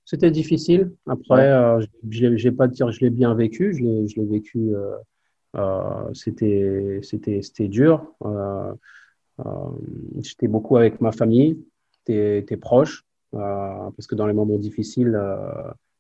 C'était 0.06 0.32
difficile. 0.32 0.92
Après, 1.06 1.36
ouais. 1.36 1.42
euh, 1.42 1.86
je 2.10 2.28
n'ai 2.28 2.52
pas 2.52 2.68
de 2.68 2.74
dire 2.74 2.90
je 2.92 3.02
l'ai 3.02 3.10
bien 3.10 3.34
vécu, 3.34 3.74
je 3.74 4.20
l'ai 4.22 4.26
vécu. 4.26 4.74
Euh, 4.74 4.96
c'était 6.14 7.00
c'était 7.04 7.42
c'était 7.42 7.68
dur. 7.68 8.14
Euh, 8.26 8.74
J'étais 10.22 10.48
beaucoup 10.48 10.78
avec 10.78 11.00
ma 11.00 11.12
famille, 11.12 11.64
tes, 12.06 12.42
proches, 12.60 13.06
parce 13.32 14.08
que 14.08 14.16
dans 14.16 14.26
les 14.26 14.34
moments 14.34 14.58
difficiles, 14.58 15.16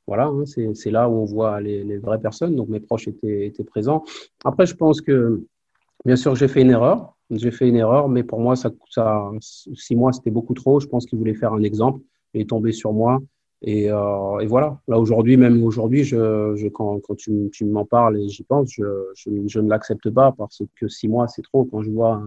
voilà, 0.08 0.28
hein, 0.28 0.46
c'est 0.46 0.91
là 0.91 1.10
où 1.10 1.13
on 1.13 1.26
voit 1.26 1.60
les, 1.62 1.98
vraies 1.98 2.20
personnes. 2.20 2.56
Donc 2.56 2.70
mes 2.70 2.80
proches 2.80 3.08
étaient, 3.08 3.46
étaient 3.46 3.65
présents. 3.65 4.04
Après, 4.46 4.65
je 4.65 4.74
pense 4.74 5.02
que, 5.02 5.43
bien 6.06 6.15
sûr, 6.15 6.36
j'ai 6.36 6.48
fait 6.48 6.62
une 6.62 6.72
erreur. 6.72 7.15
J'ai 7.30 7.52
fait 7.52 7.67
une 7.67 7.76
erreur, 7.76 8.08
mais 8.08 8.24
pour 8.24 8.39
moi, 8.39 8.56
ça, 8.56 8.72
ça 8.89 9.30
six 9.41 9.96
mois, 9.96 10.13
c'était 10.13 10.32
beaucoup 10.32 10.54
trop. 10.54 10.80
Je 10.80 10.88
pense 10.88 11.06
qu'il 11.06 11.20
voulait 11.20 11.36
faire 11.36 11.54
un 11.54 11.62
exemple. 11.62 12.02
Il 12.34 12.41
est 12.41 12.50
tombé 12.50 12.72
sur 12.72 12.93
moi. 12.93 13.20
Et, 13.62 13.91
euh, 13.91 14.39
et 14.39 14.46
voilà. 14.46 14.80
Là, 14.88 15.00
aujourd'hui, 15.00 15.36
même 15.38 15.63
aujourd'hui, 15.63 16.04
je, 16.04 16.56
je, 16.56 16.67
quand, 16.67 17.00
quand 17.00 17.15
tu, 17.15 17.50
tu 17.52 17.65
m'en 17.65 17.86
parles 17.86 18.20
et 18.20 18.30
j'y 18.30 18.43
pense, 18.43 18.72
je, 18.72 18.84
je, 19.15 19.30
je 19.48 19.60
ne 19.60 19.70
l'accepte 19.70 20.10
pas 20.10 20.32
parce 20.32 20.62
que 20.76 20.88
six 20.88 21.08
mois, 21.08 21.28
c'est 21.28 21.41
trop. 21.41 21.65
Quand 21.65 21.82
je 21.82 21.89
vois, 21.89 22.22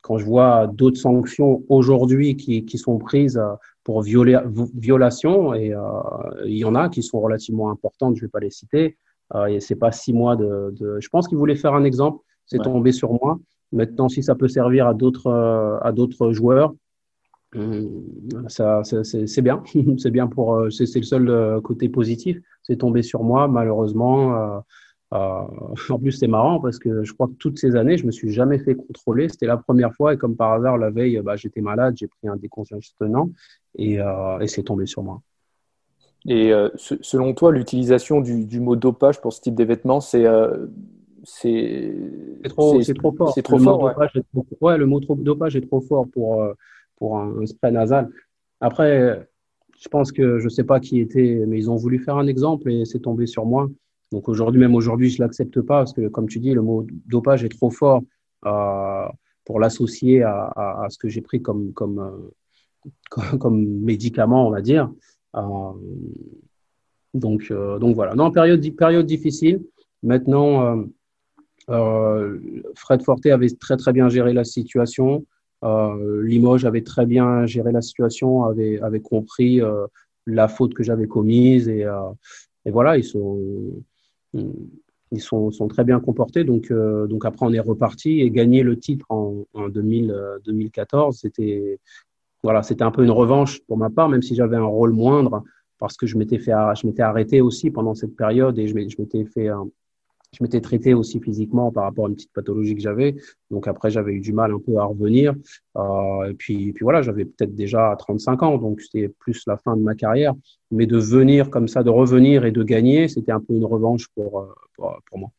quand 0.00 0.18
je 0.18 0.24
vois 0.24 0.66
d'autres 0.66 0.98
sanctions 0.98 1.64
aujourd'hui 1.68 2.36
qui, 2.36 2.64
qui 2.64 2.78
sont 2.78 2.98
prises 2.98 3.40
pour 3.84 4.02
violer, 4.02 4.38
violation, 4.74 5.54
et 5.54 5.72
euh, 5.72 5.80
il 6.44 6.56
y 6.56 6.64
en 6.64 6.74
a 6.74 6.88
qui 6.88 7.02
sont 7.02 7.20
relativement 7.20 7.70
importantes, 7.70 8.16
je 8.16 8.22
ne 8.22 8.26
vais 8.26 8.30
pas 8.30 8.40
les 8.40 8.50
citer, 8.50 8.96
euh, 9.34 9.46
et 9.46 9.60
c'est 9.60 9.76
pas 9.76 9.92
six 9.92 10.12
mois 10.12 10.36
de. 10.36 10.74
de... 10.78 10.98
Je 11.00 11.08
pense 11.08 11.28
qu'il 11.28 11.38
voulait 11.38 11.56
faire 11.56 11.74
un 11.74 11.84
exemple. 11.84 12.18
C'est 12.46 12.62
tombé 12.62 12.92
sur 12.92 13.12
moi. 13.12 13.40
Maintenant, 13.72 14.08
si 14.08 14.22
ça 14.22 14.36
peut 14.36 14.46
servir 14.46 14.86
à 14.86 14.94
d'autres 14.94 15.26
euh, 15.26 15.78
à 15.82 15.90
d'autres 15.90 16.30
joueurs, 16.30 16.72
euh, 17.54 17.88
ça, 18.48 18.82
c'est 18.82 19.42
bien. 19.42 19.62
c'est 19.98 20.10
bien 20.10 20.26
pour. 20.26 20.54
Euh, 20.54 20.70
c'est 20.70 20.94
le 20.96 21.02
seul 21.02 21.60
côté 21.62 21.88
positif. 21.88 22.38
C'est 22.62 22.76
tombé 22.76 23.02
sur 23.02 23.22
moi, 23.22 23.48
malheureusement. 23.48 24.62
en 25.12 25.98
plus, 26.00 26.12
c'est 26.12 26.26
marrant 26.26 26.60
parce 26.60 26.78
que 26.78 27.04
je 27.04 27.12
crois 27.12 27.28
que 27.28 27.34
toutes 27.38 27.58
ces 27.58 27.76
années, 27.76 27.96
je 27.96 28.06
me 28.06 28.10
suis 28.10 28.32
jamais 28.32 28.58
fait 28.58 28.74
contrôler. 28.74 29.28
C'était 29.28 29.46
la 29.46 29.56
première 29.56 29.94
fois 29.94 30.14
et 30.14 30.18
comme 30.18 30.36
par 30.36 30.52
hasard, 30.52 30.78
la 30.78 30.90
veille, 30.90 31.20
bah, 31.24 31.36
j'étais 31.36 31.60
malade, 31.60 31.94
j'ai 31.96 32.08
pris 32.08 32.28
un 32.28 32.36
décongestionnement 32.36 33.30
et, 33.76 33.98
et 34.40 34.46
c'est 34.48 34.64
tombé 34.64 34.86
sur 34.86 35.02
moi. 35.02 35.22
Et 36.28 36.52
selon 36.76 37.34
toi, 37.34 37.52
l'utilisation 37.52 38.20
du, 38.20 38.44
du, 38.44 38.58
mot 38.58 38.74
dopage 38.74 39.20
pour 39.20 39.32
ce 39.32 39.40
type 39.40 39.54
d'événement, 39.54 40.00
c'est 40.00 40.26
c'est 41.26 41.92
trop, 42.44 42.80
trop, 42.80 43.12
fort. 43.12 43.32
C'est 43.34 43.42
trop 43.42 43.58
le 43.58 43.64
fort. 43.64 43.94
ouais. 44.60 44.78
le 44.78 44.86
mot 44.86 45.00
dopage 45.00 45.56
est 45.56 45.66
trop 45.66 45.80
fort 45.80 46.06
pour, 46.12 46.40
euh, 46.40 46.54
pour 46.96 47.18
un, 47.18 47.44
spray 47.46 47.72
nasal. 47.72 48.10
Après, 48.60 49.28
je 49.78 49.88
pense 49.88 50.12
que 50.12 50.38
je 50.38 50.48
sais 50.48 50.64
pas 50.64 50.80
qui 50.80 51.00
était, 51.00 51.44
mais 51.46 51.58
ils 51.58 51.70
ont 51.70 51.76
voulu 51.76 51.98
faire 51.98 52.16
un 52.16 52.26
exemple 52.26 52.70
et 52.70 52.84
c'est 52.84 53.00
tombé 53.00 53.26
sur 53.26 53.44
moi. 53.44 53.68
Donc 54.12 54.28
aujourd'hui, 54.28 54.60
même 54.60 54.74
aujourd'hui, 54.74 55.10
je 55.10 55.22
l'accepte 55.22 55.60
pas 55.60 55.80
parce 55.80 55.92
que, 55.92 56.08
comme 56.08 56.28
tu 56.28 56.38
dis, 56.38 56.52
le 56.52 56.62
mot 56.62 56.86
dopage 57.06 57.44
est 57.44 57.48
trop 57.48 57.70
fort 57.70 58.02
euh, 58.46 59.06
pour 59.44 59.60
l'associer 59.60 60.22
à, 60.22 60.86
ce 60.88 60.98
que 60.98 61.08
j'ai 61.08 61.20
pris 61.20 61.42
comme, 61.42 61.72
comme, 61.72 61.98
euh, 61.98 63.36
comme, 63.38 63.64
médicament, 63.64 64.46
on 64.46 64.50
va 64.50 64.62
dire. 64.62 64.90
donc, 67.14 67.52
donc 67.52 67.94
voilà. 67.94 68.14
Non, 68.14 68.30
période, 68.30 68.64
période 68.76 69.06
difficile. 69.06 69.62
Maintenant, 70.02 70.86
euh, 71.70 72.38
Fred 72.76 73.02
Forte 73.02 73.26
avait 73.26 73.50
très 73.50 73.76
très 73.76 73.92
bien 73.92 74.08
géré 74.08 74.32
la 74.32 74.44
situation. 74.44 75.24
Euh, 75.66 76.22
Limoges 76.22 76.64
avait 76.64 76.82
très 76.82 77.06
bien 77.06 77.44
géré 77.46 77.72
la 77.72 77.82
situation, 77.82 78.44
avait, 78.44 79.00
compris 79.00 79.60
euh, 79.60 79.86
la 80.26 80.48
faute 80.48 80.74
que 80.74 80.82
j'avais 80.82 81.06
commise 81.06 81.68
et, 81.68 81.86
et, 82.64 82.70
voilà, 82.70 82.96
ils 82.96 83.04
sont, 83.04 83.82
sont, 85.18 85.68
très 85.68 85.84
bien 85.84 86.00
comportés. 86.00 86.44
Donc, 86.44 86.70
après, 87.24 87.46
on 87.46 87.52
est 87.52 87.60
reparti 87.60 88.20
et 88.20 88.30
gagner 88.30 88.62
le 88.62 88.78
titre 88.78 89.06
en, 89.08 89.44
en 89.54 89.68
2000, 89.68 90.14
2014, 90.44 91.18
c'était 91.18 91.78
voilà, 92.42 92.62
un 92.80 92.90
peu 92.90 93.02
une 93.02 93.10
revanche 93.10 93.60
pour 93.66 93.76
ma 93.76 93.90
part, 93.90 94.08
même 94.08 94.22
si 94.22 94.34
j'avais 94.34 94.56
un 94.56 94.64
rôle 94.64 94.92
moindre 94.92 95.42
parce 95.78 95.96
que 95.96 96.06
je 96.06 96.16
m'étais 96.16 96.38
fait, 96.38 96.52
je 96.52 96.86
m'étais 96.86 97.02
arrêté 97.02 97.40
aussi 97.40 97.70
pendant 97.70 97.94
cette 97.94 98.16
période 98.16 98.58
et 98.58 98.68
je 98.68 98.74
m'étais 98.74 99.24
fait 99.24 99.48
je 100.36 100.42
m'étais 100.42 100.60
traité 100.60 100.92
aussi 100.94 101.20
physiquement 101.20 101.72
par 101.72 101.84
rapport 101.84 102.06
à 102.06 102.08
une 102.08 102.14
petite 102.14 102.32
pathologie 102.32 102.74
que 102.74 102.80
j'avais. 102.80 103.16
Donc 103.50 103.68
après, 103.68 103.90
j'avais 103.90 104.12
eu 104.12 104.20
du 104.20 104.32
mal 104.32 104.52
un 104.52 104.58
peu 104.58 104.76
à 104.76 104.84
revenir. 104.84 105.34
Euh, 105.76 106.30
et 106.30 106.34
puis, 106.34 106.72
puis 106.72 106.82
voilà, 106.82 107.02
j'avais 107.02 107.24
peut-être 107.24 107.54
déjà 107.54 107.94
35 107.98 108.42
ans, 108.42 108.58
donc 108.58 108.80
c'était 108.80 109.08
plus 109.08 109.42
la 109.46 109.56
fin 109.56 109.76
de 109.76 109.82
ma 109.82 109.94
carrière. 109.94 110.34
Mais 110.70 110.86
de 110.86 110.98
venir 110.98 111.48
comme 111.50 111.68
ça, 111.68 111.82
de 111.82 111.90
revenir 111.90 112.44
et 112.44 112.52
de 112.52 112.62
gagner, 112.62 113.08
c'était 113.08 113.32
un 113.32 113.40
peu 113.40 113.54
une 113.54 113.64
revanche 113.64 114.08
pour, 114.14 114.40
euh, 114.40 114.54
pour, 114.74 114.98
pour 115.06 115.18
moi. 115.18 115.30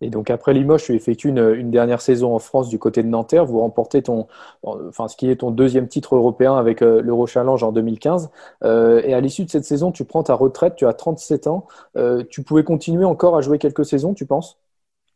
Et 0.00 0.10
donc 0.10 0.30
après 0.30 0.52
Limoges, 0.52 0.84
tu 0.84 0.94
effectues 0.94 1.28
une, 1.28 1.70
dernière 1.70 2.00
saison 2.00 2.34
en 2.34 2.38
France 2.38 2.68
du 2.68 2.78
côté 2.78 3.02
de 3.02 3.08
Nanterre. 3.08 3.44
Vous 3.44 3.60
remportez 3.60 4.02
ton, 4.02 4.26
enfin 4.62 5.08
ce 5.08 5.16
qui 5.16 5.30
est 5.30 5.36
ton 5.36 5.50
deuxième 5.50 5.88
titre 5.88 6.16
européen 6.16 6.56
avec 6.56 6.82
euh, 6.82 7.00
l'Euro 7.02 7.26
Challenge 7.26 7.62
en 7.62 7.72
2015. 7.72 8.30
Euh, 8.64 9.02
et 9.04 9.14
à 9.14 9.20
l'issue 9.20 9.44
de 9.44 9.50
cette 9.50 9.64
saison, 9.64 9.92
tu 9.92 10.04
prends 10.04 10.22
ta 10.22 10.34
retraite. 10.34 10.74
Tu 10.76 10.86
as 10.86 10.92
37 10.92 11.46
ans. 11.46 11.66
Euh, 11.96 12.24
tu 12.28 12.42
pouvais 12.42 12.64
continuer 12.64 13.04
encore 13.04 13.36
à 13.36 13.40
jouer 13.40 13.58
quelques 13.58 13.84
saisons, 13.84 14.14
tu 14.14 14.26
penses? 14.26 14.58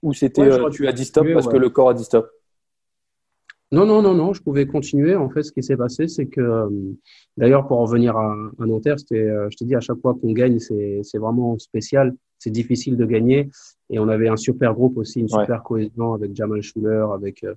Ou 0.02 0.12
c'était 0.12 0.48
tu 0.70 0.86
as 0.86 0.92
dit 0.92 1.04
stop 1.04 1.26
parce 1.32 1.48
que 1.48 1.56
le 1.56 1.70
corps 1.70 1.90
a 1.90 1.94
dit 1.94 2.04
stop? 2.04 2.30
Non, 3.72 3.84
non, 3.86 4.02
non, 4.02 4.14
non, 4.14 4.32
je 4.32 4.42
pouvais 4.42 4.66
continuer. 4.66 5.16
En 5.16 5.28
fait, 5.28 5.42
ce 5.42 5.52
qui 5.52 5.62
s'est 5.62 5.76
passé, 5.76 6.08
c'est 6.08 6.26
que, 6.26 6.68
d'ailleurs, 7.36 7.66
pour 7.66 7.78
revenir 7.80 8.16
à, 8.16 8.32
à 8.60 8.66
Nanterre, 8.66 8.98
c'était, 8.98 9.28
je 9.50 9.56
te 9.56 9.64
dis, 9.64 9.74
à 9.74 9.80
chaque 9.80 10.00
fois 10.00 10.14
qu'on 10.14 10.32
gagne, 10.32 10.58
c'est, 10.58 11.00
c'est 11.02 11.18
vraiment 11.18 11.58
spécial 11.58 12.14
c'est 12.38 12.50
difficile 12.50 12.96
de 12.96 13.04
gagner. 13.04 13.50
Et 13.90 13.98
on 13.98 14.08
avait 14.08 14.28
un 14.28 14.36
super 14.36 14.74
groupe 14.74 14.96
aussi, 14.96 15.20
une 15.20 15.28
super 15.28 15.62
cohésion 15.62 16.14
avec 16.14 16.34
Jamal 16.34 16.62
Schuller, 16.62 17.06
avec, 17.14 17.44
euh, 17.44 17.54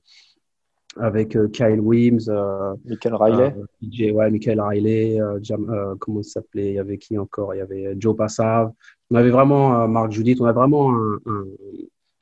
avec 0.98 1.36
euh, 1.36 1.48
Kyle 1.48 1.80
Wims, 1.80 2.30
euh, 2.30 2.76
Michael 2.86 3.15
Riley. 3.15 3.56
DJ, 3.82 4.12
ouais, 4.12 4.30
Michael 4.30 4.62
Riley, 4.62 5.19
Jam, 5.41 5.95
comment 6.00 6.22
il 6.22 6.26
s'appelait? 6.26 6.69
Il 6.69 6.76
y 6.76 6.80
avait 6.80 6.98
qui 6.98 7.17
encore? 7.17 7.54
Il 7.56 7.58
y 7.58 7.62
avait 7.62 7.95
Joe 7.98 8.15
Passav. 8.15 8.72
On 9.12 9.15
avait 9.15 9.32
vraiment 9.32 9.88
Marc 9.88 10.12
Judith, 10.12 10.39
on 10.39 10.45
a 10.45 10.54
vraiment 10.54 10.93
un, 10.93 11.15
un, 11.26 11.45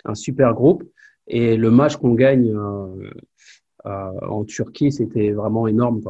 un, 0.06 0.16
super 0.16 0.54
groupe. 0.54 0.84
Et 1.28 1.58
le 1.58 1.70
match 1.70 1.98
qu'on 1.98 2.14
gagne 2.14 2.58
en 3.88 4.44
Turquie, 4.44 4.92
c'était 4.92 5.32
vraiment 5.32 5.68
énorme. 5.68 6.02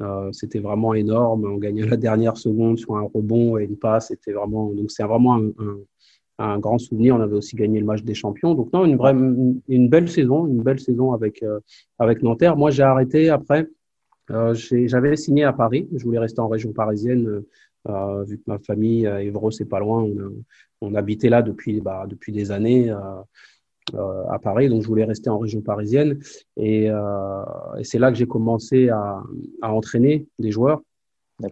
Euh, 0.00 0.30
c'était 0.32 0.58
vraiment 0.58 0.94
énorme. 0.94 1.44
On 1.46 1.56
gagnait 1.56 1.86
la 1.86 1.96
dernière 1.96 2.36
seconde 2.36 2.78
sur 2.78 2.96
un 2.96 3.08
rebond 3.14 3.58
et 3.58 3.64
une 3.64 3.76
passe. 3.76 4.08
C'était 4.08 4.32
vraiment, 4.32 4.72
donc 4.72 4.90
c'est 4.90 5.04
vraiment 5.04 5.40
un, 6.38 6.58
grand 6.58 6.78
souvenir. 6.78 7.16
On 7.16 7.20
avait 7.20 7.36
aussi 7.36 7.56
gagné 7.56 7.80
le 7.80 7.86
match 7.86 8.02
des 8.02 8.14
champions. 8.14 8.54
Donc 8.54 8.72
non, 8.72 8.84
une 8.84 9.88
belle 9.88 10.08
saison, 10.08 10.46
une 10.46 10.62
belle 10.62 10.80
saison 10.80 11.12
avec 11.12 11.42
euh, 11.42 11.60
Nanterre. 12.22 12.56
Moi, 12.56 12.70
j'ai 12.70 12.82
arrêté 12.82 13.30
après. 13.30 13.66
Euh, 14.30 14.54
j'avais 14.54 15.16
signé 15.16 15.44
à 15.44 15.52
Paris. 15.52 15.88
Je 15.94 16.04
voulais 16.04 16.18
rester 16.18 16.40
en 16.40 16.48
région 16.48 16.72
parisienne. 16.72 17.42
Euh, 17.88 18.24
vu 18.24 18.38
que 18.38 18.42
ma 18.48 18.58
famille, 18.58 19.06
Évros, 19.06 19.50
c'est 19.50 19.64
pas 19.64 19.80
loin. 19.80 20.02
On, 20.02 20.42
on, 20.82 20.94
habitait 20.94 21.28
là 21.28 21.40
depuis, 21.40 21.80
bah, 21.80 22.04
depuis 22.08 22.32
des 22.32 22.50
années. 22.50 22.92
Euh, 23.94 24.24
à 24.30 24.40
Paris, 24.40 24.68
donc 24.68 24.82
je 24.82 24.88
voulais 24.88 25.04
rester 25.04 25.30
en 25.30 25.38
région 25.38 25.60
parisienne. 25.60 26.18
Et, 26.56 26.90
euh, 26.90 27.44
et 27.78 27.84
c'est 27.84 28.00
là 28.00 28.10
que 28.10 28.18
j'ai 28.18 28.26
commencé 28.26 28.88
à, 28.88 29.22
à, 29.62 29.72
entraîner 29.72 30.26
des 30.40 30.50
joueurs 30.50 30.82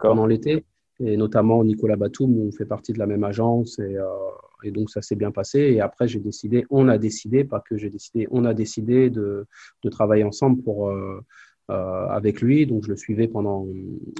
pendant 0.00 0.26
l'été, 0.26 0.64
et 1.00 1.16
notamment 1.16 1.62
Nicolas 1.62 1.96
Batum, 1.96 2.36
on 2.38 2.50
fait 2.50 2.64
partie 2.64 2.92
de 2.92 2.98
la 2.98 3.06
même 3.06 3.22
agence, 3.22 3.78
et, 3.78 3.96
euh, 3.96 4.06
et 4.64 4.70
donc 4.70 4.90
ça 4.90 5.02
s'est 5.02 5.16
bien 5.16 5.30
passé. 5.30 5.60
Et 5.60 5.80
après, 5.80 6.08
j'ai 6.08 6.20
décidé, 6.20 6.64
on 6.70 6.88
a 6.88 6.98
décidé, 6.98 7.44
pas 7.44 7.60
que 7.60 7.76
j'ai 7.76 7.90
décidé, 7.90 8.26
on 8.30 8.44
a 8.44 8.54
décidé 8.54 9.10
de, 9.10 9.46
de 9.82 9.88
travailler 9.88 10.24
ensemble 10.24 10.62
pour, 10.62 10.88
euh, 10.88 11.20
euh, 11.70 12.06
avec 12.08 12.40
lui. 12.40 12.66
Donc 12.66 12.84
je 12.84 12.90
le 12.90 12.96
suivais 12.96 13.28
pendant 13.28 13.66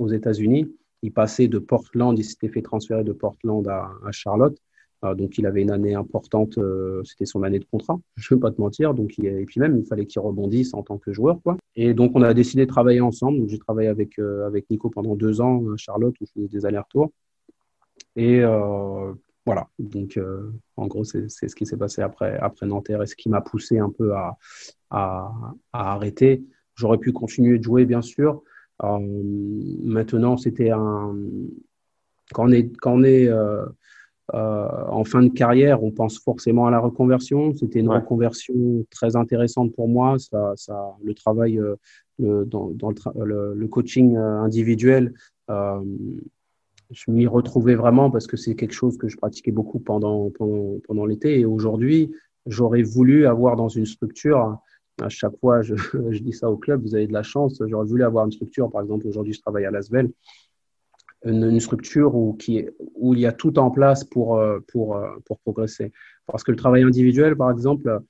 aux 0.01 0.09
États-Unis. 0.09 0.73
Il 1.03 1.13
passait 1.13 1.49
de 1.49 1.59
Portland, 1.59 2.19
il 2.19 2.25
s'était 2.25 2.49
fait 2.49 2.63
transférer 2.63 3.05
de 3.05 3.13
Portland 3.13 3.67
à, 3.69 3.91
à 4.07 4.13
Charlotte. 4.13 4.57
Euh, 5.05 5.15
donc, 5.15 5.39
il 5.39 5.47
avait 5.47 5.63
une 5.63 5.71
année 5.71 5.95
importante. 5.95 6.59
Euh, 6.59 7.03
c'était 7.05 7.27
son 7.27 7.43
année 7.43 7.59
de 7.59 7.65
contrat, 7.65 7.99
je 8.17 8.33
ne 8.33 8.37
veux 8.37 8.41
pas 8.41 8.51
te 8.51 8.61
mentir. 8.61 8.95
Donc, 8.95 9.19
et 9.19 9.45
puis 9.45 9.61
même, 9.61 9.77
il 9.79 9.85
fallait 9.85 10.07
qu'il 10.07 10.21
rebondisse 10.21 10.75
en 10.75 10.83
tant 10.83 10.99
que 10.99 11.13
joueur. 11.13 11.41
Quoi. 11.43 11.57
Et 11.77 11.95
donc, 11.95 12.13
on 12.15 12.23
a 12.23 12.35
décidé 12.35 12.65
de 12.65 12.71
travailler 12.71 13.01
ensemble. 13.01 13.49
J'ai 13.49 13.59
travaillé 13.59 13.89
avec, 13.89 14.19
euh, 14.19 14.47
avec 14.47 14.69
Nico 14.71 14.91
pendant 14.91 15.15
deux 15.17 15.41
ans 15.41 15.63
à 15.73 15.77
Charlotte, 15.77 16.15
où 16.21 16.27
je 16.27 16.33
faisais 16.33 16.49
des 16.49 16.67
allers-retours. 16.67 17.11
Et 18.17 18.43
voilà. 19.47 19.69
Donc, 19.79 20.19
en 20.77 20.87
gros, 20.87 21.05
c'est 21.05 21.29
ce 21.29 21.55
qui 21.55 21.67
s'est 21.67 21.77
passé 21.77 22.01
après, 22.01 22.39
après 22.39 22.67
Nanterre 22.67 23.03
et 23.03 23.07
ce 23.07 23.15
qui 23.15 23.29
m'a 23.29 23.41
poussé 23.41 23.79
un 23.79 23.91
peu 23.91 24.15
à, 24.15 24.39
à, 24.91 25.33
à 25.73 25.93
arrêter. 25.93 26.45
J'aurais 26.77 26.99
pu 26.99 27.13
continuer 27.13 27.59
de 27.59 27.65
jouer, 27.65 27.85
bien 27.85 28.03
sûr. 28.03 28.43
maintenant, 28.81 30.37
c'était 30.37 30.71
un. 30.71 31.15
Quand 32.33 32.45
on 32.49 32.53
est, 32.53 32.75
quand 32.79 32.95
on 32.95 33.03
est 33.03 33.29
euh, 34.33 34.69
en 34.89 35.05
fin 35.05 35.23
de 35.23 35.29
carrière, 35.29 35.83
on 35.83 35.91
pense 35.91 36.19
forcément 36.19 36.67
à 36.67 36.71
la 36.71 36.79
reconversion. 36.79 37.55
C'était 37.55 37.81
une 37.81 37.91
reconversion 37.91 38.87
très 38.91 39.17
intéressante 39.17 39.75
pour 39.75 39.89
moi. 39.89 40.19
Ça, 40.19 40.53
ça, 40.57 40.97
le 41.05 41.13
travail, 41.15 41.59
euh, 41.59 41.77
le, 42.19 42.45
dans, 42.47 42.71
dans 42.71 42.91
le, 43.23 43.55
le, 43.55 43.69
coaching 43.69 44.17
euh, 44.17 44.41
individuel, 44.41 45.13
euh, 45.51 45.81
je 46.91 47.11
m'y 47.11 47.27
retrouvais 47.27 47.75
vraiment 47.75 48.11
parce 48.11 48.27
que 48.27 48.37
c'est 48.37 48.55
quelque 48.55 48.73
chose 48.73 48.97
que 48.97 49.09
je 49.09 49.17
pratiquais 49.17 49.53
beaucoup 49.53 49.79
pendant, 49.79 50.31
pendant, 50.31 50.79
pendant 50.87 51.05
l'été. 51.05 51.41
Et 51.41 51.45
aujourd'hui, 51.45 52.11
j'aurais 52.47 52.83
voulu 52.83 53.27
avoir 53.27 53.57
dans 53.57 53.69
une 53.69 53.87
structure 53.87 54.59
à 55.03 55.09
chaque 55.09 55.37
fois, 55.41 55.61
je, 55.63 55.75
je, 56.11 56.19
dis 56.21 56.33
ça 56.33 56.51
au 56.51 56.57
club, 56.57 56.83
vous 56.83 56.95
avez 56.95 57.07
de 57.07 57.13
la 57.13 57.23
chance. 57.23 57.61
J'aurais 57.67 57.87
voulu 57.87 58.05
avoir 58.05 58.25
une 58.25 58.33
structure, 58.33 58.71
par 58.71 58.83
exemple, 58.83 59.07
aujourd'hui, 59.07 59.33
je 59.33 59.41
travaille 59.41 59.67
à 59.67 59.71
Lasvel, 59.71 60.11
une, 61.25 61.45
une, 61.45 61.61
structure 61.61 62.15
où, 62.15 62.35
qui 62.35 62.67
où 62.95 63.15
il 63.15 63.21
y 63.21 63.27
a 63.27 63.33
tout 63.33 63.59
en 63.59 63.71
place 63.71 64.05
pour, 64.05 64.43
pour, 64.69 64.99
pour 65.25 65.39
progresser. 65.41 65.93
Parce 66.27 66.45
que 66.45 66.51
le 66.51 66.57
travail 66.57 66.83
individuel, 66.83 67.37
par 67.37 67.51
exemple, 67.51 68.01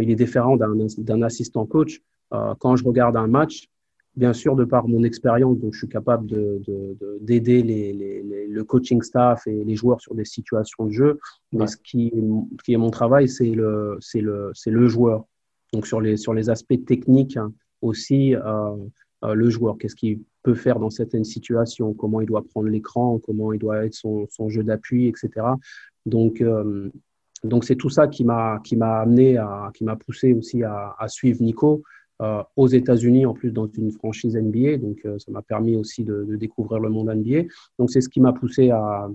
il 0.00 0.10
est 0.10 0.16
différent 0.16 0.56
d'un 0.56 1.22
assistant 1.22 1.66
coach. 1.66 2.00
quand 2.30 2.76
je 2.76 2.84
regarde 2.84 3.16
un 3.16 3.26
match, 3.26 3.68
bien 4.16 4.32
sûr, 4.32 4.56
de 4.56 4.64
par 4.64 4.88
mon 4.88 5.04
expérience, 5.04 5.58
donc 5.58 5.74
je 5.74 5.78
suis 5.78 5.88
capable 5.88 6.26
d'aider 6.26 7.62
de, 7.62 7.66
de, 7.66 7.66
les, 7.66 7.92
les, 7.92 8.46
le 8.48 8.64
coaching 8.64 9.02
staff 9.02 9.46
et 9.46 9.64
les 9.64 9.76
joueurs 9.76 10.00
sur 10.00 10.14
des 10.14 10.24
situations 10.24 10.86
de 10.86 10.90
jeu. 10.90 11.18
Mais 11.52 11.66
ce 11.66 11.76
qui, 11.76 12.12
qui, 12.64 12.72
est 12.72 12.78
mon 12.78 12.90
travail, 12.90 13.28
c'est 13.28 13.50
le, 13.50 13.98
le, 14.14 14.52
le 14.66 14.88
joueur. 14.88 15.26
Donc 15.72 15.86
sur 15.86 16.00
les, 16.00 16.16
sur 16.16 16.32
les 16.32 16.48
aspects 16.48 16.84
techniques 16.86 17.36
hein, 17.36 17.52
aussi, 17.82 18.34
euh, 18.34 18.76
euh, 19.24 19.34
le 19.34 19.50
joueur, 19.50 19.76
qu'est-ce 19.78 19.96
qu'il 19.96 20.20
peut 20.46 20.54
faire 20.54 20.78
dans 20.78 20.90
certaines 20.90 21.24
situations, 21.24 21.92
comment 21.92 22.20
il 22.20 22.26
doit 22.26 22.44
prendre 22.44 22.68
l'écran, 22.68 23.18
comment 23.18 23.52
il 23.52 23.58
doit 23.58 23.84
être 23.84 23.94
son, 23.94 24.48
jeu 24.48 24.62
d'appui, 24.62 25.08
etc. 25.08 25.28
Donc, 26.06 26.40
euh, 26.40 26.88
donc 27.42 27.64
c'est 27.64 27.74
tout 27.74 27.90
ça 27.90 28.06
qui 28.06 28.24
m'a 28.24 28.60
qui 28.62 28.76
m'a 28.76 29.00
amené 29.00 29.38
à 29.38 29.72
qui 29.74 29.82
m'a 29.82 29.96
poussé 29.96 30.34
aussi 30.34 30.62
à, 30.62 30.94
à 31.00 31.08
suivre 31.08 31.42
Nico 31.42 31.82
euh, 32.22 32.44
aux 32.54 32.68
États-Unis, 32.68 33.26
en 33.26 33.34
plus 33.34 33.50
dans 33.50 33.66
une 33.66 33.90
franchise 33.90 34.36
NBA. 34.36 34.76
Donc, 34.76 34.98
euh, 35.04 35.18
ça 35.18 35.32
m'a 35.32 35.42
permis 35.42 35.74
aussi 35.74 36.04
de, 36.04 36.22
de, 36.22 36.36
découvrir 36.36 36.78
le 36.78 36.90
monde 36.90 37.08
NBA. 37.12 37.42
Donc, 37.80 37.90
c'est 37.90 38.00
ce 38.00 38.08
qui 38.08 38.20
m'a 38.20 38.32
poussé 38.32 38.70
à, 38.70 39.08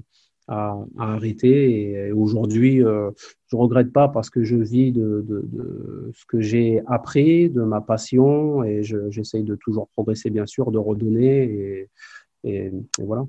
à, 0.48 0.78
à, 0.98 1.14
arrêter. 1.14 1.92
Et, 1.92 2.12
aujourd'hui, 2.12 2.84
euh, 2.84 3.12
je 3.48 3.56
regrette 3.56 3.92
pas 3.92 4.08
parce 4.08 4.30
que 4.30 4.44
je 4.44 4.56
vis 4.56 4.92
de, 4.92 5.24
de, 5.28 5.42
de 5.52 6.12
ce 6.14 6.26
que 6.26 6.40
j'ai 6.40 6.82
appris, 6.88 7.50
de 7.50 7.64
ma 7.64 7.82
passion, 7.82 8.64
et 8.64 8.84
j'essaye 8.84 9.44
de 9.44 9.56
toujours 9.56 9.88
progresser, 9.90 10.30
bien 10.30 10.46
sûr, 10.46 10.72
de 10.72 10.78
redonner. 10.78 11.44
et, 11.44 11.90
et, 12.44 12.72
et 13.00 13.04
voilà. 13.04 13.26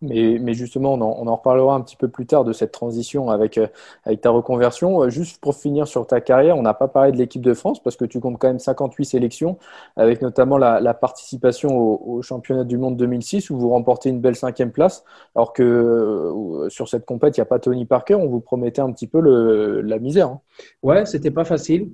Mais, 0.00 0.38
mais, 0.40 0.54
justement, 0.54 0.94
on 0.94 1.00
en, 1.00 1.16
on 1.18 1.26
en, 1.26 1.36
reparlera 1.36 1.74
un 1.74 1.80
petit 1.80 1.96
peu 1.96 2.08
plus 2.08 2.26
tard 2.26 2.44
de 2.44 2.52
cette 2.52 2.72
transition 2.72 3.30
avec, 3.30 3.58
euh, 3.58 3.66
avec 4.04 4.20
ta 4.20 4.30
reconversion. 4.30 5.02
Euh, 5.02 5.10
juste 5.10 5.40
pour 5.40 5.56
finir 5.56 5.88
sur 5.88 6.06
ta 6.06 6.20
carrière, 6.20 6.56
on 6.56 6.62
n'a 6.62 6.74
pas 6.74 6.88
parlé 6.88 7.10
de 7.12 7.16
l'équipe 7.16 7.42
de 7.42 7.54
France 7.54 7.82
parce 7.82 7.96
que 7.96 8.04
tu 8.04 8.20
comptes 8.20 8.38
quand 8.38 8.48
même 8.48 8.58
58 8.58 9.04
sélections, 9.04 9.58
avec 9.96 10.22
notamment 10.22 10.56
la, 10.56 10.80
la 10.80 10.94
participation 10.94 11.76
au, 11.76 12.02
au, 12.06 12.22
championnat 12.22 12.64
du 12.64 12.78
monde 12.78 12.96
2006 12.96 13.50
où 13.50 13.58
vous 13.58 13.70
remportez 13.70 14.08
une 14.08 14.20
belle 14.20 14.36
cinquième 14.36 14.70
place, 14.70 15.04
alors 15.34 15.52
que 15.52 15.62
euh, 15.62 16.68
sur 16.68 16.88
cette 16.88 17.04
compète, 17.04 17.36
il 17.36 17.40
n'y 17.40 17.42
a 17.42 17.46
pas 17.46 17.58
Tony 17.58 17.84
Parker. 17.84 18.14
On 18.14 18.28
vous 18.28 18.40
promettait 18.40 18.80
un 18.80 18.92
petit 18.92 19.06
peu 19.06 19.20
le, 19.20 19.80
la 19.80 19.98
misère. 19.98 20.28
Hein. 20.28 20.40
Ouais, 20.82 21.06
c'était 21.06 21.30
pas 21.30 21.44
facile. 21.44 21.90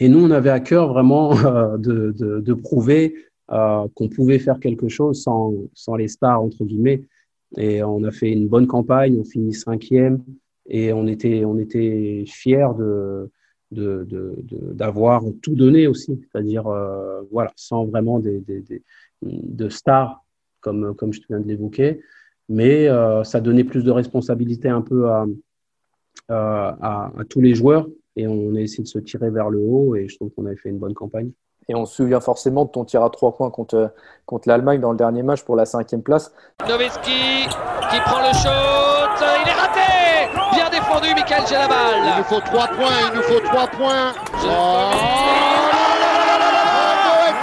Et 0.00 0.08
nous, 0.08 0.24
on 0.24 0.30
avait 0.30 0.50
à 0.50 0.60
cœur 0.60 0.88
vraiment 0.88 1.36
euh, 1.44 1.76
de, 1.76 2.12
de, 2.12 2.40
de, 2.40 2.54
prouver 2.54 3.14
euh, 3.50 3.86
qu'on 3.94 4.08
pouvait 4.08 4.38
faire 4.38 4.60
quelque 4.60 4.88
chose 4.88 5.22
sans, 5.22 5.52
sans 5.74 5.96
les 5.96 6.08
stars, 6.08 6.42
entre 6.42 6.64
guillemets. 6.64 7.02
Et 7.56 7.82
on 7.82 8.04
a 8.04 8.10
fait 8.10 8.30
une 8.30 8.48
bonne 8.48 8.66
campagne, 8.66 9.18
on 9.18 9.24
finit 9.24 9.54
cinquième. 9.54 10.22
Et 10.66 10.92
on 10.92 11.06
était, 11.06 11.44
on 11.44 11.58
était 11.58 12.24
fiers 12.26 12.68
de, 12.76 13.30
d'avoir 13.70 15.22
tout 15.42 15.54
donné 15.54 15.86
aussi, 15.86 16.20
c'est-à-dire 16.20 16.66
euh, 16.66 17.22
voilà, 17.30 17.52
sans 17.56 17.86
vraiment 17.86 18.18
des, 18.18 18.40
des, 18.40 18.82
de 19.22 19.68
stars 19.68 20.22
comme, 20.60 20.94
comme 20.94 21.12
je 21.12 21.20
viens 21.28 21.40
de 21.40 21.48
l'évoquer, 21.48 22.00
mais 22.48 22.88
euh, 22.88 23.24
ça 23.24 23.40
donnait 23.40 23.64
plus 23.64 23.82
de 23.82 23.90
responsabilité 23.90 24.68
un 24.68 24.82
peu 24.82 25.08
à, 25.08 25.26
à, 26.28 27.12
tous 27.28 27.40
les 27.40 27.54
joueurs. 27.54 27.88
Et 28.16 28.26
on 28.26 28.54
a 28.56 28.60
essayé 28.60 28.82
de 28.82 28.88
se 28.88 28.98
tirer 28.98 29.30
vers 29.30 29.50
le 29.50 29.58
haut. 29.58 29.94
Et 29.94 30.08
je 30.08 30.16
trouve 30.16 30.30
qu'on 30.30 30.46
avait 30.46 30.56
fait 30.56 30.70
une 30.70 30.78
bonne 30.78 30.94
campagne. 30.94 31.30
Et 31.68 31.74
on 31.74 31.84
se 31.84 31.96
souvient 31.96 32.20
forcément 32.20 32.64
de 32.64 32.70
ton 32.70 32.84
tir 32.84 33.02
à 33.02 33.10
trois 33.10 33.34
points 33.34 33.50
contre, 33.50 33.92
contre 34.24 34.48
l'Allemagne 34.48 34.80
dans 34.80 34.90
le 34.90 34.96
dernier 34.96 35.22
match 35.22 35.42
pour 35.42 35.54
la 35.54 35.66
cinquième 35.66 36.02
place. 36.02 36.32
Noveski 36.66 37.46
qui 37.90 38.00
prend 38.00 38.20
le 38.20 38.32
shot. 38.32 39.24
Il 39.42 39.48
est 39.48 39.52
raté 39.52 39.88
Bien 40.54 40.70
défendu, 40.70 41.14
Michael 41.14 41.46
Gelabal. 41.46 41.76
Il 42.04 42.16
nous 42.18 42.24
faut 42.24 42.40
trois 42.40 42.68
points, 42.68 43.10
il 43.10 43.16
nous 43.16 43.22
faut 43.22 43.40
trois 43.40 43.66
points. 43.66 44.12
Oh. 44.44 44.90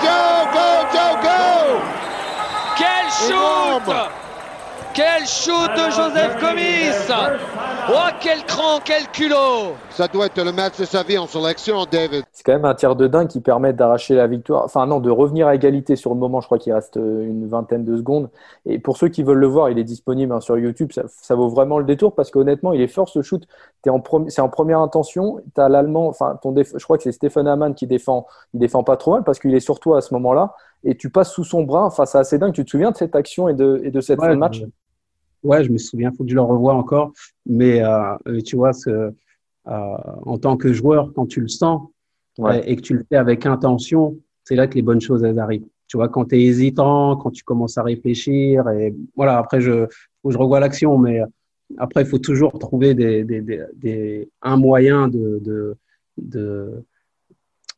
Go, 0.02 0.20
go, 0.54 0.70
go, 0.92 1.06
go 1.22 1.82
Quel 2.78 3.10
shoot 3.12 4.25
Quel 4.96 5.26
shoot 5.26 5.72
de 5.76 5.92
Joseph 5.92 6.40
Gomis 6.40 7.12
Oh, 7.90 8.10
quel 8.22 8.44
cran, 8.46 8.80
quel 8.84 9.04
culot 9.12 9.76
Ça 9.90 10.08
doit 10.08 10.28
être 10.28 10.42
le 10.42 10.54
match 10.54 10.80
de 10.80 10.86
sa 10.86 11.04
vie 11.04 11.18
en 11.18 11.28
sélection, 11.28 11.84
David. 11.92 12.24
C'est 12.32 12.44
quand 12.44 12.54
même 12.54 12.64
un 12.64 12.74
tir 12.74 12.96
de 12.96 13.06
dingue 13.06 13.28
qui 13.28 13.42
permet 13.42 13.74
d'arracher 13.74 14.16
la 14.16 14.26
victoire. 14.26 14.64
Enfin, 14.64 14.88
non, 14.88 15.02
de 15.02 15.12
revenir 15.12 15.48
à 15.48 15.54
égalité 15.54 15.98
sur 15.98 16.14
le 16.14 16.20
moment. 16.20 16.40
Je 16.40 16.46
crois 16.46 16.60
qu'il 16.60 16.72
reste 16.72 16.96
euh, 16.96 17.28
une 17.28 17.46
vingtaine 17.46 17.84
de 17.84 17.98
secondes. 17.98 18.30
Et 18.66 18.80
pour 18.80 18.96
ceux 18.96 19.10
qui 19.10 19.22
veulent 19.22 19.38
le 19.38 19.48
voir, 19.48 19.70
il 19.70 19.78
est 19.78 19.84
disponible 19.84 20.32
hein, 20.32 20.40
sur 20.40 20.58
YouTube. 20.58 20.94
Ça, 20.94 21.04
ça, 21.08 21.36
vaut 21.36 21.50
vraiment 21.50 21.78
le 21.78 21.86
détour 21.86 22.16
parce 22.16 22.32
qu'honnêtement, 22.32 22.72
il 22.72 22.80
est 22.80 22.88
fort 22.88 23.10
ce 23.10 23.22
shoot. 23.22 23.46
Es 23.86 23.90
en 23.90 24.02
c'est 24.30 24.42
en 24.42 24.50
première 24.50 24.80
intention. 24.80 25.42
Tu 25.54 25.62
as 25.62 25.68
l'allemand, 25.68 26.08
enfin, 26.08 26.40
ton 26.42 26.56
je 26.56 26.84
crois 26.86 26.96
que 26.98 27.04
c'est 27.04 27.12
Stéphane 27.12 27.50
Hamann 27.50 27.76
qui 27.76 27.86
défend. 27.86 28.28
Il 28.54 28.62
défend 28.62 28.84
pas 28.84 28.96
trop 28.96 29.12
mal 29.12 29.26
parce 29.26 29.40
qu'il 29.40 29.54
est 29.54 29.60
sur 29.60 29.82
toi 29.82 29.98
à 29.98 30.02
ce 30.02 30.14
moment-là. 30.14 30.56
Et 30.86 30.96
tu 30.96 31.10
passes 31.10 31.34
sous 31.34 31.44
son 31.44 31.64
bras. 31.64 31.86
Enfin, 31.86 32.06
c'est 32.06 32.18
assez 32.18 32.40
dingue. 32.40 32.54
Tu 32.54 32.64
te 32.64 32.70
souviens 32.70 32.92
de 32.92 32.98
cette 32.98 33.16
action 33.16 33.50
et 33.50 33.54
de, 33.54 33.82
et 33.84 33.92
de 33.92 34.00
cette 34.00 34.20
ouais, 34.20 34.36
match? 34.38 34.64
Ouais, 35.46 35.64
je 35.64 35.72
me 35.72 35.78
souviens, 35.78 36.12
faut 36.12 36.24
que 36.24 36.30
je 36.30 36.36
le 36.36 36.42
revoie 36.42 36.74
encore. 36.74 37.14
Mais 37.46 37.84
euh, 37.84 38.42
tu 38.44 38.56
vois, 38.56 38.74
ce, 38.74 38.90
euh, 38.90 39.12
en 39.66 40.38
tant 40.38 40.58
que 40.58 40.74
joueur, 40.74 41.14
quand 41.14 41.28
tu 41.28 41.40
le 41.40 41.48
sens 41.48 41.88
ouais. 42.40 42.68
et 42.70 42.76
que 42.76 42.82
tu 42.82 42.96
le 42.96 43.06
fais 43.08 43.16
avec 43.16 43.46
intention, 43.46 44.18
c'est 44.44 44.56
là 44.56 44.66
que 44.68 44.74
les 44.76 44.82
bonnes 44.82 45.02
choses 45.02 45.24
elles 45.24 45.40
arrivent. 45.40 45.68
Tu 45.88 45.98
vois, 45.98 46.10
quand 46.10 46.26
tu 46.26 46.36
es 46.36 46.42
hésitant, 46.42 47.16
quand 47.18 47.30
tu 47.30 47.44
commences 47.44 47.78
à 47.78 47.84
réfléchir, 47.84 48.68
et 48.70 48.96
voilà, 49.16 49.38
après, 49.38 49.62
je, 49.62 49.86
faut 50.22 50.30
que 50.30 50.34
je 50.34 50.38
revois 50.40 50.60
l'action, 50.60 50.98
mais 50.98 51.22
après, 51.78 52.02
il 52.02 52.08
faut 52.08 52.18
toujours 52.18 52.58
trouver 52.58 52.96
des, 52.96 53.24
des, 53.24 53.42
des, 53.42 53.64
des 53.76 54.30
un 54.42 54.58
moyen 54.58 55.08
de, 55.08 55.40
de, 55.44 55.76
de 56.18 56.84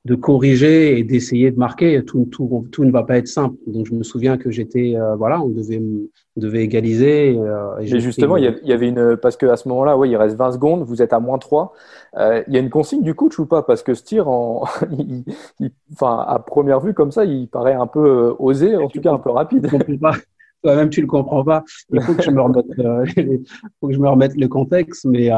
de 0.08 0.16
corriger 0.16 0.98
et 0.98 1.04
d'essayer 1.04 1.52
de 1.52 1.60
marquer. 1.60 2.04
Tout, 2.06 2.28
tout, 2.32 2.66
tout, 2.72 2.86
ne 2.86 2.92
va 2.92 3.04
pas 3.04 3.18
être 3.18 3.28
simple. 3.28 3.58
Donc, 3.68 3.86
je 3.86 3.94
me 3.94 4.04
souviens 4.04 4.38
que 4.38 4.50
j'étais, 4.50 4.96
euh, 4.96 5.16
voilà, 5.16 5.42
on 5.42 5.50
devait, 5.50 5.80
on 5.80 6.40
devait 6.40 6.64
égaliser. 6.64 7.38
Euh, 7.38 7.78
et 7.80 8.00
justement, 8.00 8.38
il 8.38 8.58
y 8.64 8.74
avait 8.74 8.88
une, 8.88 9.18
parce 9.18 9.36
qu'à 9.36 9.58
ce 9.58 9.68
moment-là, 9.68 9.98
oui, 9.98 10.10
il 10.10 10.16
reste 10.16 10.38
20 10.38 10.54
secondes, 10.54 10.84
vous 10.84 11.02
êtes 11.02 11.12
à 11.12 11.20
moins 11.20 11.38
3. 11.38 11.74
Euh, 12.18 12.42
il 12.48 12.54
y 12.54 12.58
a 12.58 12.62
une 12.62 12.70
consigne 12.70 13.04
du 13.04 13.14
coach 13.14 13.38
ou 13.38 13.46
pas? 13.46 13.64
Parce 13.64 13.84
que 13.84 13.94
ce 13.94 14.04
tir, 14.04 14.30
en, 14.30 14.64
il, 14.98 15.26
il, 15.60 15.72
enfin, 15.92 16.24
à 16.26 16.40
première 16.40 16.80
vue, 16.80 16.94
comme 16.94 17.12
ça, 17.12 17.26
il 17.26 17.50
paraît 17.50 17.74
un 17.74 17.88
peu 17.88 18.08
euh, 18.08 18.34
osé, 18.40 18.78
en 18.78 18.88
tout 18.88 19.02
cas 19.02 19.12
un 19.12 19.20
peu 19.20 19.32
rapide. 19.32 19.68
Toi-même, 20.64 20.90
tu 20.90 21.02
le 21.02 21.08
comprends 21.08 21.44
pas. 21.44 21.64
Il 21.92 22.02
faut 22.02 22.14
que 22.14 22.24
je 22.24 22.32
me 22.32 22.42
remette, 22.42 22.66
euh, 22.80 23.06
faut 23.80 23.88
que 23.88 23.94
je 23.94 24.00
me 24.00 24.10
remette 24.10 24.36
le 24.36 24.48
contexte, 24.48 25.06
mais 25.06 25.30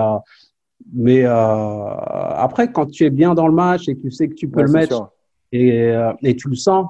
mais 0.94 1.24
euh, 1.26 1.32
après, 1.32 2.72
quand 2.72 2.88
tu 2.88 3.06
es 3.06 3.10
bien 3.10 3.34
dans 3.34 3.48
le 3.48 3.54
match 3.54 3.88
et 3.88 3.96
que 3.96 4.02
tu 4.02 4.12
sais 4.12 4.30
que 4.30 4.36
tu 4.36 4.48
peux 4.48 4.62
ouais, 4.62 4.68
le 4.68 4.72
mettre 4.72 5.12
et, 5.52 5.82
euh, 5.92 6.14
et, 6.24 6.36
tu 6.36 6.50
le 6.50 6.56
sens, 6.56 6.88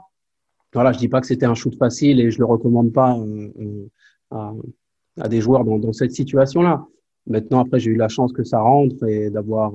voilà, 0.73 0.91
je 0.91 0.99
dis 0.99 1.07
pas 1.07 1.21
que 1.21 1.27
c'était 1.27 1.45
un 1.45 1.55
shoot 1.55 1.75
facile 1.77 2.19
et 2.19 2.31
je 2.31 2.39
le 2.39 2.45
recommande 2.45 2.91
pas 2.91 3.17
euh, 3.17 3.87
à, 4.31 4.53
à, 5.19 5.27
des 5.27 5.41
joueurs 5.41 5.63
dans, 5.63 5.79
dans 5.79 5.93
cette 5.93 6.11
situation-là. 6.11 6.85
Maintenant, 7.27 7.61
après, 7.61 7.79
j'ai 7.79 7.91
eu 7.91 7.95
la 7.95 8.09
chance 8.09 8.31
que 8.31 8.43
ça 8.43 8.59
rentre 8.59 9.05
et 9.07 9.29
d'avoir 9.29 9.71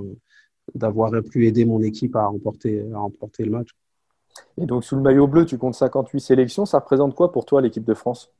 d'avoir 0.74 1.10
pu 1.22 1.46
aider 1.46 1.66
mon 1.66 1.82
équipe 1.82 2.16
à 2.16 2.26
remporter, 2.26 2.84
à 2.94 2.98
remporter 2.98 3.44
le 3.44 3.50
match. 3.50 3.68
Et 4.58 4.66
donc, 4.66 4.84
sous 4.84 4.96
le 4.96 5.02
maillot 5.02 5.26
bleu, 5.26 5.44
tu 5.44 5.58
comptes 5.58 5.74
58 5.74 6.20
sélections. 6.20 6.64
Ça 6.64 6.78
représente 6.78 7.14
quoi 7.14 7.32
pour 7.32 7.44
toi, 7.44 7.60
l'équipe 7.60 7.84
de 7.84 7.94
France? 7.94 8.32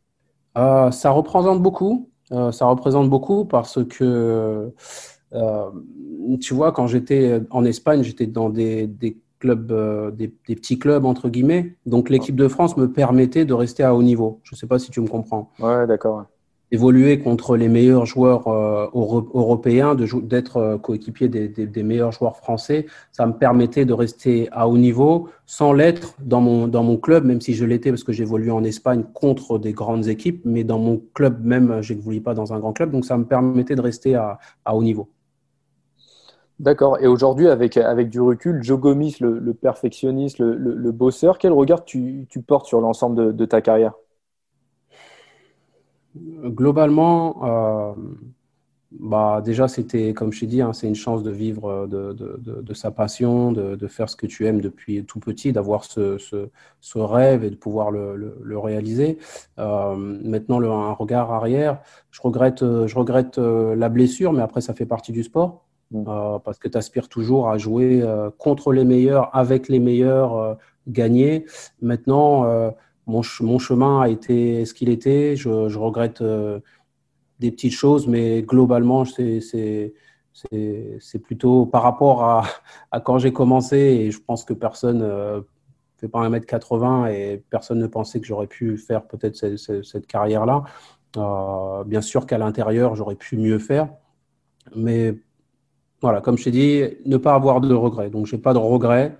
Euh, 0.56 0.90
Ça 0.90 1.10
représente 1.10 1.62
beaucoup. 1.62 2.08
Euh, 2.32 2.52
ça 2.52 2.64
représente 2.64 3.10
beaucoup 3.10 3.44
parce 3.44 3.84
que 3.84 4.72
euh, 5.34 5.70
tu 6.40 6.54
vois, 6.54 6.72
quand 6.72 6.86
j'étais 6.86 7.40
en 7.50 7.64
Espagne, 7.64 8.02
j'étais 8.02 8.26
dans 8.26 8.50
des, 8.50 8.86
des 8.86 9.16
clubs, 9.44 9.72
euh, 9.72 10.10
des, 10.10 10.32
des, 10.48 10.56
petits 10.56 10.78
clubs 10.78 11.04
entre 11.04 11.28
guillemets. 11.28 11.76
Donc 11.86 12.08
l'équipe 12.08 12.36
de 12.36 12.48
France 12.48 12.76
me 12.76 12.90
permettait 12.90 13.44
de 13.44 13.52
rester 13.52 13.82
à 13.82 13.94
haut 13.94 14.02
niveau. 14.02 14.40
Je 14.42 14.54
ne 14.54 14.58
sais 14.58 14.66
pas 14.66 14.78
si 14.78 14.90
tu 14.90 15.00
me 15.00 15.08
comprends. 15.08 15.50
Ouais, 15.58 15.86
d'accord. 15.86 16.24
Évoluer 16.70 17.18
contre 17.18 17.56
les 17.56 17.68
meilleurs 17.68 18.06
joueurs 18.06 18.48
euh, 18.48 18.86
euro 18.94 19.30
européens, 19.34 19.94
d'être 19.94 20.56
euh, 20.56 20.78
coéquipier 20.78 21.28
des, 21.28 21.46
des, 21.46 21.66
des, 21.66 21.82
meilleurs 21.82 22.10
joueurs 22.10 22.36
français, 22.38 22.86
ça 23.12 23.26
me 23.26 23.34
permettait 23.34 23.84
de 23.84 23.92
rester 23.92 24.48
à 24.50 24.66
haut 24.66 24.78
niveau 24.78 25.28
sans 25.44 25.74
l'être 25.74 26.16
dans 26.20 26.40
mon, 26.40 26.66
dans 26.66 26.82
mon 26.82 26.96
club, 26.96 27.26
même 27.26 27.42
si 27.42 27.52
je 27.52 27.66
l'étais 27.66 27.90
parce 27.90 28.02
que 28.02 28.12
j'évoluais 28.12 28.50
en 28.50 28.64
Espagne 28.64 29.04
contre 29.12 29.58
des 29.58 29.74
grandes 29.74 30.08
équipes, 30.08 30.40
mais 30.46 30.64
dans 30.64 30.78
mon 30.78 31.02
club 31.12 31.44
même, 31.44 31.82
je 31.82 31.92
n'évoluais 31.92 32.22
pas 32.22 32.34
dans 32.34 32.54
un 32.54 32.58
grand 32.58 32.72
club, 32.72 32.90
donc 32.90 33.04
ça 33.04 33.18
me 33.18 33.24
permettait 33.24 33.76
de 33.76 33.82
rester 33.82 34.14
à, 34.14 34.38
à 34.64 34.74
haut 34.74 34.82
niveau. 34.82 35.10
D'accord. 36.60 36.98
Et 37.00 37.06
aujourd'hui, 37.08 37.48
avec, 37.48 37.76
avec 37.76 38.10
du 38.10 38.20
recul, 38.20 38.62
Joe 38.62 38.78
Gomis, 38.78 39.16
le, 39.20 39.52
perfectionniste, 39.54 40.38
le, 40.38 40.92
bosseur, 40.92 41.38
quel 41.38 41.52
regard 41.52 41.84
tu, 41.84 42.26
portes 42.46 42.66
sur 42.66 42.80
l'ensemble 42.80 43.34
de, 43.34 43.44
ta 43.44 43.60
carrière? 43.60 43.94
Globalement, 46.16 47.44
euh, 47.44 47.92
bah, 48.92 49.42
déjà, 49.44 49.66
c'était, 49.66 50.14
comme 50.14 50.32
je 50.32 50.40
t'ai 50.40 50.46
dit, 50.46 50.62
hein, 50.62 50.72
c'est 50.72 50.86
une 50.86 50.94
chance 50.94 51.24
de 51.24 51.32
vivre 51.32 51.88
euh, 51.92 52.14
de, 52.14 52.74
sa 52.74 52.92
passion, 52.92 53.50
de, 53.50 53.86
faire 53.88 54.08
ce 54.08 54.14
que 54.14 54.28
tu 54.28 54.46
aimes 54.46 54.60
depuis 54.60 55.04
tout 55.04 55.18
petit, 55.18 55.52
d'avoir 55.52 55.82
ce, 55.82 56.48
rêve 56.94 57.42
et 57.42 57.50
de 57.50 57.56
pouvoir 57.56 57.90
le, 57.90 58.58
réaliser. 58.58 59.18
Euh, 59.58 59.96
maintenant, 59.96 60.60
un 60.62 60.92
regard 60.92 61.32
arrière, 61.32 61.80
je 62.12 62.22
regrette, 62.22 62.60
je 62.60 62.94
regrette 62.94 63.38
la 63.38 63.88
blessure, 63.88 64.32
mais 64.32 64.42
après, 64.42 64.60
ça 64.60 64.72
fait 64.72 64.86
partie 64.86 65.10
du 65.10 65.24
sport. 65.24 65.63
Mm. 65.90 66.04
Euh, 66.08 66.38
parce 66.38 66.58
que 66.58 66.68
tu 66.68 66.78
aspires 66.78 67.08
toujours 67.08 67.50
à 67.50 67.58
jouer 67.58 68.00
euh, 68.02 68.30
contre 68.38 68.72
les 68.72 68.84
meilleurs, 68.84 69.34
avec 69.36 69.68
les 69.68 69.80
meilleurs, 69.80 70.56
gagner. 70.86 71.46
Maintenant, 71.80 72.72
mon, 73.06 73.22
chemin 73.22 74.02
a 74.02 74.08
été 74.08 74.64
ce 74.64 74.74
qu'il 74.74 74.90
était. 74.90 75.36
Je, 75.36 75.78
regrette 75.78 76.22
des 77.40 77.50
petites 77.50 77.72
choses, 77.72 78.06
mais 78.06 78.42
globalement, 78.42 79.04
c'est 79.04 79.92
plutôt 81.22 81.66
par 81.66 81.82
rapport 81.82 82.24
à, 82.24 83.00
quand 83.00 83.18
j'ai 83.18 83.32
commencé, 83.32 83.76
et 83.76 84.10
je 84.10 84.20
pense 84.20 84.44
que 84.44 84.52
personne 84.52 84.98
ne 84.98 85.04
euh, 85.04 85.40
fait 85.96 86.08
pas 86.08 86.28
1m80 86.28 87.12
et 87.12 87.42
personne 87.50 87.78
ne 87.78 87.86
pensait 87.86 88.20
que 88.20 88.26
j'aurais 88.26 88.46
pu 88.46 88.76
faire 88.76 89.06
peut-être 89.06 89.56
cette, 89.56 90.06
carrière-là. 90.06 90.64
Euh, 91.16 91.84
bien 91.84 92.00
sûr 92.00 92.26
qu'à 92.26 92.38
l'intérieur, 92.38 92.96
j'aurais 92.96 93.14
pu 93.14 93.36
mieux 93.36 93.58
faire, 93.58 93.88
mais 94.74 95.14
voilà, 96.00 96.20
comme 96.20 96.36
je 96.36 96.44
t'ai 96.44 96.50
dit, 96.50 96.82
ne 97.06 97.16
pas 97.16 97.34
avoir 97.34 97.60
de 97.60 97.72
regrets. 97.74 98.10
Donc, 98.10 98.26
j'ai 98.26 98.38
pas 98.38 98.52
de 98.52 98.58
regrets. 98.58 99.16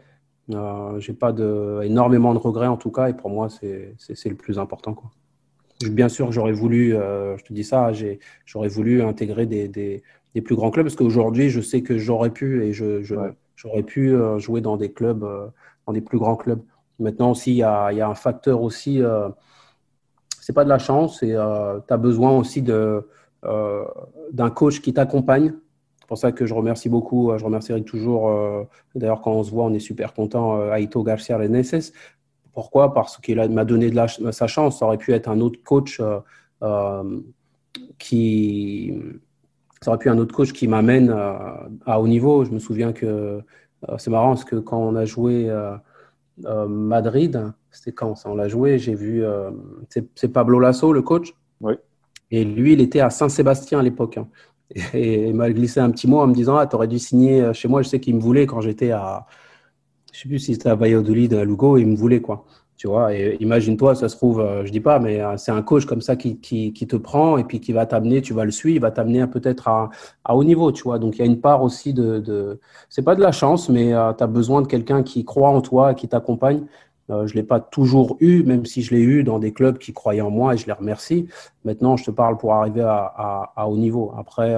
Euh, 0.52 0.98
j'ai 1.00 1.14
pas 1.14 1.32
de, 1.32 1.80
énormément 1.84 2.34
de 2.34 2.38
regrets 2.38 2.66
en 2.66 2.76
tout 2.76 2.90
cas, 2.90 3.08
et 3.08 3.14
pour 3.14 3.30
moi, 3.30 3.48
c'est 3.48 3.96
le 4.26 4.34
plus 4.34 4.58
important. 4.58 4.92
Quoi. 4.92 5.10
Bien 5.90 6.08
sûr, 6.08 6.32
j'aurais 6.32 6.52
voulu, 6.52 6.94
euh, 6.94 7.36
je 7.38 7.44
te 7.44 7.52
dis 7.52 7.64
ça, 7.64 7.92
j'aurais 8.44 8.68
voulu 8.68 9.02
intégrer 9.02 9.46
des, 9.46 9.68
des, 9.68 10.02
des, 10.34 10.40
plus 10.42 10.54
grands 10.54 10.70
clubs 10.70 10.86
parce 10.86 10.96
qu'aujourd'hui, 10.96 11.48
je 11.48 11.60
sais 11.60 11.82
que 11.82 11.98
j'aurais 11.98 12.30
pu 12.30 12.62
et 12.62 12.72
je, 12.72 13.02
j'aurais 13.56 13.82
pu 13.82 14.14
euh, 14.14 14.38
jouer 14.38 14.60
dans 14.60 14.76
des 14.76 14.92
clubs, 14.92 15.24
euh, 15.24 15.46
dans 15.86 15.92
des 15.92 16.00
plus 16.00 16.18
grands 16.18 16.36
clubs. 16.36 16.62
Maintenant 16.98 17.32
aussi, 17.32 17.52
il 17.52 17.56
y 17.56 17.62
a, 17.62 17.90
il 17.90 17.98
y 17.98 18.00
a 18.00 18.08
un 18.08 18.14
facteur 18.14 18.62
aussi, 18.62 19.02
euh, 19.02 19.28
c'est 20.40 20.52
pas 20.52 20.64
de 20.64 20.68
la 20.68 20.78
chance, 20.78 21.22
et 21.22 21.30
tu 21.30 21.94
as 21.94 21.96
besoin 21.96 22.36
aussi 22.36 22.62
de, 22.62 23.08
d'un 24.32 24.50
coach 24.50 24.80
qui 24.80 24.92
t'accompagne. 24.92 25.54
C'est 26.04 26.08
pour 26.08 26.18
ça 26.18 26.32
que 26.32 26.44
je 26.44 26.52
remercie 26.52 26.90
beaucoup, 26.90 27.32
je 27.36 27.42
remercierai 27.42 27.82
toujours, 27.82 28.30
d'ailleurs 28.94 29.22
quand 29.22 29.32
on 29.32 29.42
se 29.42 29.50
voit, 29.50 29.64
on 29.64 29.72
est 29.72 29.78
super 29.78 30.12
content, 30.12 30.70
Aito 30.74 31.02
Garcia 31.02 31.38
Reneses, 31.38 31.92
pourquoi? 32.54 32.94
Parce 32.94 33.18
qu'il 33.18 33.36
m'a 33.50 33.64
donné 33.64 33.90
de 33.90 33.96
la, 33.96 34.06
sa 34.08 34.46
chance. 34.46 34.78
Ça 34.78 34.86
aurait 34.86 34.96
pu 34.96 35.12
être 35.12 35.28
un 35.28 35.40
autre 35.40 35.58
coach 35.62 36.00
euh, 36.00 36.20
euh, 36.62 37.20
qui. 37.98 38.94
Ça 39.82 39.90
aurait 39.90 39.98
pu 39.98 40.08
être 40.08 40.14
un 40.14 40.18
autre 40.18 40.34
coach 40.34 40.52
qui 40.52 40.68
m'amène 40.68 41.10
euh, 41.10 41.36
à 41.84 42.00
haut 42.00 42.06
niveau. 42.06 42.44
Je 42.44 42.52
me 42.52 42.60
souviens 42.60 42.92
que 42.92 43.06
euh, 43.06 43.40
c'est 43.98 44.10
marrant 44.10 44.28
parce 44.28 44.44
que 44.44 44.56
quand 44.56 44.78
on 44.78 44.94
a 44.94 45.04
joué 45.04 45.52
Madrid, 46.38 47.52
c'était 47.70 47.92
quand 47.92 48.14
ça 48.14 48.30
On 48.30 48.36
l'a 48.36 48.48
joué, 48.48 48.78
j'ai 48.78 48.94
vu. 48.94 49.22
c'est 50.14 50.28
Pablo 50.28 50.60
Lasso, 50.60 50.92
le 50.92 51.02
coach? 51.02 51.34
Oui. 51.60 51.74
Et 52.30 52.44
lui, 52.44 52.72
il 52.72 52.80
était 52.80 53.00
à 53.00 53.10
Saint-Sébastien 53.10 53.80
à 53.80 53.82
l'époque. 53.82 54.16
Hein. 54.16 54.28
Et, 54.94 55.28
il 55.28 55.34
m'a 55.34 55.50
glissé 55.50 55.80
un 55.80 55.90
petit 55.90 56.06
mot 56.08 56.20
en 56.20 56.26
me 56.26 56.34
disant 56.34 56.56
Ah, 56.56 56.66
tu 56.66 56.76
aurais 56.76 56.88
dû 56.88 56.98
signer 56.98 57.52
chez 57.52 57.68
moi. 57.68 57.82
Je 57.82 57.88
sais 57.88 58.00
qu'il 58.00 58.14
me 58.14 58.20
voulait 58.20 58.46
quand 58.46 58.60
j'étais 58.60 58.90
à, 58.90 59.26
je 60.14 60.20
sais 60.20 60.28
plus 60.28 60.38
si 60.38 60.54
c'était 60.54 60.68
à 60.68 60.76
Valladolid, 60.76 61.34
à 61.34 61.44
Lugo, 61.44 61.76
il 61.76 61.86
me 61.86 61.96
voulait 61.96 62.20
quoi. 62.20 62.44
Tu 62.76 62.88
vois, 62.88 63.14
et 63.14 63.36
imagine-toi, 63.40 63.94
ça 63.94 64.08
se 64.08 64.16
trouve, 64.16 64.40
euh, 64.40 64.64
je 64.64 64.72
dis 64.72 64.80
pas, 64.80 64.98
mais 64.98 65.20
euh, 65.20 65.36
c'est 65.36 65.52
un 65.52 65.62
coach 65.62 65.86
comme 65.86 66.00
ça 66.00 66.16
qui, 66.16 66.38
qui, 66.40 66.72
te 66.72 66.96
prend 66.96 67.38
et 67.38 67.44
puis 67.44 67.60
qui 67.60 67.72
va 67.72 67.86
t'amener, 67.86 68.20
tu 68.20 68.34
vas 68.34 68.44
le 68.44 68.50
suivre, 68.50 68.76
il 68.76 68.80
va 68.80 68.90
t'amener 68.90 69.26
peut-être 69.28 69.68
à, 69.68 69.90
à, 70.24 70.36
haut 70.36 70.42
niveau, 70.44 70.72
tu 70.72 70.82
vois. 70.82 70.98
Donc 70.98 71.16
il 71.16 71.20
y 71.20 71.22
a 71.22 71.24
une 71.24 71.40
part 71.40 71.62
aussi 71.62 71.94
de, 71.94 72.18
de 72.18 72.60
c'est 72.88 73.02
pas 73.02 73.14
de 73.14 73.20
la 73.20 73.32
chance, 73.32 73.68
mais 73.68 73.94
euh, 73.94 74.12
tu 74.12 74.24
as 74.24 74.26
besoin 74.26 74.60
de 74.60 74.66
quelqu'un 74.66 75.02
qui 75.02 75.24
croit 75.24 75.50
en 75.50 75.60
toi 75.60 75.94
qui 75.94 76.08
t'accompagne. 76.08 76.64
Euh, 77.10 77.26
je 77.26 77.34
l'ai 77.34 77.42
pas 77.42 77.60
toujours 77.60 78.16
eu, 78.20 78.42
même 78.44 78.64
si 78.64 78.82
je 78.82 78.94
l'ai 78.94 79.02
eu 79.02 79.24
dans 79.24 79.38
des 79.38 79.52
clubs 79.52 79.78
qui 79.78 79.92
croyaient 79.92 80.22
en 80.22 80.30
moi 80.30 80.54
et 80.54 80.56
je 80.56 80.66
les 80.66 80.72
remercie. 80.72 81.28
Maintenant, 81.64 81.96
je 81.96 82.04
te 82.04 82.10
parle 82.10 82.38
pour 82.38 82.54
arriver 82.54 82.82
à, 82.82 83.12
à, 83.16 83.52
à 83.56 83.68
haut 83.68 83.76
niveau. 83.76 84.12
Après, 84.16 84.54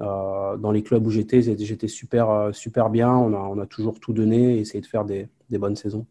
euh, 0.00 0.56
dans 0.56 0.72
les 0.72 0.82
clubs 0.82 1.06
où 1.06 1.10
j'étais, 1.10 1.40
j'étais 1.42 1.88
super, 1.88 2.30
euh, 2.30 2.52
super 2.52 2.90
bien. 2.90 3.10
On 3.10 3.32
a, 3.32 3.38
on 3.38 3.58
a 3.58 3.66
toujours 3.66 4.00
tout 4.00 4.12
donné 4.12 4.56
et 4.56 4.60
essayé 4.60 4.80
de 4.80 4.86
faire 4.86 5.04
des, 5.04 5.28
des 5.50 5.58
bonnes 5.58 5.76
saisons. 5.76 6.06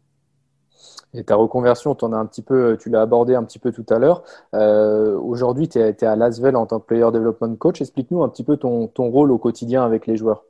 Et 1.12 1.22
ta 1.24 1.36
reconversion, 1.36 1.96
en 2.00 2.12
as 2.12 2.16
un 2.16 2.26
petit 2.26 2.42
peu, 2.42 2.76
tu 2.80 2.90
l'as 2.90 3.02
abordé 3.02 3.34
un 3.34 3.44
petit 3.44 3.58
peu 3.58 3.72
tout 3.72 3.86
à 3.90 3.98
l'heure. 3.98 4.24
Euh, 4.54 5.16
Aujourd'hui, 5.18 5.68
tu 5.68 5.78
es, 5.78 5.90
es, 5.90 6.04
à 6.04 6.16
Lasvel 6.16 6.56
en 6.56 6.66
tant 6.66 6.80
que 6.80 6.86
Player 6.86 7.04
Development 7.12 7.56
Coach. 7.56 7.80
Explique-nous 7.80 8.22
un 8.22 8.28
petit 8.28 8.42
peu 8.42 8.56
ton, 8.56 8.88
ton, 8.88 9.10
rôle 9.10 9.30
au 9.30 9.38
quotidien 9.38 9.84
avec 9.84 10.06
les 10.06 10.16
joueurs. 10.16 10.44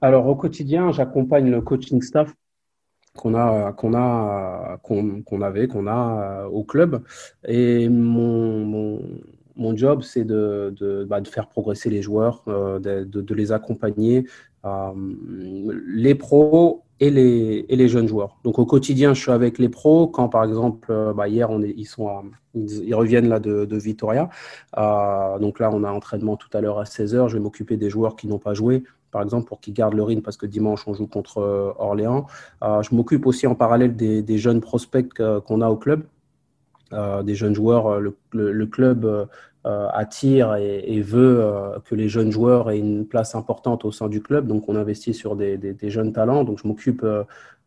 Alors, 0.00 0.26
au 0.26 0.34
quotidien, 0.34 0.92
j'accompagne 0.92 1.50
le 1.50 1.60
coaching 1.60 2.02
staff 2.02 2.34
qu'on 3.16 3.34
a, 3.34 3.72
qu'on 3.72 3.94
a, 3.94 4.78
qu'on 4.82 5.22
qu 5.22 5.42
avait, 5.42 5.68
qu'on 5.68 5.86
a 5.86 6.44
euh, 6.44 6.48
au 6.48 6.62
club. 6.62 7.02
Et 7.46 7.88
mon, 7.88 9.00
mon, 9.56 9.76
job, 9.76 10.02
c'est 10.02 10.24
de, 10.24 10.74
de, 10.78 11.04
bah, 11.04 11.20
de, 11.20 11.28
faire 11.28 11.48
progresser 11.48 11.90
les 11.90 12.02
joueurs, 12.02 12.44
euh, 12.48 12.78
de, 12.78 13.04
de, 13.04 13.34
les 13.34 13.52
accompagner, 13.52 14.26
euh, 14.64 14.92
les 15.86 16.14
pros 16.14 16.82
et 17.00 17.10
les, 17.10 17.66
et 17.68 17.76
les 17.76 17.88
jeunes 17.88 18.08
joueurs. 18.08 18.38
Donc 18.44 18.58
au 18.58 18.66
quotidien, 18.66 19.14
je 19.14 19.20
suis 19.20 19.32
avec 19.32 19.58
les 19.58 19.68
pros. 19.68 20.06
Quand 20.06 20.28
par 20.28 20.44
exemple, 20.44 20.92
bah, 21.16 21.28
hier, 21.28 21.50
on 21.50 21.62
est, 21.62 21.74
ils, 21.76 21.86
sont 21.86 22.08
ils, 22.54 22.94
reviennent 22.94 23.28
là 23.28 23.40
de, 23.40 23.64
de 23.64 23.76
Vitoria. 23.76 24.28
Donc 24.76 25.58
là, 25.58 25.70
on 25.72 25.84
a 25.84 25.90
entraînement 25.90 26.36
tout 26.36 26.50
à 26.52 26.60
l'heure 26.60 26.78
à 26.78 26.84
16h. 26.84 27.28
Je 27.28 27.34
vais 27.34 27.42
m'occuper 27.42 27.76
des 27.76 27.90
joueurs 27.90 28.16
qui 28.16 28.28
n'ont 28.28 28.38
pas 28.38 28.54
joué, 28.54 28.82
par 29.16 29.22
exemple, 29.22 29.48
pour 29.48 29.60
qu'ils 29.60 29.72
gardent 29.72 29.94
le 29.94 30.02
rythme 30.02 30.20
parce 30.20 30.36
que 30.36 30.44
dimanche, 30.44 30.86
on 30.86 30.92
joue 30.92 31.06
contre 31.06 31.38
euh, 31.38 31.72
Orléans. 31.78 32.26
je 32.62 32.94
m'occupe 32.94 33.24
aussi 33.24 33.46
en 33.46 33.54
parallèle 33.54 33.96
des, 33.96 34.38
jeunes 34.38 34.60
prospects 34.60 35.10
qu'on 35.46 35.62
a 35.62 35.68
au 35.70 35.76
club. 35.76 36.02
Euh, 36.92 37.22
des 37.24 37.34
jeunes 37.34 37.54
joueurs. 37.54 37.86
Euh, 37.88 38.14
le, 38.32 38.66
club 38.66 39.04
euh, 39.06 39.88
attire 39.92 40.54
et, 40.56 41.00
veut 41.00 41.42
que 41.84 41.94
les 41.94 42.08
jeunes 42.08 42.30
joueurs 42.30 42.70
aient 42.70 42.78
une 42.78 43.06
place 43.06 43.34
importante 43.34 43.84
au 43.84 43.92
sein 43.92 44.08
du 44.08 44.22
club. 44.22 44.46
Donc, 44.46 44.68
on 44.68 44.76
investit 44.76 45.14
sur 45.14 45.34
des, 45.34 45.76
jeunes 45.84 46.12
talents. 46.12 46.44
Donc, 46.44 46.60
je 46.62 46.68
m'occupe 46.68 47.04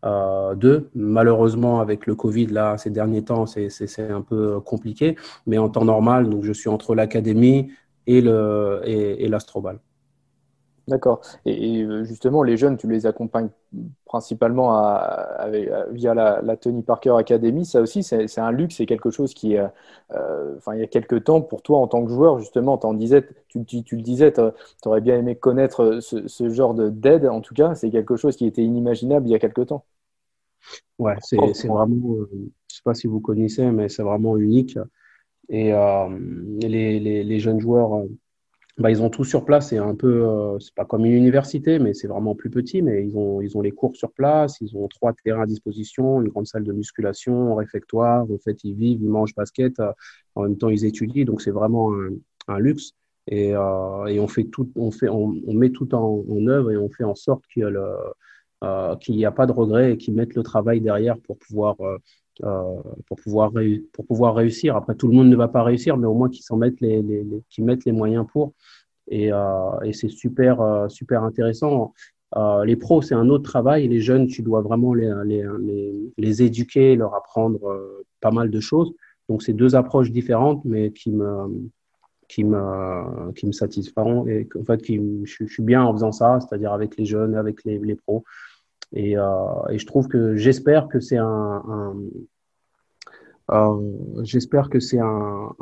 euh, 0.05 0.55
d'eux. 0.55 0.89
Malheureusement, 0.95 1.81
avec 1.81 2.05
le 2.05 2.15
Covid, 2.15 2.47
là, 2.47 2.77
ces 2.77 2.91
derniers 2.91 3.23
temps, 3.23 3.45
c'est 3.45 3.99
un 4.09 4.21
peu 4.21 4.59
compliqué. 4.61 5.17
Mais 5.47 5.57
en 5.57 5.69
temps 5.69 5.85
normal, 5.85 6.29
donc, 6.29 6.43
je 6.45 6.53
suis 6.53 6.69
entre 6.69 6.95
l'académie 6.95 7.71
et 8.07 8.21
l'Astrobal. 8.21 9.79
D'accord. 10.89 11.21
Et, 11.45 11.79
et, 11.79 12.05
justement, 12.05 12.43
les 12.43 12.57
jeunes, 12.57 12.77
tu 12.77 12.87
les 12.87 13.05
accompagnes 13.05 13.49
principalement 14.05 14.73
à, 14.73 14.95
à, 14.95 15.49
via 15.91 16.13
la, 16.13 16.41
la, 16.41 16.57
Tony 16.57 16.81
Parker 16.81 17.15
Academy. 17.17 17.65
Ça 17.65 17.81
aussi, 17.81 18.03
c'est 18.03 18.39
un 18.39 18.51
luxe, 18.51 18.75
c'est 18.77 18.85
quelque 18.85 19.11
chose 19.11 19.33
qui, 19.33 19.57
euh, 19.57 19.67
enfin, 20.57 20.73
il 20.73 20.81
y 20.81 20.83
a 20.83 20.87
quelques 20.87 21.23
temps, 21.23 21.41
pour 21.41 21.61
toi 21.61 21.77
en 21.77 21.87
tant 21.87 22.03
que 22.03 22.11
joueur, 22.11 22.39
justement, 22.39 22.79
en 22.83 22.93
disais, 22.93 23.25
tu, 23.47 23.63
tu, 23.65 23.83
tu, 23.83 23.95
le 23.95 24.01
disais, 24.01 24.33
tu 24.33 24.41
aurais 24.85 25.01
bien 25.01 25.17
aimé 25.17 25.35
connaître 25.35 25.99
ce, 26.01 26.27
ce 26.27 26.49
genre 26.49 26.73
d'aide. 26.73 27.27
En 27.27 27.41
tout 27.41 27.53
cas, 27.53 27.75
c'est 27.75 27.91
quelque 27.91 28.15
chose 28.15 28.35
qui 28.35 28.45
était 28.47 28.63
inimaginable 28.63 29.27
il 29.27 29.31
y 29.31 29.35
a 29.35 29.39
quelques 29.39 29.67
temps. 29.67 29.85
Ouais, 30.97 31.15
c'est 31.21 31.37
vraiment, 31.67 32.15
euh, 32.15 32.29
je 32.69 32.75
sais 32.75 32.81
pas 32.83 32.93
si 32.93 33.07
vous 33.07 33.21
connaissez, 33.21 33.65
mais 33.71 33.87
c'est 33.89 34.03
vraiment 34.03 34.37
unique. 34.37 34.77
Et 35.49 35.73
euh, 35.73 36.09
les, 36.61 36.99
les, 36.99 37.23
les, 37.23 37.39
jeunes 37.39 37.59
joueurs 37.59 37.95
euh, 37.95 38.07
bah, 38.79 38.89
ils 38.89 39.01
ont 39.01 39.09
tout 39.09 39.25
sur 39.25 39.45
place. 39.45 39.69
C'est 39.69 39.77
un 39.77 39.95
peu, 39.95 40.25
euh, 40.25 40.59
c'est 40.59 40.73
pas 40.73 40.85
comme 40.85 41.05
une 41.05 41.11
université, 41.13 41.79
mais 41.79 41.93
c'est 41.93 42.07
vraiment 42.07 42.33
plus 42.35 42.49
petit. 42.49 42.81
Mais 42.81 43.05
ils 43.05 43.17
ont, 43.17 43.41
ils 43.41 43.57
ont 43.57 43.61
les 43.61 43.71
cours 43.71 43.95
sur 43.95 44.11
place. 44.11 44.59
Ils 44.61 44.75
ont 44.75 44.87
trois 44.87 45.13
terrains 45.13 45.43
à 45.43 45.45
disposition, 45.45 46.21
une 46.21 46.29
grande 46.29 46.47
salle 46.47 46.63
de 46.63 46.71
musculation, 46.71 47.53
un 47.53 47.55
réfectoire. 47.59 48.23
En 48.23 48.37
fait, 48.37 48.63
ils 48.63 48.73
vivent, 48.73 49.01
ils 49.01 49.09
mangent 49.09 49.35
basket. 49.35 49.79
Euh, 49.79 49.91
en 50.35 50.43
même 50.43 50.57
temps, 50.57 50.69
ils 50.69 50.85
étudient. 50.85 51.25
Donc, 51.25 51.41
c'est 51.41 51.51
vraiment 51.51 51.91
un, 52.47 52.59
luxe. 52.59 52.93
Et, 53.27 53.53
euh, 53.53 54.05
et, 54.07 54.19
on 54.19 54.27
fait 54.27 54.45
tout, 54.45 54.71
on 54.75 54.91
fait, 54.91 55.09
on, 55.09 55.33
met 55.53 55.69
tout 55.71 55.93
en, 55.93 56.23
œuvre 56.47 56.71
et 56.71 56.77
on 56.77 56.89
fait 56.89 57.03
en 57.03 57.15
sorte 57.15 57.45
qu'il 57.53 57.67
n'y 59.09 59.25
a 59.25 59.31
pas 59.31 59.45
de 59.45 59.51
regret 59.51 59.93
et 59.93 59.97
qu'ils 59.97 60.15
mettent 60.15 60.35
le 60.35 60.43
travail 60.43 60.81
derrière 60.81 61.17
pour 61.19 61.37
pouvoir 61.37 61.75
pour, 63.07 63.17
pouvoir 63.17 63.51
pour 63.93 64.05
pouvoir 64.05 64.35
réussir. 64.35 64.75
Après, 64.75 64.95
tout 64.95 65.07
le 65.07 65.13
monde 65.13 65.29
ne 65.29 65.35
va 65.35 65.47
pas 65.47 65.63
réussir, 65.63 65.97
mais 65.97 66.07
au 66.07 66.13
moins 66.13 66.29
qu'ils 66.29 66.43
s'en 66.43 66.57
mettent 66.57 66.79
les, 66.81 67.03
qu'ils 67.49 67.65
mettent 67.65 67.85
les 67.85 67.91
moyens 67.91 68.25
pour. 68.31 68.53
Et, 69.09 69.31
euh, 69.31 69.91
c'est 69.91 70.09
super, 70.09 70.61
euh, 70.61 70.87
super 70.87 71.23
intéressant. 71.23 71.93
Euh, 72.37 72.63
les 72.63 72.75
pros, 72.75 73.01
c'est 73.01 73.15
un 73.15 73.29
autre 73.29 73.43
travail. 73.43 73.87
Les 73.87 74.01
jeunes, 74.01 74.27
tu 74.27 74.41
dois 74.41 74.61
vraiment 74.61 74.93
les, 74.93 75.11
les, 75.25 75.43
les, 76.17 76.43
éduquer, 76.43 76.95
leur 76.95 77.15
apprendre 77.15 77.67
euh, 77.67 78.05
pas 78.21 78.31
mal 78.31 78.51
de 78.51 78.59
choses. 78.59 78.93
Donc, 79.27 79.41
c'est 79.43 79.53
deux 79.53 79.75
approches 79.75 80.11
différentes, 80.11 80.63
mais 80.63 80.91
qui 80.91 81.11
me, 81.11 81.69
qui 82.27 82.43
me, 82.43 83.31
qui 83.33 83.47
me 83.47 84.29
et 84.29 84.47
en 84.59 84.63
fait, 84.63 84.81
qui, 84.81 85.01
je, 85.25 85.45
je 85.45 85.51
suis 85.51 85.63
bien 85.63 85.83
en 85.83 85.93
faisant 85.93 86.11
ça, 86.11 86.39
c'est-à-dire 86.39 86.71
avec 86.71 86.97
les 86.97 87.05
jeunes, 87.05 87.35
avec 87.35 87.63
les 87.63 87.95
pros. 87.95 88.23
Et, 88.93 89.17
euh, 89.17 89.67
et 89.69 89.77
je 89.77 89.85
trouve 89.85 90.07
que 90.07 90.35
j'espère 90.35 90.87
que 90.87 90.99
c'est 90.99 91.17
un, 91.17 91.95
euh, 93.51 94.23
j'espère 94.23 94.69
que 94.69 94.79
c'est 94.79 94.99
un, 94.99 95.55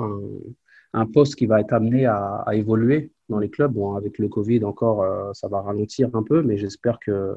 un, 0.94 1.06
poste 1.08 1.36
qui 1.36 1.46
va 1.46 1.62
être 1.62 1.74
amené 1.74 2.06
à, 2.06 2.46
évoluer 2.54 3.12
dans 3.30 3.40
les 3.40 3.50
clubs. 3.50 3.74
Bon, 3.74 3.96
avec 3.96 4.18
le 4.18 4.30
Covid 4.30 4.64
encore, 4.64 5.02
euh, 5.04 5.32
ça 5.34 5.48
va 5.48 5.62
ralentir 5.62 6.10
un 6.14 6.24
peu, 6.24 6.42
mais 6.42 6.58
j'espère 6.58 7.00
que 7.00 7.36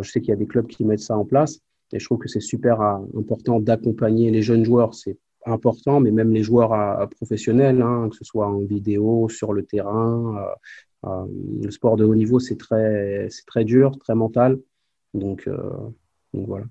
je 0.00 0.10
sais 0.10 0.20
qu'il 0.20 0.30
y 0.30 0.32
a 0.32 0.36
des 0.36 0.46
clubs 0.46 0.66
qui 0.66 0.84
mettent 0.84 1.00
ça 1.00 1.16
en 1.16 1.24
place. 1.24 1.60
Et 1.92 1.98
je 1.98 2.06
trouve 2.06 2.18
que 2.18 2.28
c'est 2.28 2.40
super 2.40 2.80
important 2.80 3.60
d'accompagner 3.60 4.30
les 4.30 4.40
jeunes 4.40 4.64
joueurs. 4.64 4.94
C'est 4.94 5.18
important, 5.44 6.00
mais 6.00 6.10
même 6.10 6.32
les 6.32 6.42
joueurs 6.42 7.08
professionnels, 7.10 7.82
hein, 7.82 8.08
que 8.10 8.16
ce 8.16 8.24
soit 8.24 8.46
en 8.46 8.60
vidéo, 8.60 9.28
sur 9.28 9.52
le 9.52 9.64
terrain. 9.64 10.46
le 11.04 11.70
sport 11.70 11.96
de 11.96 12.04
haut 12.04 12.14
niveau, 12.14 12.38
c'est 12.38 12.56
très, 12.56 13.28
très 13.46 13.64
dur, 13.64 13.98
très 13.98 14.14
mental. 14.14 14.58
Donc, 15.14 15.48
donc 16.32 16.46
voilà. 16.46 16.64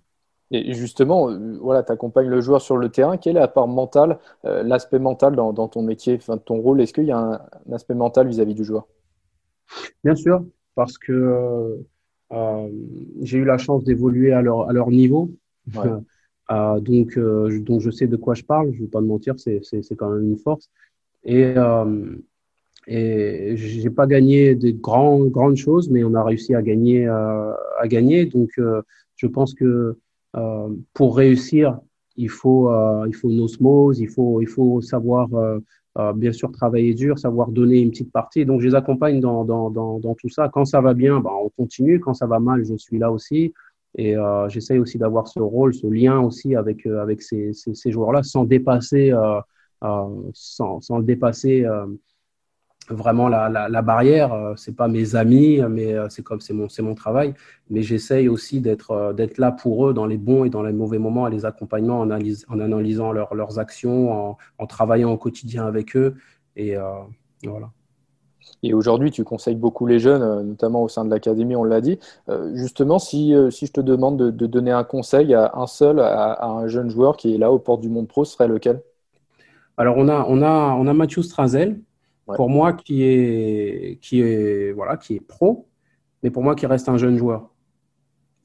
Et 0.52 0.74
justement, 0.74 1.30
euh, 1.30 1.58
voilà, 1.62 1.82
tu 1.82 1.94
accompagnes 1.94 2.28
le 2.28 2.42
joueur 2.42 2.62
sur 2.62 2.76
le 2.76 2.90
terrain. 2.90 3.18
Quelle 3.18 3.38
est 3.38 3.40
la 3.40 3.48
part 3.48 3.68
mentale, 3.68 4.20
euh, 4.44 4.64
l'aspect 4.64 5.00
mental 5.00 5.36
dans, 5.36 5.54
ton 5.54 5.82
métier, 5.82 6.16
enfin, 6.18 6.38
ton 6.38 6.60
rôle? 6.60 6.82
Est-ce 6.82 6.94
qu'il 6.94 7.06
y 7.06 7.12
a 7.12 7.18
un, 7.18 7.74
aspect 7.74 7.96
mental 7.96 8.28
vis-à-vis 8.28 8.54
du 8.54 8.66
joueur? 8.66 8.86
Bien 10.04 10.16
sûr, 10.16 10.44
parce 10.76 10.98
que 10.98 11.80
euh, 12.34 12.70
j'ai 13.22 13.38
eu 13.38 13.46
la 13.46 13.58
chance 13.58 13.86
d'évoluer 13.86 14.34
à 14.34 14.42
leur, 14.42 14.70
à 14.70 14.74
leur 14.74 14.92
niveau. 14.92 15.32
donc, 16.50 17.18
donc, 17.18 17.80
je 17.80 17.90
sais 17.90 18.08
de 18.08 18.18
quoi 18.18 18.34
je 18.34 18.44
parle. 18.44 18.74
Je 18.74 18.80
ne 18.80 18.82
vais 18.82 18.90
pas 18.90 19.00
te 19.00 19.06
mentir, 19.06 19.36
c'est 19.40 19.96
quand 19.96 20.10
même 20.10 20.24
une 20.24 20.38
force. 20.38 20.70
Et, 21.24 21.54
et 22.94 23.56
j'ai 23.56 23.90
pas 23.90 24.06
gagné 24.06 24.56
grands, 24.82 25.26
grandes 25.26 25.56
choses, 25.56 25.90
mais 25.90 26.04
on 26.04 26.14
a 26.14 26.24
réussi 26.24 26.54
à 26.56 26.62
gagner. 26.62 27.08
à 27.08 27.88
gagner. 27.88 28.26
Donc, 28.26 28.50
je 29.16 29.28
pense 29.28 29.54
que 29.54 29.98
euh, 30.36 30.70
pour 30.94 31.18
réussir, 31.18 31.80
il 32.18 32.30
faut, 32.30 32.72
euh, 32.72 33.06
il 33.08 33.16
faut 33.16 33.30
une 33.30 33.42
osmose, 33.42 34.00
il 34.00 34.10
faut, 34.10 34.42
il 34.42 34.48
faut 34.48 34.82
savoir 34.82 35.30
euh, 35.34 36.14
bien 36.14 36.32
sûr 36.32 36.52
travailler 36.52 36.94
dur, 36.94 37.20
savoir 37.20 37.50
donner 37.50 37.80
une 37.80 37.92
petite 37.92 38.12
partie. 38.12 38.46
Donc, 38.46 38.62
je 38.62 38.68
les 38.68 38.76
accompagne 38.76 39.20
dans, 39.20 39.44
dans, 39.46 39.70
dans, 39.70 40.16
tout 40.16 40.30
ça. 40.30 40.50
Quand 40.50 40.66
ça 40.66 40.82
va 40.82 40.94
bien, 40.94 41.20
ben, 41.20 41.32
on 41.32 41.50
continue. 41.50 42.00
Quand 42.00 42.14
ça 42.14 42.28
va 42.28 42.40
mal, 42.40 42.64
je 42.66 42.76
suis 42.76 42.98
là 42.98 43.12
aussi. 43.12 43.54
Et 43.96 44.16
euh, 44.16 44.48
j'essaye 44.48 44.80
aussi 44.80 44.98
d'avoir 44.98 45.28
ce 45.28 45.40
rôle, 45.40 45.74
ce 45.74 45.86
lien 45.88 46.20
aussi 46.20 46.56
avec, 46.56 46.86
avec 46.86 47.22
ces, 47.22 47.52
ces, 47.54 47.74
ces 47.74 47.92
joueurs-là, 47.92 48.24
sans 48.24 48.46
dépasser, 48.46 49.12
euh, 49.12 49.42
sans, 50.34 50.80
sans 50.80 50.98
le 50.98 51.04
dépasser 51.04 51.66
vraiment 52.92 53.28
la, 53.28 53.50
la, 53.50 53.82
barrière. 53.82 54.34
Euh, 54.34 54.54
c'est 54.56 54.76
pas 54.76 54.88
mes 54.88 55.16
amis, 55.16 55.62
mais 55.70 55.94
euh, 55.94 56.08
c'est 56.10 56.24
comme 56.24 56.42
c'est 56.42 56.54
mon, 56.54 56.70
c'est 56.70 56.82
mon 56.82 56.96
travail. 56.96 57.34
Mais 57.70 57.82
j'essaye 57.84 58.28
aussi 58.28 58.62
d'être, 58.62 58.92
euh, 58.92 59.14
d'être 59.14 59.38
là 59.38 59.52
pour 59.52 59.88
eux 59.88 59.94
dans 59.94 60.06
les 60.06 60.18
bons 60.18 60.46
et 60.46 60.50
dans 60.50 60.64
les 60.64 60.74
mauvais 60.74 61.00
moments, 61.00 61.26
à 61.26 61.30
les 61.30 61.46
accompagner 61.46 61.90
en, 61.90 62.10
en 62.10 62.60
analysant 62.60 63.12
leurs 63.12 63.60
actions, 63.60 64.38
en, 64.58 64.68
travaillant 64.68 65.12
au 65.12 65.18
quotidien 65.18 65.66
avec 65.66 65.96
eux. 65.96 66.16
Et 66.56 66.76
voilà. 67.44 67.72
Et 68.64 68.74
aujourd'hui, 68.74 69.12
tu 69.12 69.24
conseilles 69.24 69.56
beaucoup 69.56 69.86
les 69.86 70.00
jeunes, 70.00 70.48
notamment 70.48 70.84
au 70.84 70.88
sein 70.88 71.06
de 71.06 71.10
l'académie, 71.10 71.56
on 71.56 71.64
l'a 71.64 71.82
dit. 71.82 72.00
justement, 72.54 73.00
si, 73.00 73.34
si, 73.50 73.66
je 73.66 73.72
te 73.72 73.82
demande 73.82 74.18
de, 74.18 74.46
donner 74.46 74.72
un 74.72 74.84
conseil 74.84 75.34
à 75.34 75.52
un 75.56 75.68
seul, 75.68 76.00
à, 76.00 76.46
un 76.46 76.68
jeune 76.68 76.90
joueur 76.90 77.18
qui 77.18 77.34
est 77.36 77.38
là 77.38 77.52
aux 77.52 77.60
portes 77.60 77.82
du 77.82 77.90
monde 77.90 78.08
pro, 78.08 78.26
ce 78.26 78.34
serait 78.34 78.48
lequel? 78.48 78.82
Alors, 79.78 79.98
on 79.98 80.08
a, 80.08 80.26
on 80.28 80.42
a, 80.42 80.76
on 80.76 80.88
a 80.88 80.94
Mathieu 80.94 81.24
Strazel, 81.24 81.80
pour 82.26 82.50
moi 82.50 82.74
qui 82.74 83.04
est, 83.04 84.00
qui, 84.02 84.22
est, 84.22 84.72
voilà, 84.72 84.98
qui 84.98 85.16
est 85.16 85.20
pro, 85.20 85.68
mais 86.24 86.30
pour 86.30 86.44
moi 86.44 86.56
qui 86.56 86.66
reste 86.66 86.90
un 86.90 86.98
jeune 86.98 87.18
joueur. 87.18 87.50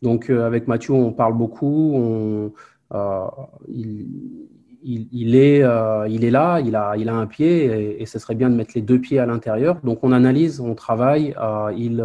Donc 0.03 0.31
euh, 0.31 0.47
avec 0.47 0.69
Mathieu, 0.69 0.93
on 0.93 1.13
parle 1.13 1.35
beaucoup, 1.35 2.53
euh, 2.95 3.27
il, 3.69 4.07
il, 4.83 5.35
est, 5.35 5.63
euh, 5.63 6.07
il 6.09 6.25
est 6.25 6.31
là, 6.31 6.61
il 6.61 6.77
a, 6.77 6.97
il 6.97 7.09
a 7.09 7.15
un 7.15 7.27
pied 7.27 8.01
et, 8.01 8.07
ce 8.07 8.19
serait 8.19 8.35
bien 8.35 8.51
de 8.51 8.55
mettre 8.55 8.73
les 8.75 8.83
deux 8.83 9.01
pieds 9.01 9.19
à 9.19 9.27
l'intérieur. 9.27 9.81
Donc 9.83 10.01
on 10.03 10.13
analyse, 10.13 10.61
on 10.61 10.75
travaille. 10.75 11.35
il, 11.77 12.05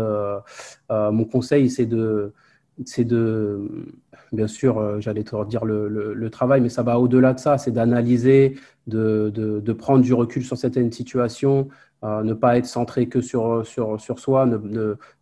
mon 0.89 1.25
conseil, 1.25 1.69
c'est 1.69 1.85
de, 1.85 2.33
c'est 2.85 3.03
de, 3.03 3.69
bien 4.31 4.47
sûr, 4.47 5.01
j'allais 5.01 5.23
te 5.23 5.45
dire 5.45 5.65
le, 5.65 6.29
travail, 6.29 6.61
mais 6.61 6.69
ça 6.69 6.83
va 6.83 6.99
au-delà 6.99 7.33
de 7.33 7.39
ça, 7.39 7.57
c'est 7.57 7.71
d'analyser, 7.71 8.57
de, 8.87 9.31
de, 9.33 9.73
prendre 9.73 10.03
du 10.03 10.13
recul 10.13 10.43
sur 10.43 10.57
certaines 10.57 10.91
situations, 10.91 11.67
euh, 12.03 12.23
ne 12.23 12.33
pas 12.33 12.57
être 12.57 12.65
centré 12.65 13.07
que 13.07 13.21
sur, 13.21 13.65
sur, 13.65 14.01
sur 14.01 14.17
soi, 14.17 14.47
ne, 14.47 14.57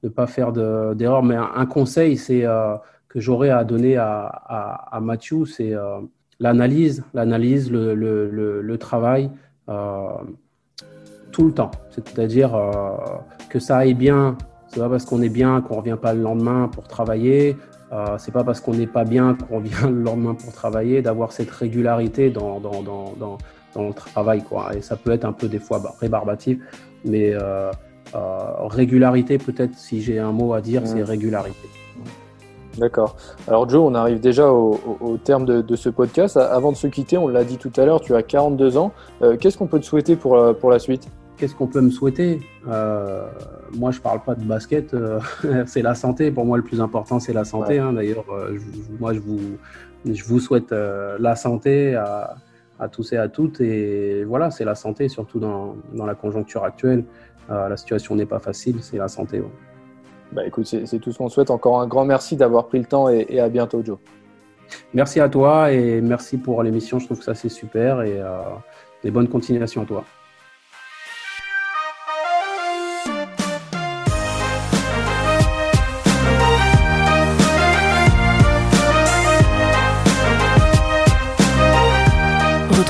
ne, 0.03 0.10
pas 0.10 0.28
faire 0.28 0.53
d'erreurs. 0.53 1.24
mais 1.24 1.36
un, 1.36 1.66
conseil 1.66 2.16
c'est, 2.16 2.45
euh, 2.45 2.76
que 3.10 3.20
j'aurais 3.20 3.49
à 3.49 3.66
donner 3.66 3.97
à, 3.97 4.26
à, 4.26 4.99
Mathieu, 5.01 5.45
c'est 5.45 5.74
euh, 5.74 5.99
l'analyse, 6.39 7.03
l'analyse, 7.14 7.70
le, 7.70 7.93
le, 7.95 8.78
travail 8.78 9.30
tout 11.34 11.45
le 11.47 11.51
temps. 11.53 11.72
C'est-à-dire 11.89 12.57
que 13.49 13.60
ça 13.60 13.78
aille 13.78 13.93
bien. 13.93 14.38
C'est 14.70 14.80
pas 14.80 14.89
parce 14.89 15.05
qu'on 15.05 15.22
est 15.22 15.30
bien 15.30 15.61
qu'on 15.61 15.78
revient 15.78 15.97
pas 15.99 16.13
le 16.13 16.22
lendemain 16.22 16.70
pour 16.72 16.88
travailler. 16.88 17.57
Euh, 17.91 18.17
c'est 18.20 18.32
pas 18.32 18.43
parce 18.43 18.61
qu'on 18.61 18.76
n'est 18.76 18.88
pas 18.88 19.03
bien 19.03 19.36
qu'on 19.36 19.59
vient 19.59 19.89
le 19.89 20.01
lendemain 20.01 20.36
pour 20.36 20.53
travailler, 20.53 21.01
d'avoir 21.01 21.32
cette 21.32 21.49
régularité 21.49 22.30
dans, 22.30 22.59
dans, 22.59 22.84
dans, 22.84 23.13
dans, 23.20 23.38
dans 23.74 23.88
le 23.88 23.93
travail. 23.93 24.43
Quoi. 24.43 24.76
Et 24.76 24.82
ça 24.82 24.95
peut 24.95 25.11
être 25.11 25.26
un 25.26 25.34
peu 25.34 25.47
des 25.47 25.59
fois 25.59 25.82
rébarbatif, 25.99 26.59
mais 27.03 27.34
euh, 27.34 27.72
euh, 28.15 28.38
régularité, 28.67 29.39
peut-être, 29.39 29.76
si 29.76 30.01
j'ai 30.01 30.20
un 30.20 30.32
mot 30.32 30.53
à 30.53 30.61
dire, 30.61 30.84
c'est 30.86 31.03
régularité. 31.03 31.67
D'accord. 32.78 33.17
Alors 33.47 33.67
Joe, 33.67 33.82
on 33.84 33.95
arrive 33.95 34.20
déjà 34.20 34.51
au, 34.51 34.80
au, 35.01 35.17
terme 35.17 35.45
de, 35.45 35.61
de, 35.61 35.76
ce 35.76 35.89
podcast. 35.89 36.38
Avant 36.38 36.72
de 36.72 36.78
se 36.78 36.88
quitter, 36.88 37.17
on 37.17 37.28
l'a 37.28 37.43
dit 37.43 37.57
tout 37.57 37.72
à 37.76 37.86
l'heure, 37.86 37.99
tu 37.99 38.15
as 38.15 38.24
42 38.24 38.78
ans. 38.78 38.93
Euh, 39.22 39.36
qu'est-ce 39.36 39.57
qu'on 39.57 39.67
peut 39.67 39.80
te 39.80 39.86
souhaiter 39.86 40.15
pour, 40.15 40.55
pour 40.57 40.70
la 40.70 40.80
suite? 40.80 41.09
Qu'est-ce 41.40 41.56
qu'on 41.56 41.68
peut 41.68 41.80
me 41.80 41.90
souhaiter? 41.90 42.42
Euh, 42.68 43.26
Moi, 43.72 43.92
je 43.92 44.02
parle 44.02 44.22
pas 44.22 44.36
de 44.36 44.44
basket, 44.44 44.94
euh, 44.94 45.22
c'est 45.68 45.82
la 45.82 45.96
santé. 45.96 46.32
Pour 46.32 46.46
moi, 46.46 46.58
le 46.58 46.64
plus 46.64 46.82
important, 46.82 47.22
c'est 47.22 47.32
la 47.32 47.46
santé. 47.46 47.80
Hein. 47.80 47.94
D'ailleurs, 47.94 48.26
euh, 48.30 48.58
moi, 49.00 49.14
je 49.14 49.20
vous, 49.22 49.40
je 50.06 50.24
vous 50.26 50.40
souhaite 50.42 50.72
la 50.72 51.36
santé 51.38 51.96
à, 51.96 52.36
à, 52.78 52.90
tous 52.90 53.14
et 53.14 53.18
à 53.18 53.30
toutes. 53.30 53.62
Et 53.62 54.26
voilà, 54.26 54.52
c'est 54.52 54.66
la 54.66 54.76
santé, 54.76 55.08
surtout 55.08 55.40
dans, 55.40 55.78
dans 55.94 56.06
la 56.06 56.14
conjoncture 56.14 56.66
actuelle. 56.66 57.06
la 57.48 57.78
situation 57.78 58.16
n'est 58.16 58.26
pas 58.26 58.40
facile, 58.40 58.78
c'est 58.82 58.98
la 58.98 59.08
santé. 59.08 59.42
Bah, 60.34 60.46
écoute, 60.46 60.66
c'est 60.66 61.00
tout 61.00 61.14
ce 61.14 61.18
qu'on 61.18 61.30
souhaite. 61.30 61.52
Encore 61.52 61.80
un 61.80 61.88
grand 61.88 62.04
merci 62.04 62.36
d'avoir 62.36 62.68
pris 62.68 62.80
le 62.80 62.86
temps 62.86 63.08
et, 63.10 63.26
et, 63.30 63.40
à 63.40 63.48
bientôt, 63.48 63.82
Joe. 63.82 63.98
Merci 64.94 65.22
à 65.22 65.30
toi 65.30 65.72
et 65.72 66.02
merci 66.02 66.38
pour 66.38 66.62
l'émission. 66.64 67.00
Je 67.00 67.06
trouve 67.06 67.20
que 67.20 67.24
ça, 67.24 67.34
c'est 67.34 67.50
super 67.50 68.02
et, 68.02 68.22
et 69.06 69.10
bonne 69.10 69.30
continuation 69.30 69.84
à 69.84 69.86
toi. 69.86 70.04